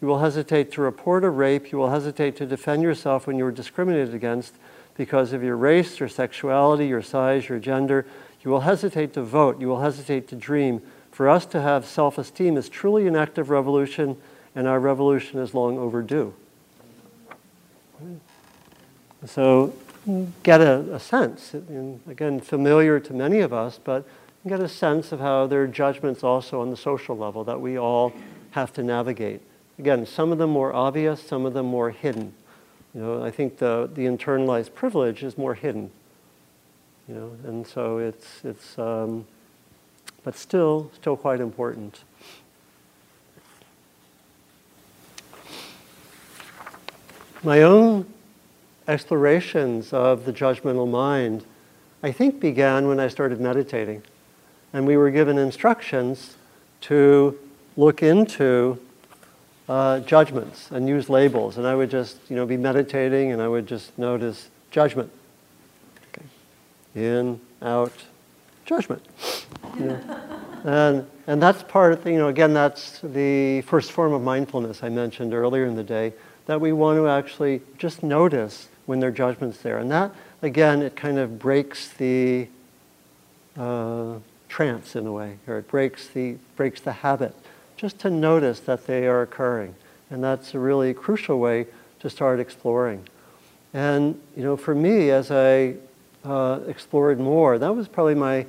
You 0.02 0.08
will 0.08 0.20
hesitate 0.20 0.72
to 0.74 0.82
report 0.82 1.24
a 1.24 1.30
rape. 1.30 1.72
You 1.72 1.78
will 1.78 1.90
hesitate 1.90 2.36
to 2.38 2.46
defend 2.46 2.84
yourself 2.84 3.28
when 3.28 3.38
you 3.38 3.46
are 3.46 3.52
discriminated 3.52 4.14
against 4.14 4.54
because 4.96 5.34
of 5.34 5.44
your 5.44 5.58
race, 5.58 6.00
your 6.00 6.10
sexuality, 6.10 6.88
your 6.88 7.02
size, 7.02 7.50
your 7.50 7.60
gender. 7.60 8.06
You 8.44 8.52
will 8.52 8.62
hesitate 8.62 9.14
to 9.14 9.22
vote. 9.22 9.60
You 9.60 9.68
will 9.68 9.82
hesitate 9.82 10.28
to 10.30 10.36
dream. 10.36 10.82
For 11.14 11.30
us 11.30 11.46
to 11.48 11.62
have 11.62 11.86
self 11.86 12.18
esteem 12.18 12.58
is 12.58 12.68
truly 12.68 13.06
an 13.06 13.16
act 13.16 13.38
of 13.38 13.52
revolution, 13.52 14.18
and 14.56 14.68
our 14.68 14.80
revolution 14.80 15.40
is 15.40 15.54
long 15.54 15.78
overdue. 15.78 16.34
So, 19.28 19.76
get 20.42 20.60
a, 20.60 20.96
a 20.96 21.00
sense, 21.00 21.54
and 21.54 22.02
again, 22.08 22.42
familiar 22.42 23.00
to 23.00 23.14
many 23.14 23.42
of 23.42 23.54
us, 23.54 23.80
but 23.82 24.08
get 24.48 24.60
a 24.60 24.68
sense 24.68 25.12
of 25.12 25.20
how 25.20 25.46
there 25.46 25.62
are 25.62 25.68
judgments 25.68 26.24
also 26.24 26.60
on 26.62 26.72
the 26.72 26.76
social 26.76 27.16
level 27.16 27.44
that 27.44 27.62
we 27.62 27.78
all 27.78 28.12
have 28.52 28.74
to 28.74 28.82
navigate. 28.82 29.42
Again, 29.78 30.08
some 30.08 30.32
of 30.32 30.40
them 30.40 30.50
more 30.50 30.74
obvious, 30.74 31.22
some 31.22 31.46
of 31.46 31.54
them 31.54 31.68
more 31.68 31.92
hidden. 31.92 32.34
You 32.96 33.02
know, 33.02 33.24
I 33.24 33.30
think 33.30 33.60
the, 33.60 33.88
the 33.94 34.06
internalized 34.06 34.74
privilege 34.74 35.22
is 35.22 35.38
more 35.38 35.54
hidden. 35.54 35.92
You 37.08 37.16
know, 37.16 37.38
and 37.44 37.68
so 37.68 38.00
it's, 38.00 38.42
it's 38.44 38.80
um, 38.80 39.26
but 40.24 40.36
still, 40.36 40.92
still 40.96 41.18
quite 41.18 41.40
important. 41.40 42.04
My 47.44 47.62
own 47.62 48.06
explorations 48.88 49.92
of 49.92 50.26
the 50.26 50.32
judgmental 50.32 50.90
mind, 50.90 51.44
I 52.02 52.12
think, 52.12 52.40
began 52.40 52.88
when 52.88 53.00
I 53.00 53.10
started 53.10 53.42
meditating. 53.42 54.04
And 54.72 54.88
we 54.88 54.96
were 54.96 55.12
given 55.12 55.38
instructions 55.38 56.38
to 56.82 57.38
look 57.76 58.02
into 58.02 58.80
uh, 59.68 60.00
judgments 60.02 60.72
and 60.72 60.88
use 60.88 61.10
labels. 61.10 61.58
And 61.58 61.68
I 61.68 61.76
would 61.76 61.90
just, 61.90 62.18
you 62.30 62.36
know, 62.36 62.46
be 62.46 62.58
meditating 62.58 63.32
and 63.32 63.42
I 63.42 63.48
would 63.48 63.68
just 63.68 63.98
notice 63.98 64.50
judgment. 64.72 65.12
Okay. 66.10 66.26
In, 66.96 67.40
out, 67.62 67.94
judgment. 68.66 69.06
And, 70.66 71.06
and 71.28 71.42
that's 71.42 71.64
part 71.64 71.94
of, 71.94 72.06
you 72.06 72.18
know, 72.18 72.30
again, 72.30 72.54
that's 72.54 73.00
the 73.02 73.62
first 73.62 73.92
form 73.92 74.14
of 74.14 74.22
mindfulness 74.22 74.82
I 74.82 74.90
mentioned 74.90 75.34
earlier 75.34 75.66
in 75.66 75.76
the 75.76 75.84
day, 75.84 76.14
that 76.46 76.62
we 76.62 76.72
want 76.72 76.98
to 76.98 77.08
actually 77.08 77.62
just 77.78 78.04
notice 78.04 78.68
when 78.86 79.00
there 79.00 79.10
are 79.10 79.14
judgments 79.14 79.60
there. 79.60 79.78
And 79.78 79.92
that, 79.92 80.12
again, 80.42 80.82
it 80.82 80.96
kind 80.96 81.18
of 81.18 81.40
breaks 81.40 81.90
the 81.90 82.48
uh, 83.58 84.16
trance 84.48 84.96
in 84.96 85.08
a 85.08 85.12
way, 85.12 85.38
or 85.48 85.58
it 85.58 85.68
breaks 85.68 86.08
the, 86.08 86.38
breaks 86.56 86.80
the 86.82 86.92
habit, 86.92 87.36
just 87.76 88.00
to 88.00 88.10
notice 88.10 88.60
that 88.62 88.88
they 88.88 89.08
are 89.08 89.22
occurring. 89.22 89.76
And 90.10 90.24
that's 90.24 90.54
a 90.54 90.60
really 90.60 90.94
crucial 90.94 91.40
way 91.40 91.68
to 92.00 92.10
start 92.10 92.40
exploring. 92.40 93.08
And, 93.74 94.22
you 94.38 94.44
know, 94.44 94.56
for 94.56 94.76
me, 94.76 95.10
as 95.10 95.32
I 95.32 95.76
uh, 96.24 96.60
explored 96.68 97.20
more, 97.20 97.58
that 97.58 97.76
was 97.76 97.88
probably 97.88 98.16
my 98.16 98.46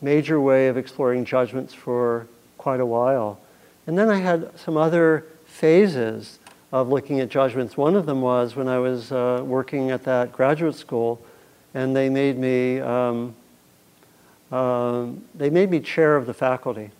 major 0.00 0.40
way 0.40 0.68
of 0.68 0.76
exploring 0.76 1.24
judgments 1.24 1.74
for 1.74 2.26
quite 2.58 2.80
a 2.80 2.86
while. 2.86 3.40
And 3.86 3.96
then 3.96 4.08
I 4.08 4.18
had 4.18 4.58
some 4.58 4.76
other 4.76 5.24
phases 5.46 6.38
of 6.72 6.88
looking 6.88 7.20
at 7.20 7.28
judgments. 7.28 7.76
One 7.76 7.94
of 7.96 8.06
them 8.06 8.20
was 8.20 8.56
when 8.56 8.68
I 8.68 8.78
was 8.78 9.12
uh, 9.12 9.42
working 9.44 9.90
at 9.90 10.04
that 10.04 10.32
graduate 10.32 10.74
school, 10.74 11.20
and 11.74 11.94
they 11.94 12.08
made 12.08 12.38
me 12.38 12.80
um, 12.80 13.34
uh, 14.52 15.06
they 15.34 15.50
made 15.50 15.70
me 15.70 15.80
chair 15.80 16.16
of 16.16 16.26
the 16.26 16.34
faculty, 16.34 16.90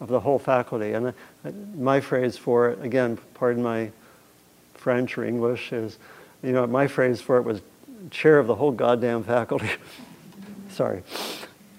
of 0.00 0.08
the 0.08 0.20
whole 0.20 0.38
faculty. 0.38 0.92
And 0.92 1.08
uh, 1.08 1.12
my 1.76 2.00
phrase 2.00 2.36
for 2.36 2.70
it, 2.70 2.82
again, 2.82 3.18
pardon 3.34 3.62
my 3.62 3.90
French 4.74 5.18
or 5.18 5.24
English, 5.24 5.72
is 5.72 5.98
you 6.42 6.52
know 6.52 6.66
my 6.66 6.86
phrase 6.86 7.20
for 7.20 7.38
it 7.38 7.42
was 7.42 7.60
chair 8.10 8.38
of 8.38 8.46
the 8.46 8.54
whole 8.54 8.72
goddamn 8.72 9.24
faculty. 9.24 9.70
Sorry. 10.70 11.02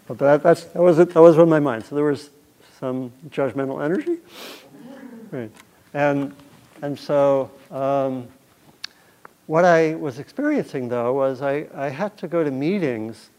But 0.08 0.18
that, 0.20 0.44
that, 0.44 0.76
was, 0.76 0.98
that 0.98 1.16
was 1.16 1.38
on 1.38 1.50
my 1.50 1.60
mind. 1.60 1.86
So 1.86 1.96
there 1.96 2.06
was 2.06 2.30
some 2.80 3.12
judgmental 3.30 3.84
energy. 3.84 4.18
Right. 5.32 5.52
And, 5.94 6.36
and 6.82 6.98
so 6.98 7.50
um, 7.72 8.28
what 9.48 9.66
I 9.66 9.96
was 9.96 10.20
experiencing, 10.20 10.90
though, 10.90 11.14
was 11.14 11.42
I, 11.42 11.68
I 11.74 11.90
had 11.90 12.18
to 12.18 12.28
go 12.28 12.44
to 12.44 12.52
meetings 12.52 13.30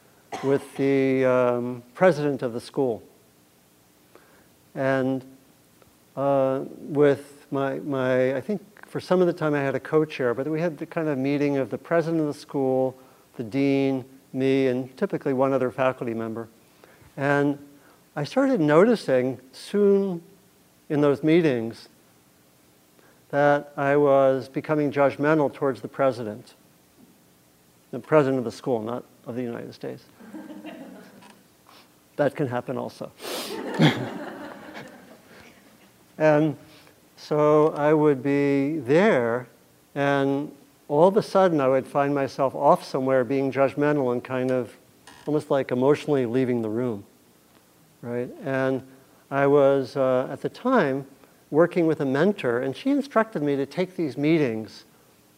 with 0.42 0.76
the 0.76 1.24
um, 1.24 1.82
president 1.94 2.42
of 2.42 2.52
the 2.52 2.60
school. 2.60 3.02
And 4.74 5.24
uh, 6.16 6.64
with 6.80 7.46
my, 7.50 7.78
my, 7.80 8.34
I 8.36 8.40
think 8.40 8.62
for 8.96 9.00
some 9.00 9.20
of 9.20 9.26
the 9.26 9.32
time 9.34 9.52
I 9.52 9.60
had 9.60 9.74
a 9.74 9.78
co-chair, 9.78 10.32
but 10.32 10.48
we 10.48 10.58
had 10.58 10.78
the 10.78 10.86
kind 10.86 11.06
of 11.06 11.18
meeting 11.18 11.58
of 11.58 11.68
the 11.68 11.76
president 11.76 12.22
of 12.22 12.28
the 12.28 12.32
school, 12.32 12.96
the 13.36 13.44
dean, 13.44 14.06
me, 14.32 14.68
and 14.68 14.96
typically 14.96 15.34
one 15.34 15.52
other 15.52 15.70
faculty 15.70 16.14
member. 16.14 16.48
And 17.14 17.58
I 18.16 18.24
started 18.24 18.58
noticing 18.58 19.38
soon 19.52 20.22
in 20.88 21.02
those 21.02 21.22
meetings 21.22 21.90
that 23.28 23.70
I 23.76 23.96
was 23.96 24.48
becoming 24.48 24.90
judgmental 24.90 25.52
towards 25.52 25.82
the 25.82 25.88
president, 25.88 26.54
the 27.90 28.00
president 28.00 28.38
of 28.38 28.44
the 28.44 28.50
school, 28.50 28.80
not 28.80 29.04
of 29.26 29.36
the 29.36 29.42
United 29.42 29.74
States. 29.74 30.04
that 32.16 32.34
can 32.34 32.48
happen 32.48 32.78
also. 32.78 33.12
and 36.16 36.56
so 37.16 37.68
I 37.70 37.94
would 37.94 38.22
be 38.22 38.78
there, 38.78 39.48
and 39.94 40.52
all 40.88 41.08
of 41.08 41.16
a 41.16 41.22
sudden 41.22 41.60
I 41.60 41.68
would 41.68 41.86
find 41.86 42.14
myself 42.14 42.54
off 42.54 42.84
somewhere 42.84 43.24
being 43.24 43.50
judgmental 43.50 44.12
and 44.12 44.22
kind 44.22 44.50
of 44.50 44.76
almost 45.26 45.50
like 45.50 45.72
emotionally 45.72 46.26
leaving 46.26 46.62
the 46.62 46.68
room, 46.68 47.04
right? 48.02 48.30
And 48.44 48.82
I 49.30 49.46
was, 49.46 49.96
uh, 49.96 50.28
at 50.30 50.42
the 50.42 50.48
time, 50.48 51.06
working 51.50 51.86
with 51.86 52.00
a 52.00 52.04
mentor, 52.04 52.60
and 52.60 52.76
she 52.76 52.90
instructed 52.90 53.42
me 53.42 53.56
to 53.56 53.66
take 53.66 53.96
these 53.96 54.16
meetings 54.16 54.84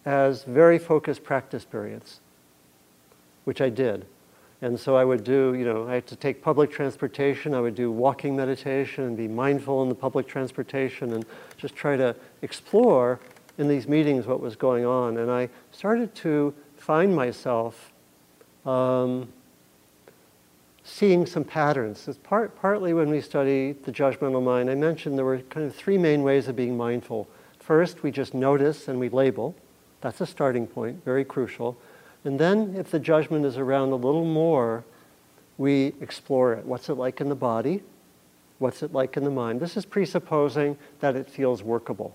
as 0.05 0.45
very 0.45 0.79
focused 0.79 1.22
practice 1.22 1.64
periods, 1.64 2.20
which 3.45 3.61
I 3.61 3.70
did. 3.70 4.07
And 4.61 4.78
so 4.78 4.96
I 4.96 5.04
would 5.04 5.22
do, 5.22 5.54
you 5.54 5.64
know, 5.64 5.88
I 5.88 5.94
had 5.94 6.06
to 6.09 6.16
take 6.16 6.42
public 6.42 6.70
transportation, 6.70 7.54
I 7.54 7.61
would 7.61 7.76
do 7.76 7.92
walking 7.92 8.34
meditation 8.34 9.04
and 9.04 9.16
be 9.16 9.28
mindful 9.28 9.82
in 9.84 9.88
the 9.88 9.94
public 9.94 10.26
transportation 10.26 11.12
and 11.12 11.24
just 11.56 11.76
try 11.76 11.96
to 11.96 12.16
explore 12.42 13.20
in 13.56 13.68
these 13.68 13.86
meetings 13.86 14.26
what 14.26 14.40
was 14.40 14.56
going 14.56 14.84
on. 14.84 15.18
And 15.18 15.30
I 15.30 15.48
started 15.70 16.14
to 16.16 16.54
find 16.76 17.14
myself 17.14 17.92
um, 18.66 19.28
seeing 20.82 21.24
some 21.26 21.44
patterns. 21.44 22.09
It's 22.09 22.18
part, 22.18 22.56
partly 22.61 22.94
when 22.94 23.11
we 23.11 23.20
study 23.20 23.72
the 23.72 23.92
judgmental 23.92 24.42
mind, 24.42 24.70
I 24.70 24.74
mentioned 24.74 25.16
there 25.16 25.24
were 25.24 25.38
kind 25.38 25.66
of 25.66 25.74
three 25.74 25.98
main 25.98 26.22
ways 26.22 26.48
of 26.48 26.56
being 26.56 26.76
mindful. 26.76 27.28
First, 27.61 28.02
we 28.02 28.11
just 28.11 28.34
notice 28.34 28.88
and 28.88 28.98
we 28.98 29.09
label. 29.09 29.54
That's 30.00 30.20
a 30.20 30.26
starting 30.26 30.66
point, 30.66 31.04
very 31.04 31.24
crucial. 31.24 31.76
And 32.29 32.39
then, 32.39 32.74
if 32.76 32.91
the 32.91 32.99
judgment 32.99 33.47
is 33.47 33.57
around 33.57 33.89
a 33.89 33.97
little 33.97 34.26
more, 34.26 34.85
we 35.57 35.95
explore 36.03 36.53
it. 36.53 36.66
What's 36.66 36.91
it 36.91 36.97
like 36.97 37.22
in 37.22 37.31
the 37.31 37.35
body? 37.35 37.83
What's 38.59 38.83
it 38.83 38.93
like 38.93 39.16
in 39.16 39.24
the 39.24 39.31
mind? 39.31 39.61
This 39.61 39.79
is 39.79 39.87
presupposing 39.87 40.76
that 41.01 41.16
it 41.16 41.31
feels 41.31 41.62
workable, 41.62 42.14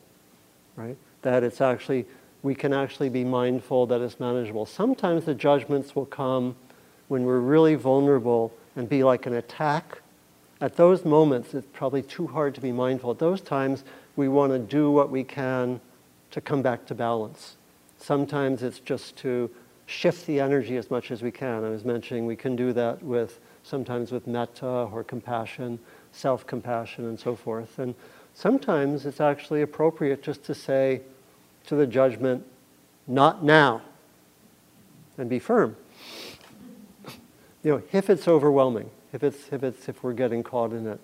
right? 0.75 0.97
That 1.23 1.41
it's 1.41 1.61
actually, 1.61 2.05
we 2.43 2.53
can 2.53 2.73
actually 2.73 3.09
be 3.09 3.23
mindful 3.23 3.87
that 3.87 4.01
it's 4.01 4.19
manageable. 4.19 4.67
Sometimes 4.67 5.25
the 5.25 5.33
judgments 5.33 5.95
will 5.95 6.05
come 6.05 6.57
when 7.07 7.23
we're 7.23 7.39
really 7.39 7.73
vulnerable 7.73 8.53
and 8.75 8.87
be 8.87 9.03
like 9.03 9.25
an 9.25 9.33
attack. 9.33 10.03
At 10.61 10.75
those 10.75 11.03
moments, 11.03 11.55
it's 11.55 11.65
probably 11.73 12.03
too 12.03 12.27
hard 12.27 12.53
to 12.53 12.61
be 12.61 12.71
mindful. 12.71 13.09
At 13.09 13.17
those 13.17 13.41
times, 13.41 13.83
we 14.15 14.27
want 14.27 14.51
to 14.51 14.59
do 14.59 14.91
what 14.91 15.09
we 15.09 15.23
can 15.23 15.81
to 16.29 16.39
come 16.39 16.61
back 16.61 16.85
to 16.85 16.93
balance. 16.93 17.55
Sometimes 17.97 18.61
it's 18.61 18.77
just 18.79 19.15
to 19.15 19.49
shift 19.85 20.25
the 20.25 20.39
energy 20.39 20.77
as 20.77 20.89
much 20.89 21.11
as 21.11 21.21
we 21.21 21.31
can. 21.31 21.63
I 21.63 21.69
was 21.69 21.83
mentioning 21.83 22.25
we 22.25 22.35
can 22.35 22.55
do 22.55 22.73
that 22.73 23.03
with 23.03 23.39
sometimes 23.63 24.11
with 24.11 24.27
metta 24.27 24.65
or 24.65 25.03
compassion, 25.03 25.79
self-compassion 26.11 27.05
and 27.05 27.19
so 27.19 27.35
forth. 27.35 27.79
And 27.79 27.95
sometimes 28.33 29.05
it's 29.05 29.21
actually 29.21 29.61
appropriate 29.61 30.23
just 30.23 30.43
to 30.45 30.55
say 30.55 31.01
to 31.67 31.75
the 31.75 31.87
judgment, 31.87 32.45
not 33.07 33.43
now, 33.43 33.81
and 35.17 35.29
be 35.29 35.39
firm. 35.39 35.75
You 37.63 37.71
know, 37.71 37.83
if 37.91 38.09
it's 38.09 38.27
overwhelming, 38.27 38.89
if 39.13 39.23
it's 39.23 39.47
if 39.51 39.63
it's 39.63 39.87
if 39.87 40.03
we're 40.03 40.13
getting 40.13 40.43
caught 40.43 40.73
in 40.73 40.87
it. 40.87 40.99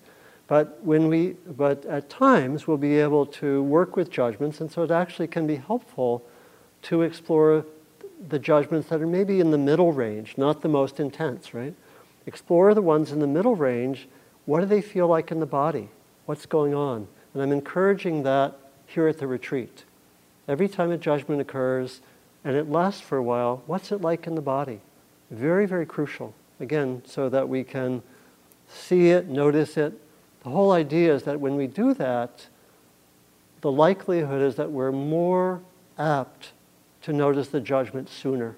But 0.47 0.83
when 0.83 1.07
we 1.07 1.35
but 1.55 1.85
at 1.85 2.09
times 2.09 2.67
we'll 2.67 2.77
be 2.77 2.97
able 2.99 3.25
to 3.27 3.63
work 3.63 3.95
with 3.95 4.09
judgments, 4.09 4.59
and 4.59 4.69
so 4.69 4.83
it 4.83 4.91
actually 4.91 5.27
can 5.27 5.47
be 5.47 5.55
helpful 5.55 6.25
to 6.83 7.03
explore 7.03 7.65
the 8.27 8.39
judgments 8.39 8.89
that 8.89 9.01
are 9.01 9.07
maybe 9.07 9.39
in 9.39 9.51
the 9.51 9.57
middle 9.57 9.93
range, 9.93 10.35
not 10.37 10.61
the 10.61 10.67
most 10.67 10.99
intense, 10.99 11.53
right? 11.53 11.73
Explore 12.25 12.73
the 12.73 12.81
ones 12.81 13.11
in 13.11 13.19
the 13.19 13.27
middle 13.27 13.55
range. 13.55 14.07
What 14.45 14.59
do 14.59 14.65
they 14.65 14.81
feel 14.81 15.07
like 15.07 15.31
in 15.31 15.39
the 15.39 15.45
body? 15.45 15.89
What's 16.25 16.45
going 16.45 16.73
on? 16.73 17.07
And 17.33 17.41
I'm 17.41 17.51
encouraging 17.51 18.23
that 18.23 18.57
here 18.85 19.07
at 19.07 19.19
the 19.19 19.27
retreat. 19.27 19.83
Every 20.47 20.67
time 20.67 20.91
a 20.91 20.97
judgment 20.97 21.41
occurs 21.41 22.01
and 22.43 22.55
it 22.55 22.69
lasts 22.69 23.01
for 23.01 23.17
a 23.17 23.23
while, 23.23 23.63
what's 23.67 23.91
it 23.91 24.01
like 24.01 24.27
in 24.27 24.35
the 24.35 24.41
body? 24.41 24.81
Very, 25.31 25.65
very 25.65 25.85
crucial. 25.85 26.33
Again, 26.59 27.03
so 27.05 27.29
that 27.29 27.47
we 27.47 27.63
can 27.63 28.01
see 28.67 29.09
it, 29.09 29.27
notice 29.27 29.77
it. 29.77 29.93
The 30.43 30.49
whole 30.49 30.71
idea 30.71 31.13
is 31.13 31.23
that 31.23 31.39
when 31.39 31.55
we 31.55 31.67
do 31.67 31.93
that, 31.95 32.47
the 33.61 33.71
likelihood 33.71 34.41
is 34.41 34.55
that 34.55 34.71
we're 34.71 34.91
more 34.91 35.61
apt 35.97 36.51
to 37.09 37.15
notice 37.15 37.47
the 37.47 37.59
judgment 37.59 38.07
sooner. 38.07 38.55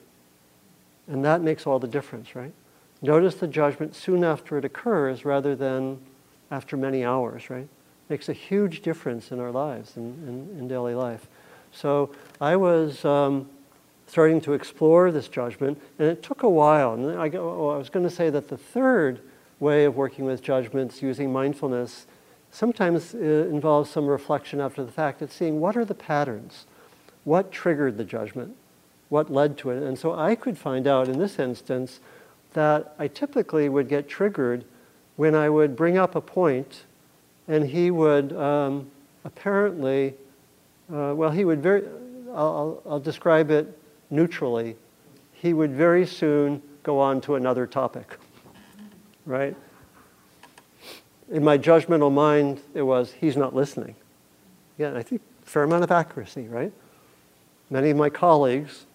And 1.07 1.23
that 1.23 1.41
makes 1.41 1.65
all 1.65 1.79
the 1.79 1.87
difference, 1.87 2.35
right? 2.35 2.51
Notice 3.01 3.35
the 3.35 3.47
judgment 3.47 3.95
soon 3.95 4.25
after 4.25 4.57
it 4.57 4.65
occurs 4.65 5.23
rather 5.23 5.55
than 5.55 5.99
after 6.51 6.75
many 6.75 7.05
hours, 7.05 7.49
right? 7.49 7.69
Makes 8.09 8.27
a 8.27 8.33
huge 8.33 8.81
difference 8.81 9.31
in 9.31 9.39
our 9.39 9.51
lives, 9.51 9.95
in, 9.95 10.03
in, 10.27 10.59
in 10.59 10.67
daily 10.67 10.95
life. 10.95 11.27
So 11.71 12.13
I 12.41 12.57
was 12.57 13.05
um, 13.05 13.47
starting 14.05 14.41
to 14.41 14.51
explore 14.51 15.13
this 15.13 15.29
judgment, 15.29 15.81
and 15.97 16.09
it 16.09 16.21
took 16.21 16.43
a 16.43 16.49
while. 16.49 16.95
And 16.95 17.17
I, 17.17 17.29
oh, 17.37 17.69
I 17.69 17.77
was 17.77 17.89
going 17.89 18.03
to 18.03 18.13
say 18.13 18.29
that 18.31 18.49
the 18.49 18.57
third 18.57 19.21
way 19.61 19.85
of 19.85 19.95
working 19.95 20.25
with 20.25 20.43
judgments 20.43 21.01
using 21.01 21.31
mindfulness 21.31 22.05
sometimes 22.51 23.15
uh, 23.15 23.17
involves 23.17 23.89
some 23.89 24.07
reflection 24.07 24.59
after 24.59 24.83
the 24.83 24.91
fact. 24.91 25.21
It's 25.21 25.33
seeing 25.33 25.61
what 25.61 25.77
are 25.77 25.85
the 25.85 25.95
patterns 25.95 26.65
what 27.23 27.51
triggered 27.51 27.97
the 27.97 28.03
judgment? 28.03 28.55
What 29.09 29.31
led 29.31 29.57
to 29.59 29.71
it? 29.71 29.83
And 29.83 29.97
so 29.97 30.13
I 30.13 30.35
could 30.35 30.57
find 30.57 30.87
out 30.87 31.07
in 31.07 31.19
this 31.19 31.37
instance 31.39 31.99
that 32.53 32.95
I 32.97 33.07
typically 33.07 33.69
would 33.69 33.87
get 33.87 34.07
triggered 34.07 34.65
when 35.15 35.35
I 35.35 35.49
would 35.49 35.75
bring 35.75 35.97
up 35.97 36.15
a 36.15 36.21
point 36.21 36.83
and 37.47 37.67
he 37.67 37.91
would 37.91 38.33
um, 38.33 38.89
apparently, 39.25 40.13
uh, 40.93 41.13
well, 41.15 41.31
he 41.31 41.45
would 41.45 41.61
very, 41.61 41.83
I'll, 42.33 42.81
I'll 42.85 42.99
describe 42.99 43.51
it 43.51 43.77
neutrally, 44.09 44.75
he 45.33 45.53
would 45.53 45.71
very 45.71 46.05
soon 46.05 46.61
go 46.83 46.99
on 46.99 47.21
to 47.21 47.35
another 47.35 47.65
topic, 47.67 48.17
right? 49.25 49.55
In 51.29 51.43
my 51.43 51.57
judgmental 51.57 52.11
mind, 52.11 52.61
it 52.73 52.81
was, 52.81 53.13
he's 53.13 53.37
not 53.37 53.55
listening. 53.55 53.95
Yeah, 54.77 54.95
I 54.95 55.03
think 55.03 55.21
fair 55.43 55.63
amount 55.63 55.83
of 55.83 55.91
accuracy, 55.91 56.47
right? 56.47 56.71
Many 57.71 57.89
of 57.89 57.97
my 57.97 58.09
colleagues 58.09 58.85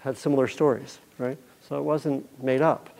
had 0.00 0.18
similar 0.18 0.48
stories, 0.48 0.98
right? 1.18 1.38
So 1.66 1.78
it 1.78 1.82
wasn't 1.82 2.42
made 2.42 2.60
up. 2.60 2.90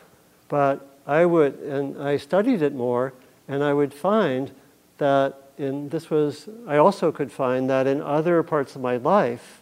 But 0.48 0.88
I 1.06 1.26
would, 1.26 1.58
and 1.58 2.00
I 2.00 2.16
studied 2.16 2.62
it 2.62 2.74
more, 2.74 3.12
and 3.48 3.62
I 3.64 3.74
would 3.74 3.92
find 3.92 4.52
that 4.98 5.36
in 5.58 5.88
this 5.88 6.08
was, 6.08 6.48
I 6.66 6.76
also 6.76 7.10
could 7.12 7.32
find 7.32 7.68
that 7.68 7.86
in 7.86 8.00
other 8.00 8.42
parts 8.42 8.76
of 8.76 8.80
my 8.80 8.96
life, 8.96 9.60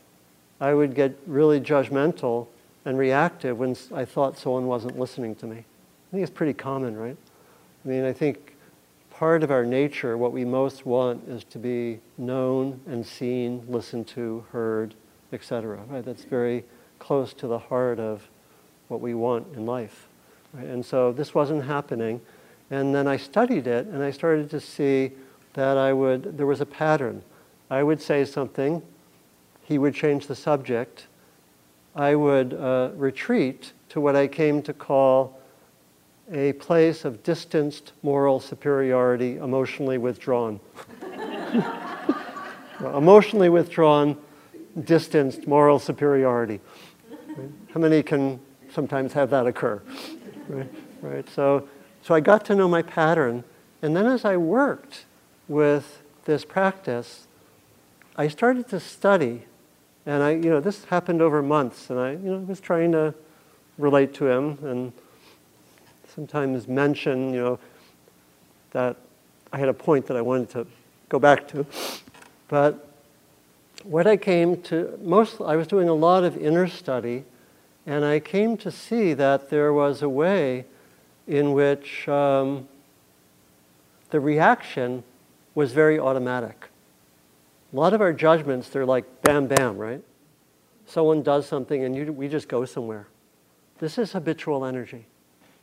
I 0.60 0.74
would 0.74 0.94
get 0.94 1.18
really 1.26 1.60
judgmental 1.60 2.46
and 2.84 2.98
reactive 2.98 3.58
when 3.58 3.76
I 3.94 4.04
thought 4.04 4.38
someone 4.38 4.66
wasn't 4.66 4.98
listening 4.98 5.34
to 5.36 5.46
me. 5.46 5.56
I 5.56 6.10
think 6.10 6.22
it's 6.22 6.30
pretty 6.30 6.52
common, 6.52 6.96
right? 6.96 7.16
I 7.84 7.88
mean, 7.88 8.04
I 8.04 8.12
think 8.12 8.56
part 9.10 9.42
of 9.42 9.50
our 9.50 9.64
nature, 9.64 10.18
what 10.18 10.32
we 10.32 10.44
most 10.44 10.84
want 10.84 11.26
is 11.28 11.44
to 11.44 11.58
be 11.58 12.00
known 12.18 12.80
and 12.86 13.06
seen, 13.06 13.64
listened 13.68 14.06
to, 14.08 14.44
heard, 14.52 14.94
etc. 15.32 15.78
Right? 15.88 16.04
That's 16.04 16.24
very 16.24 16.64
close 16.98 17.32
to 17.34 17.46
the 17.46 17.58
heart 17.58 17.98
of 17.98 18.28
what 18.88 19.00
we 19.00 19.14
want 19.14 19.46
in 19.54 19.66
life. 19.66 20.08
Right? 20.52 20.66
And 20.66 20.84
so 20.84 21.12
this 21.12 21.34
wasn't 21.34 21.64
happening. 21.64 22.20
And 22.70 22.94
then 22.94 23.06
I 23.06 23.16
studied 23.16 23.66
it 23.66 23.86
and 23.86 24.02
I 24.02 24.10
started 24.10 24.50
to 24.50 24.60
see 24.60 25.12
that 25.54 25.76
I 25.76 25.92
would, 25.92 26.36
there 26.36 26.46
was 26.46 26.60
a 26.60 26.66
pattern. 26.66 27.22
I 27.70 27.82
would 27.82 28.00
say 28.00 28.24
something, 28.24 28.82
he 29.62 29.78
would 29.78 29.94
change 29.94 30.26
the 30.26 30.34
subject. 30.34 31.06
I 31.94 32.14
would 32.14 32.54
uh, 32.54 32.90
retreat 32.94 33.72
to 33.90 34.00
what 34.00 34.16
I 34.16 34.26
came 34.26 34.62
to 34.62 34.72
call 34.72 35.40
a 36.32 36.52
place 36.54 37.04
of 37.04 37.22
distanced 37.24 37.92
moral 38.02 38.38
superiority, 38.38 39.36
emotionally 39.36 39.98
withdrawn. 39.98 40.60
emotionally 42.80 43.48
withdrawn 43.48 44.16
distanced 44.84 45.46
moral 45.46 45.78
superiority. 45.78 46.60
Right? 47.28 47.50
How 47.74 47.80
many 47.80 48.02
can 48.02 48.40
sometimes 48.72 49.12
have 49.12 49.30
that 49.30 49.46
occur? 49.46 49.82
Right? 50.48 50.72
right? 51.02 51.28
So, 51.28 51.68
so 52.02 52.14
I 52.14 52.20
got 52.20 52.44
to 52.46 52.54
know 52.54 52.68
my 52.68 52.82
pattern, 52.82 53.44
and 53.82 53.96
then 53.96 54.06
as 54.06 54.24
I 54.24 54.36
worked 54.36 55.04
with 55.48 56.02
this 56.24 56.44
practice, 56.44 57.26
I 58.16 58.28
started 58.28 58.68
to 58.68 58.80
study, 58.80 59.44
and 60.06 60.22
I, 60.22 60.30
you 60.32 60.50
know, 60.50 60.60
this 60.60 60.84
happened 60.84 61.22
over 61.22 61.42
months, 61.42 61.90
and 61.90 61.98
I, 61.98 62.12
you 62.12 62.30
know, 62.30 62.38
was 62.38 62.60
trying 62.60 62.92
to 62.92 63.14
relate 63.78 64.14
to 64.14 64.28
him, 64.28 64.58
and 64.62 64.92
sometimes 66.14 66.68
mention, 66.68 67.32
you 67.32 67.40
know, 67.40 67.58
that 68.72 68.96
I 69.52 69.58
had 69.58 69.68
a 69.68 69.74
point 69.74 70.06
that 70.06 70.16
I 70.16 70.20
wanted 70.20 70.50
to 70.50 70.66
go 71.08 71.18
back 71.18 71.48
to, 71.48 71.66
but 72.48 72.89
what 73.84 74.06
I 74.06 74.16
came 74.16 74.60
to, 74.62 74.98
most, 75.02 75.40
I 75.40 75.56
was 75.56 75.66
doing 75.66 75.88
a 75.88 75.94
lot 75.94 76.24
of 76.24 76.36
inner 76.36 76.66
study, 76.66 77.24
and 77.86 78.04
I 78.04 78.20
came 78.20 78.56
to 78.58 78.70
see 78.70 79.14
that 79.14 79.50
there 79.50 79.72
was 79.72 80.02
a 80.02 80.08
way 80.08 80.66
in 81.26 81.52
which 81.52 82.08
um, 82.08 82.68
the 84.10 84.20
reaction 84.20 85.02
was 85.54 85.72
very 85.72 85.98
automatic. 85.98 86.68
A 87.72 87.76
lot 87.76 87.94
of 87.94 88.00
our 88.00 88.12
judgments, 88.12 88.68
they're 88.68 88.86
like 88.86 89.22
bam, 89.22 89.46
bam, 89.46 89.78
right? 89.78 90.02
Someone 90.86 91.22
does 91.22 91.46
something 91.46 91.84
and 91.84 91.94
you, 91.94 92.12
we 92.12 92.28
just 92.28 92.48
go 92.48 92.64
somewhere. 92.64 93.06
This 93.78 93.96
is 93.96 94.12
habitual 94.12 94.64
energy. 94.64 95.06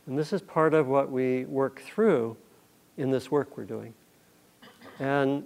And 0.05 0.18
this 0.18 0.32
is 0.32 0.41
part 0.41 0.74
of 0.74 0.88
what 0.88 1.11
we 1.11 1.45
work 1.45 1.82
through 1.82 2.38
in 2.95 3.11
this 3.11 3.30
work 3.30 3.57
we're 3.57 3.65
doing. 3.65 3.93
And 4.99 5.45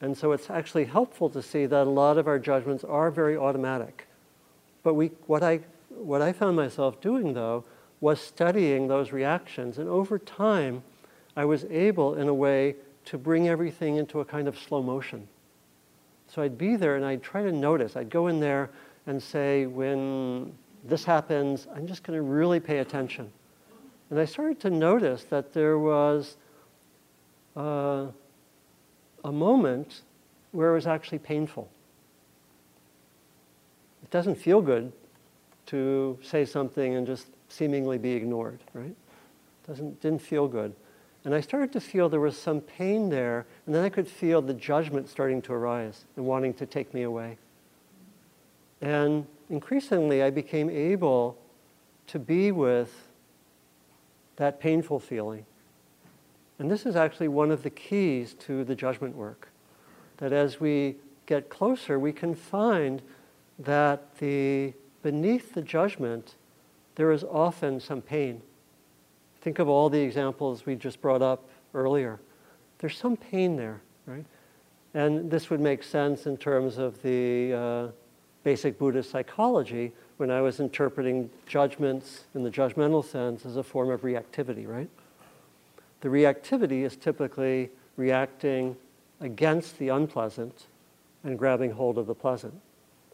and 0.00 0.16
so 0.16 0.32
it's 0.32 0.48
actually 0.48 0.84
helpful 0.84 1.28
to 1.30 1.42
see 1.42 1.66
that 1.66 1.86
a 1.86 1.90
lot 1.90 2.18
of 2.18 2.28
our 2.28 2.38
judgments 2.38 2.84
are 2.84 3.10
very 3.10 3.36
automatic. 3.36 4.06
But 4.84 4.94
we, 4.94 5.08
what, 5.26 5.42
I, 5.42 5.60
what 5.90 6.22
I 6.22 6.32
found 6.32 6.56
myself 6.56 7.00
doing, 7.00 7.34
though, 7.34 7.64
was 8.00 8.20
studying 8.20 8.86
those 8.86 9.10
reactions. 9.10 9.78
And 9.78 9.88
over 9.88 10.18
time, 10.18 10.84
I 11.36 11.44
was 11.44 11.64
able, 11.64 12.14
in 12.14 12.28
a 12.28 12.34
way, 12.34 12.76
to 13.06 13.18
bring 13.18 13.48
everything 13.48 13.96
into 13.96 14.20
a 14.20 14.24
kind 14.24 14.46
of 14.46 14.56
slow 14.56 14.82
motion. 14.82 15.26
So 16.28 16.42
I'd 16.42 16.58
be 16.58 16.76
there 16.76 16.94
and 16.94 17.04
I'd 17.04 17.22
try 17.22 17.42
to 17.42 17.50
notice. 17.50 17.96
I'd 17.96 18.10
go 18.10 18.28
in 18.28 18.38
there 18.38 18.70
and 19.06 19.20
say, 19.20 19.66
when 19.66 20.52
this 20.84 21.02
happens, 21.02 21.66
I'm 21.74 21.88
just 21.88 22.04
going 22.04 22.16
to 22.16 22.22
really 22.22 22.60
pay 22.60 22.78
attention. 22.78 23.32
And 24.10 24.20
I 24.20 24.26
started 24.26 24.60
to 24.60 24.70
notice 24.70 25.24
that 25.24 25.52
there 25.52 25.78
was. 25.78 26.36
Uh, 27.56 28.06
a 29.24 29.32
moment 29.32 30.02
where 30.52 30.70
it 30.70 30.74
was 30.74 30.86
actually 30.86 31.18
painful. 31.18 31.68
It 34.02 34.10
doesn't 34.10 34.36
feel 34.36 34.60
good 34.60 34.92
to 35.66 36.18
say 36.22 36.44
something 36.44 36.94
and 36.94 37.06
just 37.06 37.26
seemingly 37.48 37.98
be 37.98 38.12
ignored, 38.12 38.60
right? 38.72 38.86
It 38.86 39.66
Doesn't, 39.66 40.00
didn't 40.00 40.22
feel 40.22 40.48
good. 40.48 40.74
And 41.24 41.34
I 41.34 41.40
started 41.40 41.72
to 41.72 41.80
feel 41.80 42.08
there 42.08 42.20
was 42.20 42.38
some 42.38 42.60
pain 42.60 43.10
there, 43.10 43.44
and 43.66 43.74
then 43.74 43.84
I 43.84 43.88
could 43.88 44.08
feel 44.08 44.40
the 44.40 44.54
judgment 44.54 45.08
starting 45.08 45.42
to 45.42 45.52
arise 45.52 46.04
and 46.16 46.24
wanting 46.24 46.54
to 46.54 46.66
take 46.66 46.94
me 46.94 47.02
away. 47.02 47.36
And 48.80 49.26
increasingly, 49.50 50.22
I 50.22 50.30
became 50.30 50.70
able 50.70 51.36
to 52.06 52.18
be 52.18 52.52
with 52.52 53.08
that 54.36 54.60
painful 54.60 55.00
feeling. 55.00 55.44
And 56.58 56.70
this 56.70 56.86
is 56.86 56.96
actually 56.96 57.28
one 57.28 57.50
of 57.50 57.62
the 57.62 57.70
keys 57.70 58.34
to 58.40 58.64
the 58.64 58.74
judgment 58.74 59.14
work. 59.14 59.48
That 60.16 60.32
as 60.32 60.60
we 60.60 60.96
get 61.26 61.48
closer, 61.48 61.98
we 61.98 62.12
can 62.12 62.34
find 62.34 63.02
that 63.58 64.18
the, 64.18 64.72
beneath 65.02 65.54
the 65.54 65.62
judgment, 65.62 66.34
there 66.96 67.12
is 67.12 67.22
often 67.24 67.78
some 67.80 68.02
pain. 68.02 68.42
Think 69.40 69.58
of 69.60 69.68
all 69.68 69.88
the 69.88 70.00
examples 70.00 70.66
we 70.66 70.74
just 70.74 71.00
brought 71.00 71.22
up 71.22 71.48
earlier. 71.74 72.18
There's 72.78 72.96
some 72.96 73.16
pain 73.16 73.56
there, 73.56 73.80
right? 74.06 74.24
And 74.94 75.30
this 75.30 75.50
would 75.50 75.60
make 75.60 75.82
sense 75.82 76.26
in 76.26 76.36
terms 76.36 76.78
of 76.78 77.00
the 77.02 77.52
uh, 77.52 77.88
basic 78.42 78.78
Buddhist 78.78 79.10
psychology 79.10 79.92
when 80.16 80.30
I 80.30 80.40
was 80.40 80.58
interpreting 80.58 81.30
judgments 81.46 82.24
in 82.34 82.42
the 82.42 82.50
judgmental 82.50 83.04
sense 83.04 83.46
as 83.46 83.56
a 83.56 83.62
form 83.62 83.90
of 83.90 84.02
reactivity, 84.02 84.66
right? 84.66 84.88
The 86.00 86.08
reactivity 86.08 86.84
is 86.84 86.96
typically 86.96 87.70
reacting 87.96 88.76
against 89.20 89.78
the 89.78 89.88
unpleasant 89.88 90.66
and 91.24 91.38
grabbing 91.38 91.72
hold 91.72 91.98
of 91.98 92.06
the 92.06 92.14
pleasant. 92.14 92.60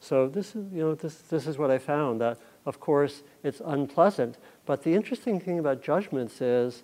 So 0.00 0.28
this 0.28 0.54
is, 0.54 0.70
you 0.72 0.80
know, 0.80 0.94
this, 0.94 1.16
this 1.16 1.46
is 1.46 1.56
what 1.56 1.70
I 1.70 1.78
found 1.78 2.20
that, 2.20 2.38
of 2.66 2.78
course, 2.78 3.22
it's 3.42 3.62
unpleasant. 3.64 4.36
But 4.66 4.82
the 4.82 4.94
interesting 4.94 5.40
thing 5.40 5.58
about 5.58 5.82
judgments 5.82 6.42
is 6.42 6.82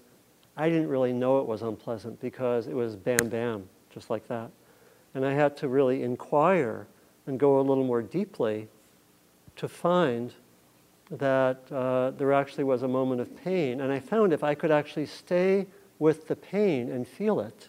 I 0.56 0.70
didn't 0.70 0.88
really 0.88 1.12
know 1.12 1.38
it 1.40 1.46
was 1.46 1.60
unpleasant 1.62 2.20
because 2.20 2.66
it 2.66 2.74
was 2.74 2.96
bam, 2.96 3.28
bam, 3.28 3.68
just 3.90 4.08
like 4.08 4.26
that. 4.28 4.50
And 5.14 5.26
I 5.26 5.34
had 5.34 5.56
to 5.58 5.68
really 5.68 6.02
inquire 6.02 6.86
and 7.26 7.38
go 7.38 7.60
a 7.60 7.62
little 7.62 7.84
more 7.84 8.00
deeply 8.00 8.68
to 9.56 9.68
find 9.68 10.32
that 11.10 11.60
uh, 11.70 12.12
there 12.12 12.32
actually 12.32 12.64
was 12.64 12.82
a 12.82 12.88
moment 12.88 13.20
of 13.20 13.36
pain. 13.44 13.80
And 13.80 13.92
I 13.92 14.00
found 14.00 14.32
if 14.32 14.42
I 14.42 14.54
could 14.54 14.70
actually 14.70 15.06
stay 15.06 15.66
with 16.00 16.26
the 16.26 16.34
pain 16.34 16.90
and 16.90 17.06
feel 17.06 17.38
it, 17.38 17.68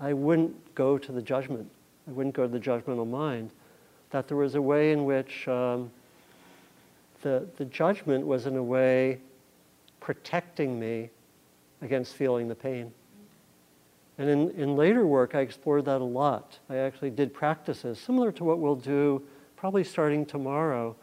I 0.00 0.12
wouldn't 0.12 0.74
go 0.74 0.98
to 0.98 1.12
the 1.12 1.22
judgment. 1.22 1.70
I 2.08 2.10
wouldn't 2.10 2.34
go 2.34 2.42
to 2.42 2.48
the 2.48 2.58
judgmental 2.58 3.08
mind. 3.08 3.50
That 4.10 4.26
there 4.26 4.36
was 4.36 4.56
a 4.56 4.62
way 4.62 4.90
in 4.90 5.04
which 5.04 5.46
um, 5.46 5.90
the, 7.22 7.46
the 7.56 7.66
judgment 7.66 8.26
was, 8.26 8.46
in 8.46 8.56
a 8.56 8.62
way, 8.62 9.20
protecting 10.00 10.80
me 10.80 11.10
against 11.80 12.14
feeling 12.14 12.48
the 12.48 12.54
pain. 12.54 12.92
And 14.18 14.28
in, 14.28 14.50
in 14.50 14.76
later 14.76 15.06
work, 15.06 15.34
I 15.34 15.40
explored 15.40 15.84
that 15.86 16.00
a 16.00 16.04
lot. 16.04 16.58
I 16.68 16.76
actually 16.76 17.10
did 17.10 17.34
practices 17.34 17.98
similar 17.98 18.32
to 18.32 18.44
what 18.44 18.58
we'll 18.58 18.76
do 18.76 19.22
probably 19.56 19.84
starting 19.84 20.26
tomorrow, 20.26 20.94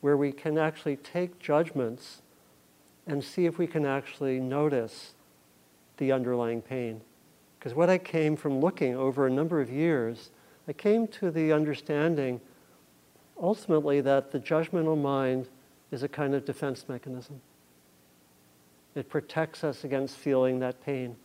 where 0.00 0.16
we 0.16 0.32
can 0.32 0.56
actually 0.56 0.96
take 0.96 1.38
judgments 1.40 2.22
and 3.06 3.22
see 3.24 3.46
if 3.46 3.58
we 3.58 3.66
can 3.66 3.84
actually 3.84 4.38
notice 4.38 5.13
the 5.96 6.12
underlying 6.12 6.62
pain. 6.62 7.00
Because 7.58 7.74
what 7.74 7.88
I 7.88 7.98
came 7.98 8.36
from 8.36 8.60
looking 8.60 8.94
over 8.94 9.26
a 9.26 9.30
number 9.30 9.60
of 9.60 9.70
years, 9.70 10.30
I 10.68 10.72
came 10.72 11.06
to 11.08 11.30
the 11.30 11.52
understanding 11.52 12.40
ultimately 13.40 14.00
that 14.00 14.30
the 14.30 14.38
judgmental 14.38 15.00
mind 15.00 15.48
is 15.90 16.02
a 16.02 16.08
kind 16.08 16.34
of 16.34 16.44
defense 16.44 16.86
mechanism. 16.88 17.40
It 18.94 19.08
protects 19.08 19.64
us 19.64 19.84
against 19.84 20.16
feeling 20.16 20.60
that 20.60 20.84
pain. 20.84 21.16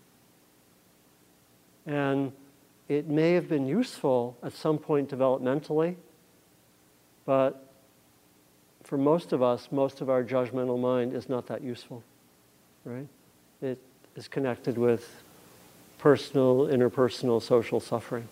And 1.86 2.32
it 2.88 3.08
may 3.08 3.34
have 3.34 3.48
been 3.48 3.68
useful 3.68 4.38
at 4.44 4.54
some 4.54 4.78
point 4.78 5.10
developmentally, 5.10 5.96
but 7.26 7.68
for 8.84 8.98
most 8.98 9.34
of 9.34 9.44
us, 9.44 9.68
most 9.72 10.02
of 10.02 10.10
our 10.10 10.24
judgmental 10.24 10.80
mind 10.80 11.14
is 11.14 11.30
not 11.30 11.46
that 11.48 11.64
useful, 11.64 12.04
right? 12.86 13.08
It 13.62 13.80
is 14.20 14.28
connected 14.28 14.78
with 14.78 15.24
personal, 15.98 16.68
interpersonal, 16.68 17.42
social 17.42 17.80
suffering, 17.80 18.28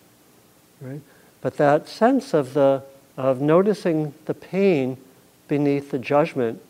right? 0.82 1.00
But 1.40 1.56
that 1.56 1.88
sense 1.88 2.34
of 2.34 2.54
the 2.54 2.84
of 3.16 3.40
noticing 3.40 4.14
the 4.26 4.34
pain 4.34 4.98
beneath 5.48 5.90
the 5.90 5.98
judgment 5.98 6.62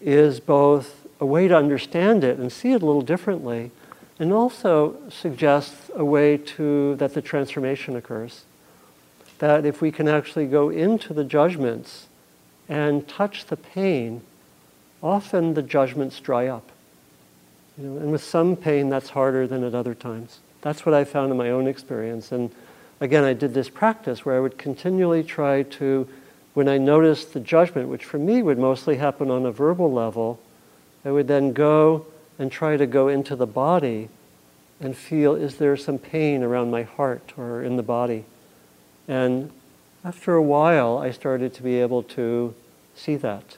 is 0.00 0.40
both 0.40 1.06
a 1.20 1.26
way 1.26 1.48
to 1.48 1.56
understand 1.56 2.22
it 2.22 2.38
and 2.38 2.52
see 2.52 2.72
it 2.72 2.82
a 2.82 2.86
little 2.86 3.02
differently, 3.02 3.70
and 4.18 4.30
also 4.30 4.94
suggests 5.08 5.90
a 5.94 6.04
way 6.04 6.36
to 6.36 6.96
that 6.96 7.14
the 7.14 7.22
transformation 7.22 7.96
occurs. 7.96 8.44
That 9.38 9.64
if 9.64 9.80
we 9.80 9.90
can 9.90 10.06
actually 10.06 10.46
go 10.46 10.68
into 10.68 11.14
the 11.14 11.24
judgments 11.24 12.08
and 12.68 13.08
touch 13.08 13.46
the 13.46 13.56
pain, 13.56 14.20
often 15.02 15.54
the 15.54 15.62
judgments 15.62 16.20
dry 16.20 16.46
up. 16.46 16.70
You 17.80 17.86
know, 17.86 18.00
and 18.00 18.12
with 18.12 18.22
some 18.22 18.56
pain, 18.56 18.90
that's 18.90 19.10
harder 19.10 19.46
than 19.46 19.64
at 19.64 19.74
other 19.74 19.94
times. 19.94 20.40
That's 20.60 20.84
what 20.84 20.94
I 20.94 21.04
found 21.04 21.30
in 21.30 21.38
my 21.38 21.50
own 21.50 21.66
experience. 21.66 22.30
And 22.30 22.50
again, 23.00 23.24
I 23.24 23.32
did 23.32 23.54
this 23.54 23.70
practice 23.70 24.24
where 24.24 24.36
I 24.36 24.40
would 24.40 24.58
continually 24.58 25.24
try 25.24 25.62
to, 25.62 26.06
when 26.52 26.68
I 26.68 26.76
noticed 26.76 27.32
the 27.32 27.40
judgment, 27.40 27.88
which 27.88 28.04
for 28.04 28.18
me 28.18 28.42
would 28.42 28.58
mostly 28.58 28.96
happen 28.96 29.30
on 29.30 29.46
a 29.46 29.50
verbal 29.50 29.90
level, 29.90 30.38
I 31.04 31.10
would 31.10 31.26
then 31.26 31.54
go 31.54 32.04
and 32.38 32.52
try 32.52 32.76
to 32.76 32.86
go 32.86 33.08
into 33.08 33.34
the 33.34 33.46
body 33.46 34.10
and 34.80 34.94
feel 34.94 35.34
is 35.34 35.56
there 35.56 35.76
some 35.76 35.98
pain 35.98 36.42
around 36.42 36.70
my 36.70 36.82
heart 36.82 37.32
or 37.38 37.62
in 37.62 37.76
the 37.76 37.82
body? 37.82 38.24
And 39.08 39.50
after 40.04 40.34
a 40.34 40.42
while, 40.42 40.98
I 40.98 41.10
started 41.12 41.54
to 41.54 41.62
be 41.62 41.80
able 41.80 42.02
to 42.02 42.54
see 42.94 43.16
that, 43.16 43.56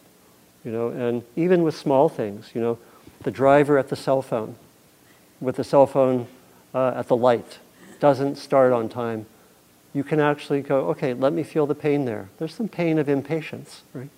you 0.64 0.70
know, 0.70 0.88
and 0.88 1.22
even 1.34 1.62
with 1.64 1.76
small 1.76 2.08
things, 2.08 2.50
you 2.54 2.60
know, 2.60 2.78
the 3.22 3.30
driver 3.30 3.78
at 3.78 3.88
the 3.88 3.96
cell 3.96 4.22
phone, 4.22 4.56
with 5.40 5.56
the 5.56 5.64
cell 5.64 5.86
phone 5.86 6.26
uh, 6.74 6.92
at 6.96 7.08
the 7.08 7.16
light, 7.16 7.58
doesn't 8.00 8.36
start 8.36 8.72
on 8.72 8.88
time. 8.88 9.26
You 9.94 10.04
can 10.04 10.20
actually 10.20 10.62
go, 10.62 10.88
okay, 10.90 11.14
let 11.14 11.32
me 11.32 11.42
feel 11.42 11.66
the 11.66 11.74
pain 11.74 12.04
there. 12.04 12.30
There's 12.38 12.54
some 12.54 12.68
pain 12.68 12.98
of 12.98 13.08
impatience, 13.08 13.82
right? 13.92 14.08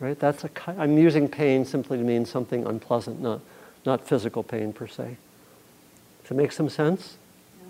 Right? 0.00 0.18
That's 0.18 0.44
a, 0.44 0.50
I'm 0.66 0.98
using 0.98 1.28
pain 1.28 1.64
simply 1.64 1.98
to 1.98 2.04
mean 2.04 2.24
something 2.26 2.66
unpleasant, 2.66 3.20
not, 3.20 3.40
not 3.84 4.06
physical 4.06 4.42
pain 4.42 4.72
per 4.72 4.86
se. 4.86 5.16
Does 6.22 6.30
it 6.30 6.34
make 6.34 6.52
some 6.52 6.68
sense? 6.68 7.16
Yeah. 7.58 7.66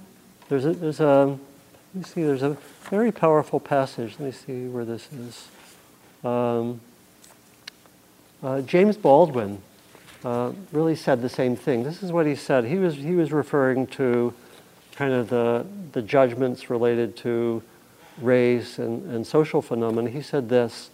There's 0.48 0.64
a, 0.66 0.72
there's 0.72 1.00
a, 1.00 1.38
let 1.94 1.94
me 1.94 2.02
see, 2.02 2.22
there's 2.22 2.42
a 2.42 2.56
very 2.90 3.12
powerful 3.12 3.60
passage. 3.60 4.16
Let 4.18 4.26
me 4.26 4.32
see 4.32 4.68
where 4.68 4.84
this 4.84 5.08
is. 5.12 5.48
Um, 6.24 6.80
uh, 8.42 8.60
James 8.62 8.96
Baldwin 8.96 9.60
uh, 10.24 10.52
really 10.72 10.96
said 10.96 11.20
the 11.20 11.28
same 11.28 11.54
thing. 11.54 11.82
This 11.82 12.02
is 12.02 12.10
what 12.10 12.26
he 12.26 12.34
said. 12.34 12.64
He 12.64 12.76
was, 12.76 12.94
he 12.94 13.12
was 13.12 13.30
referring 13.30 13.86
to 13.88 14.32
kind 14.96 15.12
of 15.12 15.28
the, 15.28 15.66
the 15.92 16.02
judgments 16.02 16.70
related 16.70 17.16
to 17.18 17.62
race 18.20 18.78
and, 18.78 19.10
and 19.10 19.26
social 19.26 19.60
phenomena. 19.60 20.08
He 20.08 20.22
said 20.22 20.48
this 20.48 20.90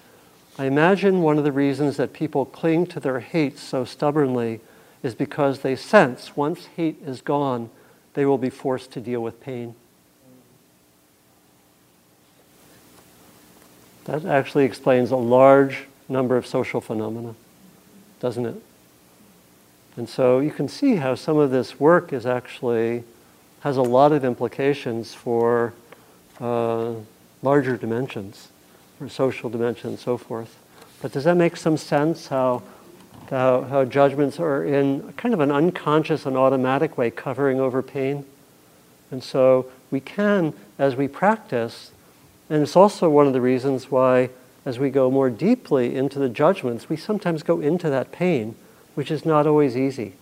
I 0.59 0.66
imagine 0.66 1.22
one 1.22 1.39
of 1.39 1.45
the 1.45 1.53
reasons 1.53 1.97
that 1.97 2.12
people 2.12 2.45
cling 2.45 2.87
to 2.89 3.01
their 3.01 3.20
hate 3.20 3.59
so 3.59 3.85
stubbornly 3.85 4.61
is 5.03 5.14
because 5.14 5.61
they 5.61 5.76
sense 5.76 6.37
once 6.37 6.66
hate 6.76 7.01
is 7.05 7.20
gone, 7.20 7.70
they 8.14 8.26
will 8.26 8.39
be 8.39 8.51
forced 8.51 8.91
to 8.93 9.01
deal 9.01 9.22
with 9.22 9.41
pain. 9.41 9.74
That 14.05 14.24
actually 14.24 14.64
explains 14.64 15.11
a 15.11 15.16
large 15.16 15.85
number 16.09 16.37
of 16.37 16.47
social 16.47 16.81
phenomena, 16.81 17.35
doesn't 18.18 18.45
it? 18.45 18.62
And 20.01 20.09
so 20.09 20.38
you 20.40 20.51
can 20.51 20.66
see 20.66 20.96
how 20.96 21.14
some 21.14 21.36
of 21.36 21.51
this 21.51 21.78
work 21.78 22.14
is 22.14 22.24
actually 22.24 23.05
has 23.61 23.76
a 23.76 23.82
lot 23.82 24.12
of 24.12 24.24
implications 24.24 25.12
for 25.12 25.74
uh, 26.40 26.94
larger 27.42 27.76
dimensions, 27.76 28.48
for 28.98 29.11
social 29.11 29.51
dimensions, 29.51 29.84
and 29.84 29.98
so 29.98 30.16
forth. 30.16 30.57
But 31.03 31.12
does 31.12 31.24
that 31.24 31.36
make 31.36 31.55
some 31.55 31.76
sense? 31.76 32.28
How 32.28 32.62
how, 33.28 33.61
how 33.64 33.84
judgments 33.84 34.40
are 34.40 34.64
in 34.64 35.12
kind 35.18 35.34
of 35.34 35.40
an 35.40 35.53
unconscious 35.53 36.24
and 36.24 36.34
automatic 36.34 36.96
way 36.96 37.11
covering 37.11 37.61
over 37.61 37.82
pain. 37.82 38.24
And 39.11 39.22
so 39.22 39.70
we 39.90 40.01
can, 40.01 40.55
as 40.78 40.96
we 40.96 41.09
practice, 41.09 41.90
and 42.48 42.62
it's 42.62 42.74
also 42.74 43.11
one 43.11 43.26
of 43.26 43.34
the 43.34 43.42
reasons 43.42 43.90
why, 43.90 44.30
as 44.64 44.78
we 44.78 44.88
go 44.88 45.11
more 45.11 45.28
deeply 45.28 45.94
into 45.94 46.18
the 46.18 46.30
judgments, 46.30 46.88
we 46.88 46.96
sometimes 46.96 47.42
go 47.42 47.61
into 47.61 47.90
that 47.90 48.12
pain, 48.12 48.55
which 48.95 49.11
is 49.11 49.24
not 49.24 49.47
always 49.47 49.76
easy. 49.76 50.14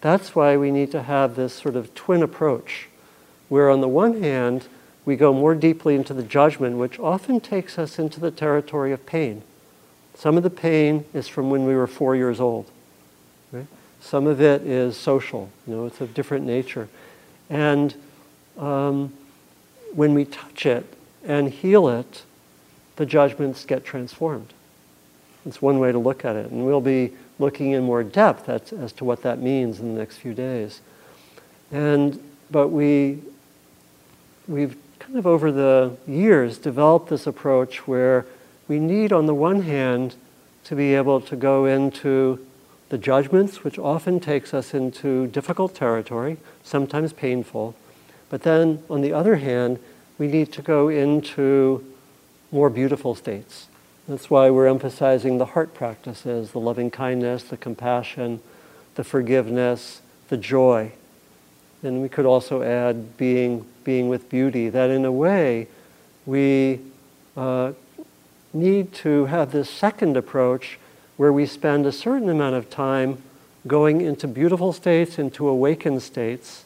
That's 0.00 0.34
why 0.34 0.56
we 0.56 0.70
need 0.70 0.90
to 0.92 1.02
have 1.02 1.36
this 1.36 1.52
sort 1.54 1.76
of 1.76 1.94
twin 1.94 2.22
approach, 2.22 2.88
where 3.48 3.70
on 3.70 3.80
the 3.80 3.88
one 3.88 4.22
hand, 4.22 4.66
we 5.04 5.16
go 5.16 5.32
more 5.32 5.54
deeply 5.54 5.94
into 5.94 6.14
the 6.14 6.22
judgment, 6.22 6.76
which 6.76 6.98
often 6.98 7.40
takes 7.40 7.78
us 7.78 7.98
into 7.98 8.20
the 8.20 8.30
territory 8.30 8.92
of 8.92 9.04
pain. 9.06 9.42
Some 10.14 10.36
of 10.36 10.42
the 10.42 10.50
pain 10.50 11.04
is 11.14 11.28
from 11.28 11.50
when 11.50 11.64
we 11.64 11.74
were 11.74 11.86
four 11.86 12.14
years 12.14 12.40
old. 12.40 12.70
Right? 13.52 13.66
Some 14.00 14.26
of 14.26 14.40
it 14.40 14.62
is 14.62 14.96
social, 14.96 15.50
you 15.66 15.74
know, 15.74 15.86
it's 15.86 16.00
of 16.00 16.14
different 16.14 16.46
nature. 16.46 16.88
And 17.48 17.94
um, 18.58 19.12
when 19.94 20.14
we 20.14 20.24
touch 20.24 20.66
it 20.66 20.84
and 21.24 21.50
heal 21.50 21.88
it, 21.88 22.22
the 22.96 23.06
judgments 23.06 23.64
get 23.64 23.84
transformed. 23.84 24.52
It's 25.46 25.62
one 25.62 25.78
way 25.78 25.90
to 25.90 25.98
look 25.98 26.24
at 26.24 26.36
it. 26.36 26.50
And 26.50 26.66
we'll 26.66 26.80
be 26.80 27.12
looking 27.40 27.72
in 27.72 27.82
more 27.82 28.04
depth 28.04 28.48
as, 28.48 28.72
as 28.72 28.92
to 28.92 29.04
what 29.04 29.22
that 29.22 29.40
means 29.40 29.80
in 29.80 29.94
the 29.94 29.98
next 29.98 30.18
few 30.18 30.34
days. 30.34 30.80
And, 31.72 32.22
but 32.50 32.68
we, 32.68 33.20
we've 34.46 34.76
kind 34.98 35.18
of 35.18 35.26
over 35.26 35.50
the 35.50 35.96
years 36.06 36.58
developed 36.58 37.08
this 37.08 37.26
approach 37.26 37.88
where 37.88 38.26
we 38.68 38.78
need, 38.78 39.12
on 39.12 39.26
the 39.26 39.34
one 39.34 39.62
hand, 39.62 40.14
to 40.64 40.76
be 40.76 40.94
able 40.94 41.20
to 41.22 41.34
go 41.34 41.64
into 41.64 42.46
the 42.90 42.98
judgments, 42.98 43.64
which 43.64 43.78
often 43.78 44.20
takes 44.20 44.52
us 44.52 44.74
into 44.74 45.26
difficult 45.28 45.74
territory, 45.74 46.36
sometimes 46.62 47.12
painful. 47.12 47.74
But 48.28 48.42
then, 48.42 48.82
on 48.90 49.00
the 49.00 49.12
other 49.12 49.36
hand, 49.36 49.78
we 50.18 50.28
need 50.28 50.52
to 50.52 50.62
go 50.62 50.88
into 50.88 51.84
more 52.52 52.68
beautiful 52.68 53.14
states. 53.14 53.68
That's 54.08 54.28
why 54.28 54.50
we're 54.50 54.66
emphasizing 54.66 55.38
the 55.38 55.46
heart 55.46 55.74
practices 55.74 56.50
the 56.50 56.58
loving 56.58 56.90
kindness, 56.90 57.44
the 57.44 57.56
compassion, 57.56 58.40
the 58.94 59.04
forgiveness, 59.04 60.00
the 60.28 60.36
joy. 60.36 60.92
And 61.82 62.02
we 62.02 62.08
could 62.08 62.26
also 62.26 62.62
add 62.62 63.16
being, 63.16 63.64
being 63.84 64.08
with 64.08 64.28
beauty, 64.28 64.68
that 64.68 64.90
in 64.90 65.04
a 65.04 65.12
way 65.12 65.68
we 66.26 66.80
uh, 67.36 67.72
need 68.52 68.92
to 68.92 69.26
have 69.26 69.52
this 69.52 69.70
second 69.70 70.16
approach 70.16 70.78
where 71.16 71.32
we 71.32 71.46
spend 71.46 71.86
a 71.86 71.92
certain 71.92 72.28
amount 72.28 72.54
of 72.54 72.68
time 72.70 73.22
going 73.66 74.00
into 74.00 74.26
beautiful 74.26 74.72
states, 74.72 75.18
into 75.18 75.46
awakened 75.46 76.02
states. 76.02 76.64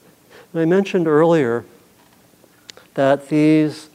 And 0.53 0.62
I 0.62 0.64
mentioned 0.64 1.09
earlier 1.09 1.64
that 2.95 3.28
these 3.28 3.91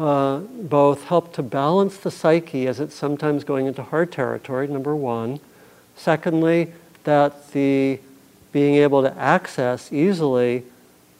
uh, 0.00 0.38
both 0.38 1.04
help 1.04 1.34
to 1.34 1.42
balance 1.42 1.98
the 1.98 2.10
psyche 2.10 2.66
as 2.66 2.80
it's 2.80 2.94
sometimes 2.94 3.44
going 3.44 3.66
into 3.66 3.82
hard 3.82 4.10
territory, 4.10 4.66
number 4.66 4.96
one. 4.96 5.40
Secondly, 5.94 6.72
that 7.04 7.52
the 7.52 8.00
being 8.50 8.76
able 8.76 9.02
to 9.02 9.14
access 9.18 9.92
easily 9.92 10.64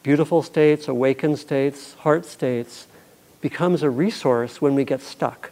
beautiful 0.02 0.42
states, 0.42 0.88
awakened 0.88 1.38
states, 1.38 1.92
heart 1.94 2.24
states 2.24 2.86
becomes 3.42 3.82
a 3.82 3.90
resource 3.90 4.62
when 4.62 4.74
we 4.74 4.84
get 4.84 5.02
stuck. 5.02 5.50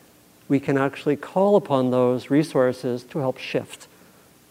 We 0.49 0.59
can 0.59 0.79
actually 0.79 1.17
call 1.17 1.57
upon 1.57 1.91
those 1.91 2.31
resources 2.31 3.05
to 3.05 3.19
help 3.19 3.37
shift. 3.37 3.89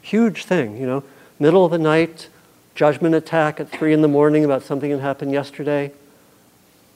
Huge 0.04 0.46
thing, 0.46 0.78
you 0.78 0.86
know. 0.86 1.04
Middle 1.40 1.66
of 1.66 1.72
the 1.72 1.80
night, 1.80 2.30
judgment 2.76 3.16
attack 3.16 3.60
at 3.60 3.70
three 3.70 3.92
in 3.92 4.04
the 4.04 4.08
morning 4.08 4.46
about 4.46 4.62
something 4.62 4.92
that 4.92 5.00
happened 5.00 5.32
yesterday. 5.32 5.92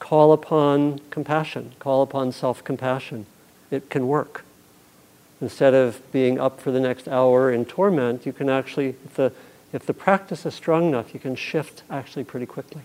Call 0.02 0.32
upon 0.32 0.98
compassion, 1.10 1.74
call 1.78 2.02
upon 2.02 2.32
self 2.32 2.64
compassion. 2.64 3.24
It 3.70 3.88
can 3.88 4.08
work. 4.08 4.44
Instead 5.40 5.74
of 5.74 6.02
being 6.10 6.40
up 6.40 6.60
for 6.60 6.72
the 6.72 6.80
next 6.80 7.06
hour 7.06 7.52
in 7.52 7.64
torment, 7.64 8.26
you 8.26 8.32
can 8.32 8.48
actually, 8.48 8.96
if 9.04 9.14
the 9.14 9.32
if 9.72 9.86
the 9.86 9.94
practice 9.94 10.44
is 10.44 10.54
strong 10.54 10.88
enough, 10.88 11.14
you 11.14 11.20
can 11.20 11.36
shift 11.36 11.84
actually 11.88 12.24
pretty 12.24 12.46
quickly. 12.46 12.82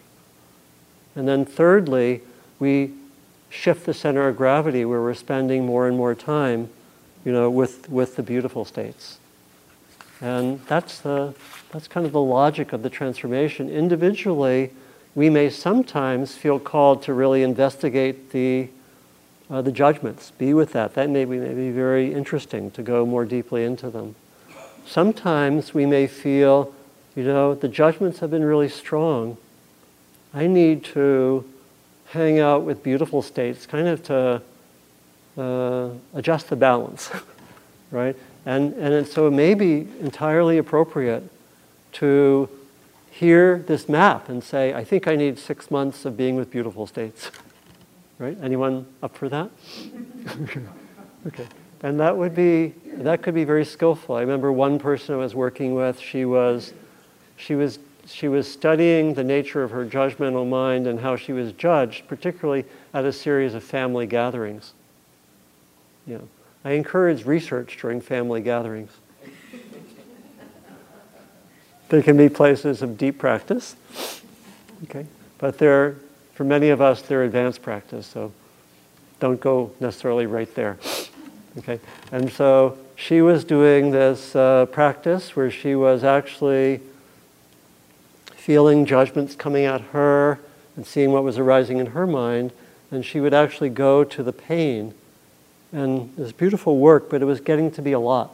And 1.16 1.28
then, 1.28 1.44
thirdly, 1.44 2.22
we 2.60 2.94
shift 3.50 3.88
the 3.88 3.96
center 3.96 4.28
of 4.28 4.38
gravity 4.38 4.86
where 4.86 5.02
we're 5.02 5.16
spending 5.16 5.66
more 5.66 5.88
and 5.88 5.98
more 5.98 6.14
time, 6.14 6.70
you 7.26 7.32
know, 7.32 7.50
with, 7.50 7.90
with 7.90 8.16
the 8.16 8.22
beautiful 8.22 8.64
states. 8.64 9.18
And 10.22 10.64
that's, 10.68 11.00
the, 11.00 11.34
that's 11.72 11.88
kind 11.88 12.06
of 12.06 12.12
the 12.12 12.22
logic 12.22 12.74
of 12.74 12.84
the 12.84 12.92
transformation. 12.92 13.72
Individually, 13.72 14.70
we 15.18 15.32
may 15.32 15.50
sometimes 15.50 16.36
feel 16.36 16.60
called 16.60 17.02
to 17.02 17.12
really 17.12 17.42
investigate 17.42 18.30
the, 18.30 18.68
uh, 19.50 19.64
the 19.64 19.72
judgments, 19.72 20.30
be 20.38 20.54
with 20.54 20.74
that. 20.74 20.94
That 20.94 21.10
may 21.10 21.26
be, 21.26 21.40
may 21.40 21.56
be 21.56 21.72
very 21.72 22.14
interesting 22.14 22.70
to 22.72 22.84
go 22.84 23.04
more 23.04 23.26
deeply 23.26 23.64
into 23.64 23.90
them. 23.90 24.14
Sometimes 24.86 25.74
we 25.74 25.88
may 25.88 26.06
feel 26.06 26.72
you 27.16 27.24
know, 27.24 27.56
the 27.56 27.68
judgments 27.68 28.20
have 28.20 28.30
been 28.30 28.46
really 28.46 28.70
strong. 28.70 29.38
I 30.36 30.46
need 30.46 30.84
to 30.94 31.44
hang 32.10 32.38
out 32.38 32.62
with 32.62 32.84
beautiful 32.84 33.24
states, 33.24 33.66
kind 33.66 33.88
of 33.88 34.04
to 34.04 34.42
uh, 35.36 35.90
adjust 36.14 36.50
the 36.50 36.56
balance, 36.56 37.10
right? 37.92 38.16
And, 38.46 38.72
and 38.76 39.08
so 39.08 39.26
it 39.26 39.32
may 39.32 39.56
be 39.56 39.88
entirely 40.00 40.60
appropriate 40.60 41.24
to 41.94 42.48
hear 43.18 43.60
this 43.60 43.90
map 43.90 44.30
and 44.30 44.44
say, 44.44 44.74
I 44.74 44.84
think 44.84 45.08
I 45.08 45.16
need 45.16 45.40
six 45.40 45.72
months 45.72 46.06
of 46.06 46.16
being 46.16 46.36
with 46.36 46.52
beautiful 46.52 46.86
states. 46.88 47.32
right? 48.20 48.38
Anyone 48.42 48.86
up 49.02 49.16
for 49.16 49.30
that? 49.30 49.50
okay. 51.28 51.48
And 51.84 52.00
that 52.00 52.16
would 52.16 52.36
be, 52.36 52.74
that 52.94 53.22
could 53.22 53.34
be 53.34 53.44
very 53.44 53.66
skillful. 53.66 54.16
I 54.16 54.22
remember 54.22 54.52
one 54.52 54.80
person 54.80 55.16
I 55.16 55.18
was 55.18 55.36
working 55.36 55.76
with, 55.76 56.00
she 56.00 56.26
was 56.26 56.74
she 57.38 57.56
was, 57.56 57.80
she 58.06 58.28
was 58.28 58.52
studying 58.52 59.14
the 59.14 59.24
nature 59.24 59.64
of 59.64 59.72
her 59.72 59.86
judgmental 59.86 60.48
mind 60.48 60.88
and 60.88 61.00
how 61.00 61.16
she 61.16 61.32
was 61.32 61.54
judged, 61.54 62.08
particularly 62.08 62.66
at 62.94 63.06
a 63.06 63.14
series 63.14 63.54
of 63.54 63.64
family 63.64 64.08
gatherings. 64.08 64.74
You 66.06 66.16
know, 66.16 66.28
I 66.66 66.72
encourage 66.72 67.26
research 67.26 67.78
during 67.80 68.02
family 68.02 68.42
gatherings. 68.42 68.92
They 71.90 72.02
can 72.02 72.18
be 72.18 72.30
places 72.30 72.82
of 72.82 72.98
deep 72.98 73.18
practice, 73.18 73.76
okay, 74.84 75.06
but 75.38 75.58
they're, 75.58 75.96
for 76.34 76.44
many 76.44 76.70
of 76.70 76.82
us, 76.82 77.02
they're 77.02 77.24
advanced 77.24 77.62
practice, 77.62 78.06
so 78.06 78.32
don't 79.20 79.40
go 79.40 79.72
necessarily 79.80 80.26
right 80.26 80.54
there. 80.56 80.78
Okay, 81.58 81.80
and 82.12 82.32
so 82.32 82.78
she 82.96 83.22
was 83.22 83.44
doing 83.44 83.92
this 83.92 84.36
uh, 84.36 84.66
practice 84.68 85.36
where 85.36 85.50
she 85.50 85.76
was 85.76 86.04
actually 86.04 86.82
feeling 88.36 88.86
judgments 88.86 89.36
coming 89.36 89.66
at 89.66 89.82
her 89.82 90.40
and 90.76 90.86
seeing 90.86 91.12
what 91.12 91.24
was 91.24 91.38
arising 91.38 91.80
in 91.80 91.88
her 91.88 92.08
mind. 92.08 92.52
And 92.92 93.06
she 93.06 93.20
would 93.20 93.34
actually 93.34 93.70
go 93.70 94.04
to 94.06 94.24
the 94.24 94.32
pain. 94.32 94.94
And 95.74 96.14
it 96.18 96.22
was 96.22 96.32
beautiful 96.32 96.78
work, 96.78 97.10
but 97.10 97.22
it 97.22 97.26
was 97.26 97.42
getting 97.42 97.70
to 97.72 97.82
be 97.82 97.92
a 97.92 98.00
lot. 98.00 98.32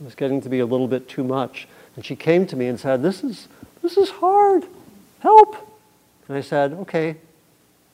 It 0.00 0.04
was 0.04 0.14
getting 0.14 0.40
to 0.40 0.48
be 0.48 0.58
a 0.58 0.66
little 0.66 0.88
bit 0.88 1.08
too 1.08 1.22
much. 1.22 1.68
And 1.96 2.04
she 2.04 2.14
came 2.14 2.46
to 2.46 2.56
me 2.56 2.66
and 2.66 2.78
said, 2.78 3.02
This 3.02 3.24
is, 3.24 3.48
this 3.82 3.96
is 3.96 4.10
hard. 4.10 4.64
Help. 5.20 5.56
And 6.28 6.36
I 6.36 6.42
said, 6.42 6.72
Okay, 6.74 7.16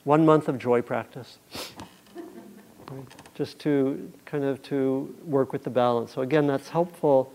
one 0.03 0.25
month 0.25 0.47
of 0.47 0.59
joy 0.59 0.81
practice. 0.81 1.37
Just 3.33 3.57
to 3.59 4.11
kind 4.25 4.43
of 4.43 4.61
to 4.63 5.15
work 5.25 5.51
with 5.51 5.63
the 5.63 5.69
balance. 5.69 6.11
So 6.13 6.21
again, 6.21 6.45
that's 6.45 6.69
helpful 6.69 7.33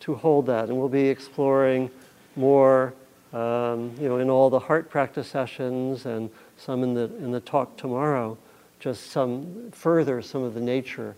to 0.00 0.14
hold 0.14 0.46
that. 0.46 0.68
And 0.68 0.76
we'll 0.76 0.88
be 0.88 1.08
exploring 1.08 1.90
more 2.36 2.92
um, 3.32 3.94
you 4.00 4.08
know, 4.08 4.18
in 4.18 4.28
all 4.28 4.50
the 4.50 4.58
heart 4.58 4.90
practice 4.90 5.28
sessions 5.28 6.04
and 6.04 6.30
some 6.56 6.82
in 6.82 6.94
the, 6.94 7.04
in 7.18 7.30
the 7.30 7.40
talk 7.40 7.76
tomorrow, 7.76 8.36
just 8.80 9.10
some 9.10 9.70
further 9.70 10.20
some 10.20 10.42
of 10.42 10.54
the 10.54 10.60
nature 10.60 11.14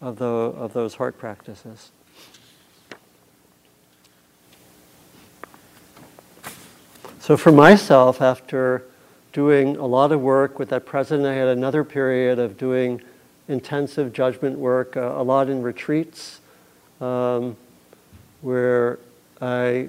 of, 0.00 0.16
the, 0.16 0.24
of 0.24 0.72
those 0.72 0.94
heart 0.94 1.18
practices. 1.18 1.90
So 7.26 7.36
for 7.36 7.50
myself, 7.50 8.22
after 8.22 8.84
doing 9.32 9.78
a 9.78 9.84
lot 9.84 10.12
of 10.12 10.20
work 10.20 10.60
with 10.60 10.68
that 10.68 10.86
president, 10.86 11.26
I 11.26 11.34
had 11.34 11.48
another 11.48 11.82
period 11.82 12.38
of 12.38 12.56
doing 12.56 13.02
intensive 13.48 14.12
judgment 14.12 14.56
work, 14.56 14.96
uh, 14.96 15.12
a 15.16 15.24
lot 15.24 15.48
in 15.48 15.60
retreats, 15.60 16.40
um, 17.00 17.56
where 18.42 19.00
I 19.42 19.88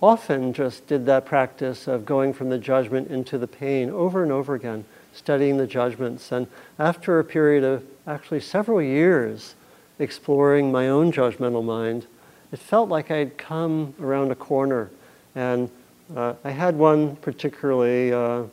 often 0.00 0.54
just 0.54 0.86
did 0.86 1.04
that 1.04 1.26
practice 1.26 1.88
of 1.88 2.06
going 2.06 2.32
from 2.32 2.48
the 2.48 2.56
judgment 2.56 3.08
into 3.08 3.36
the 3.36 3.46
pain 3.46 3.90
over 3.90 4.22
and 4.22 4.32
over 4.32 4.54
again, 4.54 4.86
studying 5.12 5.58
the 5.58 5.66
judgments. 5.66 6.32
And 6.32 6.46
after 6.78 7.18
a 7.18 7.24
period 7.24 7.64
of 7.64 7.84
actually 8.06 8.40
several 8.40 8.80
years 8.80 9.56
exploring 9.98 10.72
my 10.72 10.88
own 10.88 11.12
judgmental 11.12 11.62
mind, 11.62 12.06
it 12.50 12.58
felt 12.58 12.88
like 12.88 13.10
I'd 13.10 13.36
come 13.36 13.92
around 14.00 14.30
a 14.30 14.34
corner. 14.34 14.90
And 15.34 15.68
uh, 16.16 16.34
I 16.44 16.50
had 16.50 16.76
one 16.76 17.16
particularly 17.16 18.12
uh, 18.12 18.18
uh, 18.18 18.44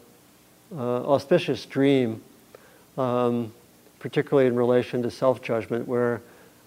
auspicious 0.77 1.65
dream, 1.65 2.21
um, 2.97 3.51
particularly 3.99 4.47
in 4.47 4.55
relation 4.55 5.01
to 5.03 5.11
self 5.11 5.41
judgment, 5.41 5.87
where 5.87 6.21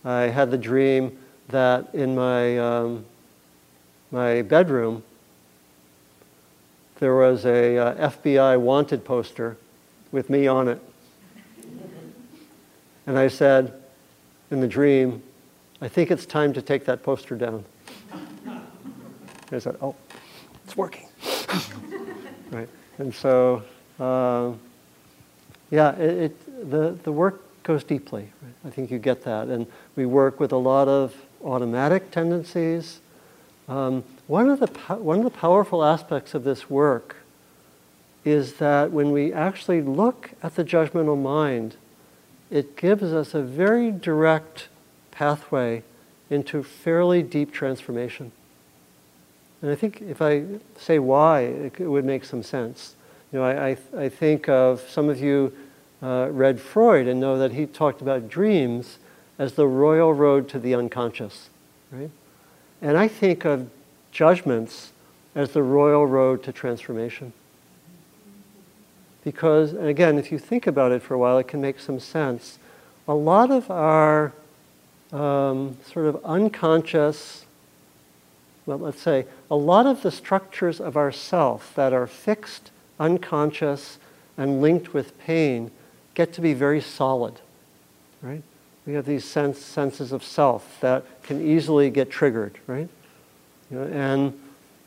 I 0.04 0.22
had 0.22 0.50
the 0.50 0.58
dream 0.58 1.16
that 1.48 1.94
in 1.94 2.14
my 2.14 2.58
um, 2.58 3.04
my 4.10 4.42
bedroom, 4.42 5.02
there 6.98 7.14
was 7.14 7.46
a 7.46 7.78
uh, 7.78 8.10
FBI 8.10 8.60
wanted 8.60 9.04
poster 9.04 9.56
with 10.10 10.28
me 10.28 10.46
on 10.46 10.68
it. 10.68 10.80
And 13.06 13.18
I 13.18 13.28
said 13.28 13.72
in 14.50 14.60
the 14.60 14.68
dream, 14.68 15.22
I 15.80 15.88
think 15.88 16.10
it's 16.10 16.26
time 16.26 16.52
to 16.52 16.62
take 16.62 16.84
that 16.84 17.02
poster 17.02 17.34
down. 17.34 17.64
there's 19.48 19.64
that, 19.64 19.76
oh, 19.82 19.96
it's 20.72 20.76
working. 20.76 21.08
right? 22.50 22.68
And 22.98 23.14
so, 23.14 23.62
uh, 24.00 24.52
yeah, 25.70 25.94
it, 25.96 26.18
it, 26.18 26.70
the, 26.70 26.98
the 27.02 27.12
work 27.12 27.42
goes 27.62 27.84
deeply. 27.84 28.22
Right? 28.42 28.54
I 28.64 28.70
think 28.70 28.90
you 28.90 28.98
get 28.98 29.22
that. 29.24 29.48
And 29.48 29.66
we 29.96 30.06
work 30.06 30.40
with 30.40 30.52
a 30.52 30.56
lot 30.56 30.88
of 30.88 31.14
automatic 31.44 32.10
tendencies. 32.10 33.00
Um, 33.68 34.04
one, 34.26 34.48
of 34.48 34.60
the, 34.60 34.66
one 34.94 35.18
of 35.18 35.24
the 35.24 35.30
powerful 35.30 35.84
aspects 35.84 36.34
of 36.34 36.44
this 36.44 36.70
work 36.70 37.16
is 38.24 38.54
that 38.54 38.92
when 38.92 39.10
we 39.10 39.32
actually 39.32 39.82
look 39.82 40.30
at 40.42 40.56
the 40.56 40.64
judgmental 40.64 41.20
mind, 41.20 41.76
it 42.50 42.76
gives 42.76 43.12
us 43.12 43.34
a 43.34 43.42
very 43.42 43.90
direct 43.90 44.68
pathway 45.10 45.82
into 46.30 46.62
fairly 46.62 47.22
deep 47.22 47.52
transformation. 47.52 48.32
And 49.62 49.70
I 49.70 49.74
think 49.76 50.02
if 50.02 50.20
I 50.20 50.44
say 50.76 50.98
why, 50.98 51.42
it, 51.42 51.74
it 51.78 51.86
would 51.86 52.04
make 52.04 52.24
some 52.24 52.42
sense. 52.42 52.96
You 53.32 53.38
know, 53.38 53.44
I, 53.44 53.70
I, 53.70 54.04
I 54.04 54.08
think 54.08 54.48
of 54.48 54.80
some 54.90 55.08
of 55.08 55.20
you 55.20 55.52
uh, 56.02 56.28
read 56.30 56.60
Freud 56.60 57.06
and 57.06 57.20
know 57.20 57.38
that 57.38 57.52
he 57.52 57.66
talked 57.66 58.02
about 58.02 58.28
dreams 58.28 58.98
as 59.38 59.54
the 59.54 59.66
royal 59.66 60.12
road 60.12 60.48
to 60.50 60.58
the 60.58 60.74
unconscious, 60.74 61.48
right? 61.90 62.10
And 62.82 62.98
I 62.98 63.08
think 63.08 63.44
of 63.44 63.70
judgments 64.10 64.92
as 65.34 65.52
the 65.52 65.62
royal 65.62 66.06
road 66.06 66.42
to 66.42 66.52
transformation. 66.52 67.32
Because, 69.24 69.72
and 69.72 69.86
again, 69.86 70.18
if 70.18 70.32
you 70.32 70.38
think 70.38 70.66
about 70.66 70.90
it 70.90 71.00
for 71.00 71.14
a 71.14 71.18
while, 71.18 71.38
it 71.38 71.46
can 71.46 71.60
make 71.60 71.78
some 71.78 72.00
sense. 72.00 72.58
A 73.06 73.14
lot 73.14 73.50
of 73.50 73.70
our 73.70 74.32
um, 75.12 75.76
sort 75.86 76.06
of 76.06 76.22
unconscious, 76.24 77.46
well, 78.66 78.78
let's 78.78 79.00
say, 79.00 79.26
a 79.50 79.56
lot 79.56 79.86
of 79.86 80.02
the 80.02 80.10
structures 80.10 80.80
of 80.80 80.96
our 80.96 81.12
self 81.12 81.74
that 81.74 81.92
are 81.92 82.06
fixed, 82.06 82.70
unconscious, 83.00 83.98
and 84.36 84.62
linked 84.62 84.94
with 84.94 85.18
pain 85.18 85.70
get 86.14 86.32
to 86.34 86.40
be 86.40 86.54
very 86.54 86.80
solid, 86.80 87.40
right? 88.20 88.42
We 88.86 88.94
have 88.94 89.06
these 89.06 89.24
sense, 89.24 89.58
senses 89.58 90.12
of 90.12 90.22
self 90.22 90.78
that 90.80 91.04
can 91.22 91.40
easily 91.44 91.90
get 91.90 92.10
triggered, 92.10 92.58
right? 92.66 92.88
You 93.70 93.78
know, 93.78 93.84
and 93.84 94.40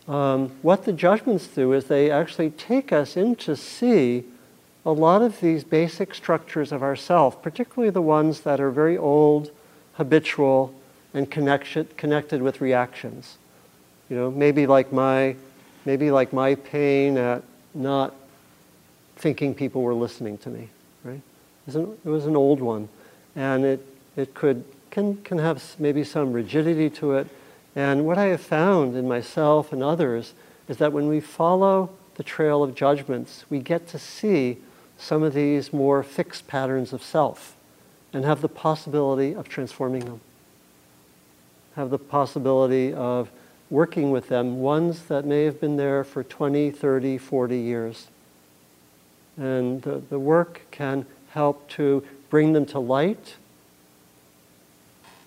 um, 0.07 0.51
what 0.61 0.85
the 0.85 0.93
judgments 0.93 1.47
do 1.47 1.73
is 1.73 1.85
they 1.85 2.11
actually 2.11 2.51
take 2.51 2.91
us 2.91 3.17
in 3.17 3.35
to 3.37 3.55
see 3.55 4.23
a 4.85 4.91
lot 4.91 5.21
of 5.21 5.39
these 5.41 5.63
basic 5.63 6.13
structures 6.13 6.71
of 6.71 6.83
ourself, 6.83 7.41
particularly 7.41 7.89
the 7.89 8.01
ones 8.01 8.41
that 8.41 8.59
are 8.59 8.69
very 8.69 8.97
old, 8.97 9.49
habitual, 9.93 10.73
and 11.13 11.31
connection, 11.31 11.87
connected 11.97 12.41
with 12.41 12.61
reactions. 12.61 13.37
You 14.09 14.15
know, 14.15 14.31
maybe 14.31 14.67
like 14.67 14.93
my, 14.93 15.35
maybe 15.85 16.11
like 16.11 16.31
my 16.31 16.55
pain 16.55 17.17
at 17.17 17.43
not 17.73 18.13
thinking 19.15 19.55
people 19.55 19.81
were 19.81 19.93
listening 19.93 20.37
to 20.39 20.49
me, 20.49 20.69
right? 21.03 21.15
It 21.15 21.65
was 21.65 21.75
an, 21.75 21.97
it 22.05 22.09
was 22.09 22.25
an 22.25 22.35
old 22.35 22.61
one, 22.61 22.89
and 23.35 23.65
it 23.65 23.85
it 24.15 24.33
could 24.33 24.63
can 24.91 25.17
can 25.23 25.39
have 25.39 25.63
maybe 25.79 26.03
some 26.03 26.33
rigidity 26.33 26.89
to 26.91 27.13
it, 27.13 27.27
and 27.75 28.05
what 28.05 28.17
I 28.17 28.25
have 28.25 28.41
found 28.41 28.95
in 28.95 29.07
myself 29.07 29.73
and 29.73 29.81
others 29.81 30.33
is 30.67 30.77
that 30.77 30.93
when 30.93 31.07
we 31.07 31.19
follow 31.19 31.89
the 32.15 32.23
trail 32.23 32.63
of 32.63 32.75
judgments, 32.75 33.45
we 33.49 33.59
get 33.59 33.87
to 33.89 33.99
see 33.99 34.57
some 34.97 35.23
of 35.23 35.33
these 35.33 35.73
more 35.73 36.03
fixed 36.03 36.47
patterns 36.47 36.93
of 36.93 37.03
self 37.03 37.55
and 38.13 38.23
have 38.23 38.41
the 38.41 38.49
possibility 38.49 39.35
of 39.35 39.49
transforming 39.49 40.05
them. 40.05 40.21
Have 41.75 41.89
the 41.89 41.99
possibility 41.99 42.93
of 42.93 43.29
working 43.75 44.09
with 44.09 44.29
them, 44.29 44.61
ones 44.61 45.03
that 45.07 45.25
may 45.25 45.43
have 45.43 45.59
been 45.59 45.75
there 45.75 46.01
for 46.05 46.23
20, 46.23 46.71
30, 46.71 47.17
40 47.17 47.57
years. 47.59 48.07
And 49.35 49.81
the, 49.81 50.01
the 50.09 50.17
work 50.17 50.61
can 50.71 51.05
help 51.31 51.67
to 51.71 52.01
bring 52.29 52.53
them 52.53 52.65
to 52.67 52.79
light 52.79 53.35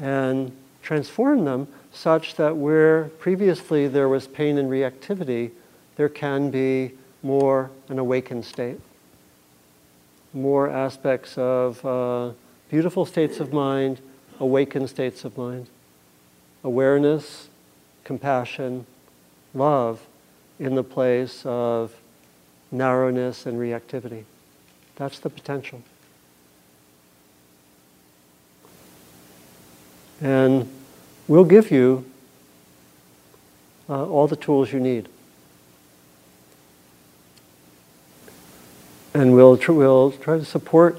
and 0.01 0.51
transform 0.83 1.45
them 1.45 1.69
such 1.93 2.37
that 2.37 2.57
where 2.57 3.11
previously 3.19 3.87
there 3.87 4.09
was 4.09 4.27
pain 4.27 4.57
and 4.57 4.71
reactivity, 4.71 5.51
there 5.97 6.09
can 6.09 6.51
be 6.51 6.93
more 7.23 7.71
an 7.91 7.99
awakened 7.99 8.47
state. 8.47 8.81
More 10.33 10.71
aspects 10.71 11.37
of 11.37 11.85
uh, 11.85 12.33
beautiful 12.71 13.05
states 13.05 13.41
of 13.41 13.53
mind, 13.53 14.01
awakened 14.41 14.89
states 14.89 15.27
of 15.27 15.37
mind. 15.37 15.67
Awareness, 16.65 17.48
compassion, 18.09 18.87
love 19.53 20.01
in 20.59 20.75
the 20.75 20.83
place 20.83 21.43
of 21.45 21.95
narrowness 22.73 23.45
and 23.45 23.59
reactivity. 23.59 24.25
That's 24.97 25.19
the 25.19 25.29
potential. 25.29 25.83
And 30.23 30.71
we'll 31.29 31.45
give 31.45 31.71
you 31.71 32.07
uh, 33.91 34.07
all 34.07 34.27
the 34.27 34.37
tools 34.37 34.73
you 34.73 34.81
need. 34.81 35.07
And 39.13 39.35
we'll, 39.35 39.59
tr- 39.59 39.73
we'll 39.73 40.13
try 40.13 40.39
to 40.39 40.47
support 40.47 40.99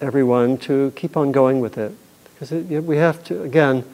everyone 0.00 0.56
to 0.58 0.92
keep 0.94 1.16
on 1.16 1.32
going 1.32 1.58
with 1.58 1.76
it. 1.76 1.92
Because 2.32 2.52
it, 2.52 2.84
we 2.84 2.96
have 2.98 3.24
to, 3.24 3.42
again, 3.42 3.84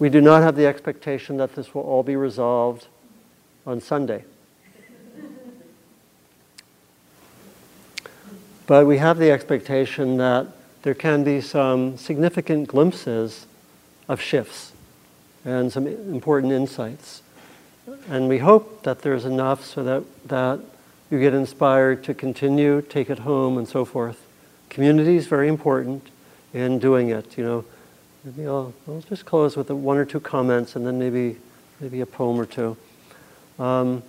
we 0.00 0.08
do 0.08 0.20
not 0.20 0.42
have 0.42 0.56
the 0.56 0.66
expectation 0.66 1.36
that 1.36 1.54
this 1.54 1.74
will 1.74 1.82
all 1.82 2.02
be 2.02 2.16
resolved 2.16 2.88
on 3.66 3.80
Sunday. 3.80 4.24
But 8.66 8.86
we 8.86 8.98
have 8.98 9.18
the 9.18 9.30
expectation 9.30 10.16
that 10.16 10.46
there 10.82 10.94
can 10.94 11.22
be 11.22 11.40
some 11.40 11.98
significant 11.98 12.68
glimpses 12.68 13.46
of 14.08 14.20
shifts 14.20 14.72
and 15.44 15.70
some 15.70 15.86
important 15.86 16.52
insights. 16.52 17.22
And 18.08 18.28
we 18.28 18.38
hope 18.38 18.84
that 18.84 19.02
there's 19.02 19.26
enough 19.26 19.64
so 19.64 19.82
that, 19.84 20.04
that 20.28 20.60
you 21.10 21.20
get 21.20 21.34
inspired 21.34 22.04
to 22.04 22.14
continue, 22.14 22.80
take 22.80 23.10
it 23.10 23.20
home, 23.20 23.58
and 23.58 23.68
so 23.68 23.84
forth. 23.84 24.24
Community 24.70 25.16
is 25.16 25.26
very 25.26 25.48
important 25.48 26.08
in 26.54 26.78
doing 26.78 27.10
it. 27.10 27.36
You 27.36 27.44
know, 27.44 27.64
maybe 28.24 28.46
I'll, 28.46 28.72
I'll 28.86 29.02
just 29.08 29.24
close 29.24 29.56
with 29.56 29.70
one 29.70 29.96
or 29.96 30.04
two 30.04 30.20
comments, 30.20 30.76
and 30.76 30.86
then 30.86 30.98
maybe 30.98 31.36
maybe 31.80 32.00
a 32.00 32.06
poem 32.06 32.38
or 32.38 32.46
two. 32.46 32.76
Um, 33.58 34.02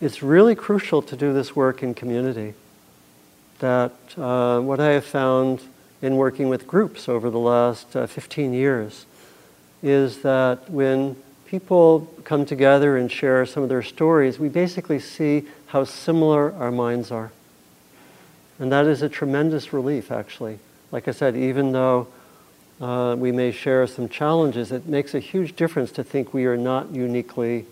it's 0.00 0.22
really 0.22 0.54
crucial 0.54 1.02
to 1.02 1.16
do 1.16 1.32
this 1.32 1.56
work 1.56 1.82
in 1.82 1.94
community 1.94 2.54
that 3.58 3.92
uh, 4.16 4.60
what 4.60 4.78
I 4.78 4.90
have 4.90 5.04
found 5.04 5.60
in 6.00 6.16
working 6.16 6.48
with 6.48 6.66
groups 6.66 7.08
over 7.08 7.30
the 7.30 7.38
last 7.38 7.96
uh, 7.96 8.06
15 8.06 8.52
years 8.52 9.06
is 9.82 10.22
that 10.22 10.70
when 10.70 11.16
people 11.46 12.12
come 12.24 12.44
together 12.44 12.96
and 12.96 13.10
share 13.10 13.44
some 13.46 13.62
of 13.62 13.68
their 13.68 13.82
stories, 13.82 14.38
we 14.38 14.48
basically 14.48 15.00
see 15.00 15.44
how 15.66 15.82
similar 15.82 16.52
our 16.54 16.70
minds 16.70 17.10
are. 17.10 17.32
And 18.60 18.70
that 18.70 18.86
is 18.86 19.02
a 19.02 19.08
tremendous 19.08 19.72
relief, 19.72 20.12
actually. 20.12 20.58
Like 20.92 21.08
I 21.08 21.12
said, 21.12 21.36
even 21.36 21.72
though 21.72 22.08
uh, 22.80 23.16
we 23.18 23.32
may 23.32 23.50
share 23.50 23.86
some 23.86 24.08
challenges, 24.08 24.70
it 24.72 24.86
makes 24.86 25.14
a 25.14 25.20
huge 25.20 25.56
difference 25.56 25.90
to 25.92 26.04
think 26.04 26.32
we 26.32 26.46
are 26.46 26.56
not 26.56 26.90
uniquely 26.90 27.66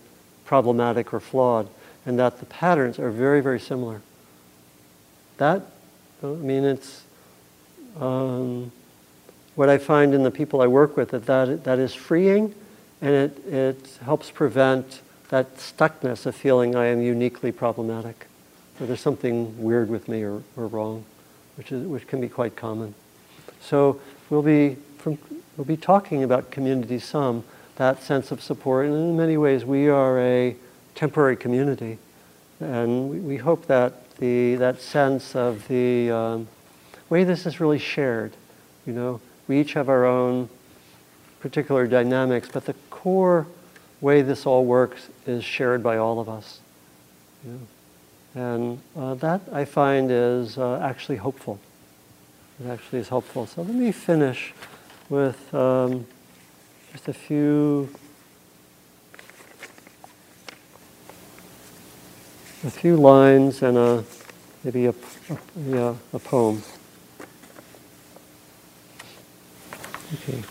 problematic 0.45 1.13
or 1.13 1.19
flawed, 1.19 1.69
and 2.05 2.19
that 2.19 2.39
the 2.39 2.45
patterns 2.45 2.99
are 2.99 3.11
very, 3.11 3.41
very 3.41 3.59
similar. 3.59 4.01
That 5.37 5.61
I 6.23 6.27
mean, 6.27 6.63
it's 6.63 7.03
um, 7.99 8.71
what 9.55 9.69
I 9.69 9.77
find 9.77 10.13
in 10.13 10.23
the 10.23 10.31
people 10.31 10.61
I 10.61 10.67
work 10.67 10.97
with 10.97 11.11
that 11.11 11.25
that, 11.25 11.63
that 11.63 11.79
is 11.79 11.93
freeing, 11.93 12.55
and 13.01 13.11
it, 13.11 13.45
it 13.45 13.97
helps 14.03 14.31
prevent 14.31 15.01
that 15.29 15.57
stuckness 15.57 16.25
of 16.25 16.35
feeling 16.35 16.75
I 16.75 16.85
am 16.87 17.01
uniquely 17.01 17.51
problematic, 17.51 18.27
or 18.79 18.87
there's 18.87 19.01
something 19.01 19.61
weird 19.61 19.89
with 19.89 20.07
me 20.07 20.23
or, 20.23 20.41
or 20.55 20.67
wrong, 20.67 21.05
which 21.55 21.71
is 21.71 21.85
which 21.85 22.07
can 22.07 22.19
be 22.19 22.29
quite 22.29 22.55
common. 22.55 22.95
So 23.61 23.99
we'll 24.29 24.41
be 24.41 24.77
we'll 25.57 25.65
be 25.65 25.75
talking 25.75 26.23
about 26.23 26.51
community 26.51 26.99
some, 26.99 27.43
that 27.75 28.01
sense 28.01 28.31
of 28.31 28.41
support, 28.41 28.85
and 28.85 28.95
in 28.95 29.17
many 29.17 29.35
ways 29.35 29.65
we 29.65 29.89
are 29.89 30.19
a 30.19 30.55
temporary 30.95 31.35
community, 31.35 31.97
and 32.59 33.09
we, 33.09 33.19
we 33.19 33.37
hope 33.37 33.65
that 33.65 34.09
the, 34.17 34.55
that 34.55 34.79
sense 34.81 35.35
of 35.35 35.67
the 35.67 36.11
um, 36.11 36.47
way 37.09 37.23
this 37.23 37.45
is 37.45 37.59
really 37.59 37.79
shared. 37.79 38.33
You 38.85 38.93
know, 38.93 39.21
we 39.47 39.59
each 39.59 39.73
have 39.73 39.89
our 39.89 40.05
own 40.05 40.49
particular 41.39 41.87
dynamics, 41.87 42.49
but 42.51 42.65
the 42.65 42.73
core 42.89 43.47
way 44.01 44.21
this 44.21 44.45
all 44.45 44.65
works 44.65 45.09
is 45.25 45.43
shared 45.43 45.83
by 45.83 45.97
all 45.97 46.19
of 46.19 46.29
us. 46.29 46.59
You 47.45 47.51
know? 47.51 47.59
And 48.35 48.81
uh, 48.95 49.15
that 49.15 49.41
I 49.51 49.65
find 49.65 50.11
is 50.11 50.57
uh, 50.57 50.79
actually 50.83 51.17
hopeful. 51.17 51.59
It 52.63 52.69
actually 52.69 52.99
is 52.99 53.09
helpful. 53.09 53.47
So 53.47 53.61
let 53.61 53.73
me 53.73 53.91
finish 53.91 54.53
with 55.09 55.53
um, 55.53 56.05
just 56.91 57.07
a 57.07 57.13
few 57.13 57.89
a 62.65 62.69
few 62.71 62.97
lines 62.97 63.61
and 63.61 63.77
a 63.77 64.03
maybe 64.63 64.87
a, 64.87 64.89
a 65.29 65.37
yeah 65.67 65.95
a 66.13 66.19
poem. 66.19 66.61
Okay. 70.13 70.43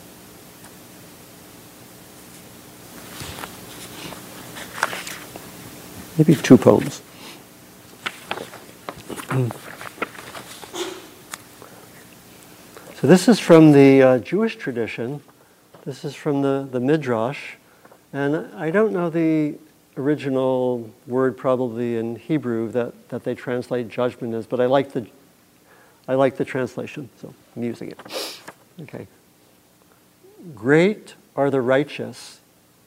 Maybe 6.18 6.34
two 6.34 6.56
poems. 6.56 7.02
This 13.06 13.28
is 13.28 13.38
from 13.38 13.72
the 13.72 14.02
uh, 14.02 14.18
Jewish 14.18 14.56
tradition. 14.56 15.20
This 15.84 16.04
is 16.04 16.14
from 16.14 16.42
the, 16.42 16.68
the 16.70 16.80
Midrash. 16.80 17.54
And 18.12 18.36
I 18.54 18.70
don't 18.70 18.92
know 18.92 19.10
the 19.10 19.56
original 19.96 20.90
word 21.06 21.36
probably 21.36 21.96
in 21.96 22.16
Hebrew 22.16 22.70
that, 22.72 23.08
that 23.08 23.24
they 23.24 23.34
translate 23.34 23.88
judgment 23.88 24.34
as, 24.34 24.46
but 24.46 24.60
I 24.60 24.66
like 24.66 24.92
the 24.92 25.06
I 26.08 26.14
like 26.14 26.36
the 26.36 26.44
translation, 26.44 27.10
so 27.20 27.34
I'm 27.56 27.62
using 27.64 27.90
it. 27.90 28.40
Okay. 28.82 29.08
Great 30.54 31.14
are 31.34 31.50
the 31.50 31.60
righteous, 31.60 32.40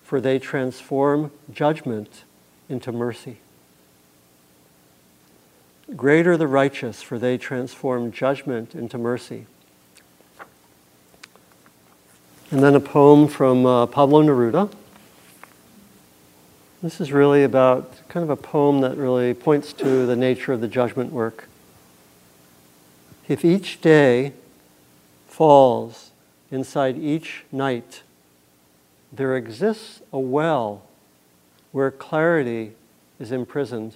for 0.04 0.22
they 0.22 0.40
transform 0.40 1.32
judgment 1.52 2.24
into 2.70 2.92
mercy. 2.92 3.40
Great 5.96 6.28
are 6.28 6.38
the 6.38 6.48
righteous, 6.48 7.02
for 7.02 7.20
they 7.20 7.38
transform 7.38 8.12
judgment 8.12 8.74
into 8.74 8.98
mercy. 8.98 9.48
And 12.52 12.64
then 12.64 12.74
a 12.74 12.80
poem 12.80 13.28
from 13.28 13.64
uh, 13.68 13.86
Pablo 13.86 14.24
Neruda. 14.24 14.72
This 16.82 17.00
is 17.00 17.12
really 17.12 17.44
about 17.44 18.08
kind 18.10 18.24
of 18.24 18.32
a 18.32 18.36
poem 18.36 18.82
that 18.82 18.98
really 18.98 19.36
points 19.36 19.72
to 19.74 20.08
the 20.08 20.16
nature 20.16 20.54
of 20.54 20.60
the 20.60 20.68
judgment 20.68 21.12
work. 21.12 21.48
If 23.28 23.46
each 23.46 23.82
day 23.82 24.34
falls 25.28 26.10
inside 26.50 26.98
each 26.98 27.44
night, 27.52 28.02
there 29.12 29.38
exists 29.38 30.02
a 30.12 30.18
well 30.18 30.82
where 31.72 31.92
clarity 31.92 32.72
is 33.20 33.32
imprisoned. 33.32 33.94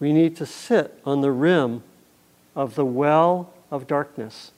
We 0.00 0.14
need 0.14 0.34
to 0.36 0.46
sit 0.46 0.98
on 1.04 1.20
the 1.20 1.30
rim 1.30 1.82
of 2.56 2.74
the 2.74 2.86
well 2.86 3.52
of 3.70 3.86
darkness 3.86 4.52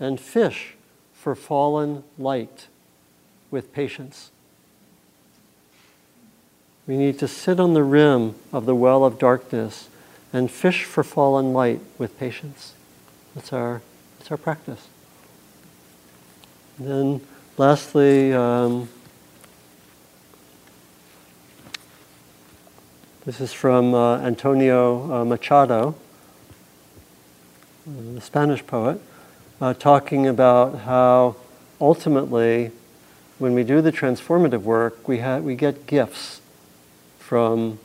and 0.00 0.18
fish 0.18 0.74
for 1.12 1.34
fallen 1.34 2.02
light 2.18 2.66
with 3.50 3.72
patience. 3.72 4.30
We 6.86 6.96
need 6.96 7.18
to 7.18 7.28
sit 7.28 7.60
on 7.60 7.74
the 7.74 7.84
rim 7.84 8.34
of 8.52 8.64
the 8.64 8.74
well 8.74 9.04
of 9.04 9.18
darkness 9.18 9.88
and 10.32 10.50
fish 10.50 10.84
for 10.84 11.04
fallen 11.04 11.52
light 11.52 11.80
with 11.98 12.18
patience. 12.18 12.72
That's 13.34 13.52
our, 13.52 13.82
that's 14.18 14.30
our 14.30 14.38
practice. 14.38 14.88
And 16.78 16.88
then, 16.88 17.20
lastly, 17.58 18.32
um, 18.32 18.88
this 23.26 23.40
is 23.40 23.52
from 23.52 23.92
uh, 23.92 24.18
Antonio 24.20 25.12
uh, 25.12 25.24
Machado, 25.26 25.94
uh, 27.86 28.14
the 28.14 28.20
Spanish 28.20 28.66
poet 28.66 29.00
uh, 29.60 29.74
talking 29.74 30.26
about 30.26 30.80
how 30.80 31.36
ultimately, 31.80 32.70
when 33.38 33.54
we 33.54 33.62
do 33.62 33.80
the 33.80 33.92
transformative 33.92 34.62
work, 34.62 35.06
we, 35.06 35.18
ha- 35.18 35.38
we 35.38 35.54
get 35.54 35.86
gifts 35.86 36.40
from 37.18 37.78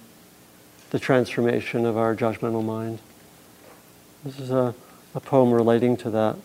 the 0.91 0.99
transformation 0.99 1.86
of 1.86 1.97
our 1.97 2.15
judgmental 2.15 2.63
mind. 2.63 2.99
This 4.23 4.39
is 4.39 4.51
a, 4.51 4.73
a 5.13 5.19
poem 5.19 5.51
relating 5.51 5.97
to 5.97 6.09
that. 6.11 6.38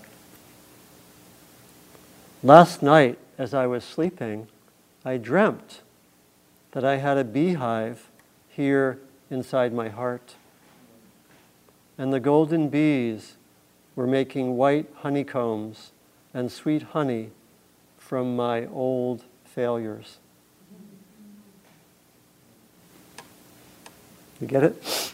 Last 2.42 2.82
night, 2.82 3.18
as 3.38 3.54
I 3.54 3.66
was 3.66 3.84
sleeping, 3.84 4.48
I 5.04 5.16
dreamt 5.16 5.80
that 6.72 6.84
I 6.84 6.96
had 6.96 7.18
a 7.18 7.24
beehive 7.24 8.08
here 8.48 8.98
inside 9.30 9.72
my 9.72 9.88
heart. 9.88 10.34
And 11.96 12.12
the 12.12 12.20
golden 12.20 12.68
bees 12.68 13.36
were 14.00 14.06
making 14.06 14.56
white 14.56 14.86
honeycombs 15.00 15.90
and 16.32 16.50
sweet 16.50 16.80
honey 16.80 17.28
from 17.98 18.34
my 18.34 18.64
old 18.68 19.22
failures. 19.44 20.16
You 24.40 24.46
get 24.46 24.64
it? 24.64 25.12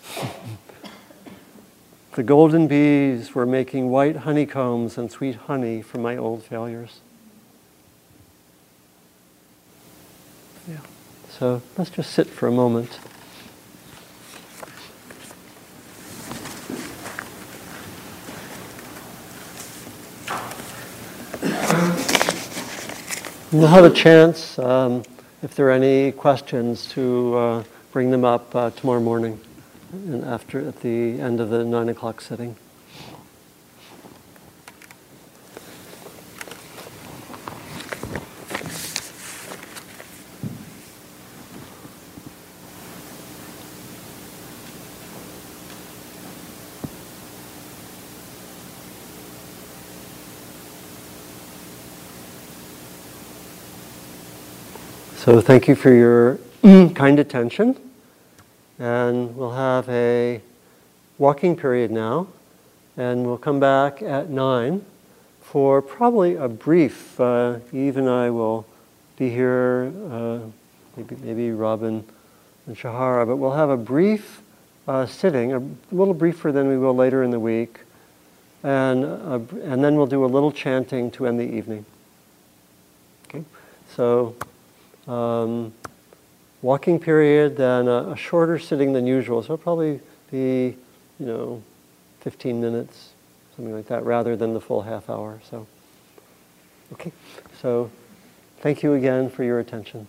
the 2.12 2.22
golden 2.22 2.68
bees 2.68 3.34
were 3.34 3.44
making 3.44 3.90
white 3.90 4.18
honeycombs 4.18 4.96
and 4.96 5.10
sweet 5.10 5.34
honey 5.34 5.82
from 5.82 6.02
my 6.02 6.16
old 6.16 6.44
failures. 6.44 7.00
Yeah. 10.68 10.78
So 11.28 11.60
let's 11.76 11.90
just 11.90 12.12
sit 12.12 12.28
for 12.28 12.46
a 12.46 12.52
moment. 12.52 13.00
We'll 23.52 23.68
have 23.68 23.84
a 23.84 23.90
chance, 23.90 24.58
um, 24.58 25.04
if 25.40 25.54
there 25.54 25.68
are 25.68 25.70
any 25.70 26.10
questions, 26.10 26.84
to 26.88 27.36
uh, 27.36 27.64
bring 27.92 28.10
them 28.10 28.24
up 28.24 28.52
uh, 28.56 28.70
tomorrow 28.70 28.98
morning 28.98 29.40
and 29.92 30.24
after 30.24 30.66
at 30.66 30.80
the 30.80 31.20
end 31.20 31.40
of 31.40 31.50
the 31.50 31.64
nine 31.64 31.88
o'clock 31.88 32.20
sitting. 32.20 32.56
So 55.26 55.40
thank 55.40 55.66
you 55.66 55.74
for 55.74 55.92
your 55.92 56.38
kind 56.94 57.18
attention. 57.18 57.76
And 58.78 59.36
we'll 59.36 59.54
have 59.54 59.88
a 59.88 60.40
walking 61.18 61.56
period 61.56 61.90
now. 61.90 62.28
And 62.96 63.26
we'll 63.26 63.36
come 63.36 63.58
back 63.58 64.02
at 64.02 64.30
9 64.30 64.84
for 65.42 65.82
probably 65.82 66.36
a 66.36 66.46
brief. 66.46 67.18
Uh, 67.18 67.58
Eve 67.72 67.96
and 67.96 68.08
I 68.08 68.30
will 68.30 68.66
be 69.16 69.28
here, 69.28 69.92
uh, 70.12 70.38
maybe, 70.96 71.16
maybe 71.16 71.50
Robin 71.50 72.04
and 72.68 72.76
Shahara, 72.76 73.26
but 73.26 73.34
we'll 73.34 73.50
have 73.50 73.70
a 73.70 73.76
brief 73.76 74.42
uh, 74.86 75.06
sitting, 75.06 75.52
a 75.54 75.60
little 75.90 76.14
briefer 76.14 76.52
than 76.52 76.68
we 76.68 76.78
will 76.78 76.94
later 76.94 77.24
in 77.24 77.32
the 77.32 77.40
week. 77.40 77.80
And, 78.62 79.04
uh, 79.04 79.40
and 79.64 79.82
then 79.82 79.96
we'll 79.96 80.06
do 80.06 80.24
a 80.24 80.26
little 80.26 80.52
chanting 80.52 81.10
to 81.10 81.26
end 81.26 81.40
the 81.40 81.52
evening. 81.52 81.84
Okay? 83.24 83.42
So 83.96 84.36
um, 85.06 85.72
walking 86.62 86.98
period, 86.98 87.56
then 87.56 87.88
a, 87.88 88.10
a, 88.10 88.16
shorter 88.16 88.58
sitting 88.58 88.92
than 88.92 89.06
usual. 89.06 89.42
So 89.42 89.56
probably 89.56 90.00
be, 90.30 90.76
you 91.18 91.26
know, 91.26 91.62
15 92.20 92.60
minutes, 92.60 93.10
something 93.54 93.74
like 93.74 93.86
that, 93.86 94.04
rather 94.04 94.36
than 94.36 94.54
the 94.54 94.60
full 94.60 94.82
half 94.82 95.08
hour. 95.08 95.40
So, 95.48 95.66
okay. 96.92 97.12
So, 97.60 97.90
thank 98.60 98.82
you 98.82 98.94
again 98.94 99.30
for 99.30 99.44
your 99.44 99.60
attention. 99.60 100.08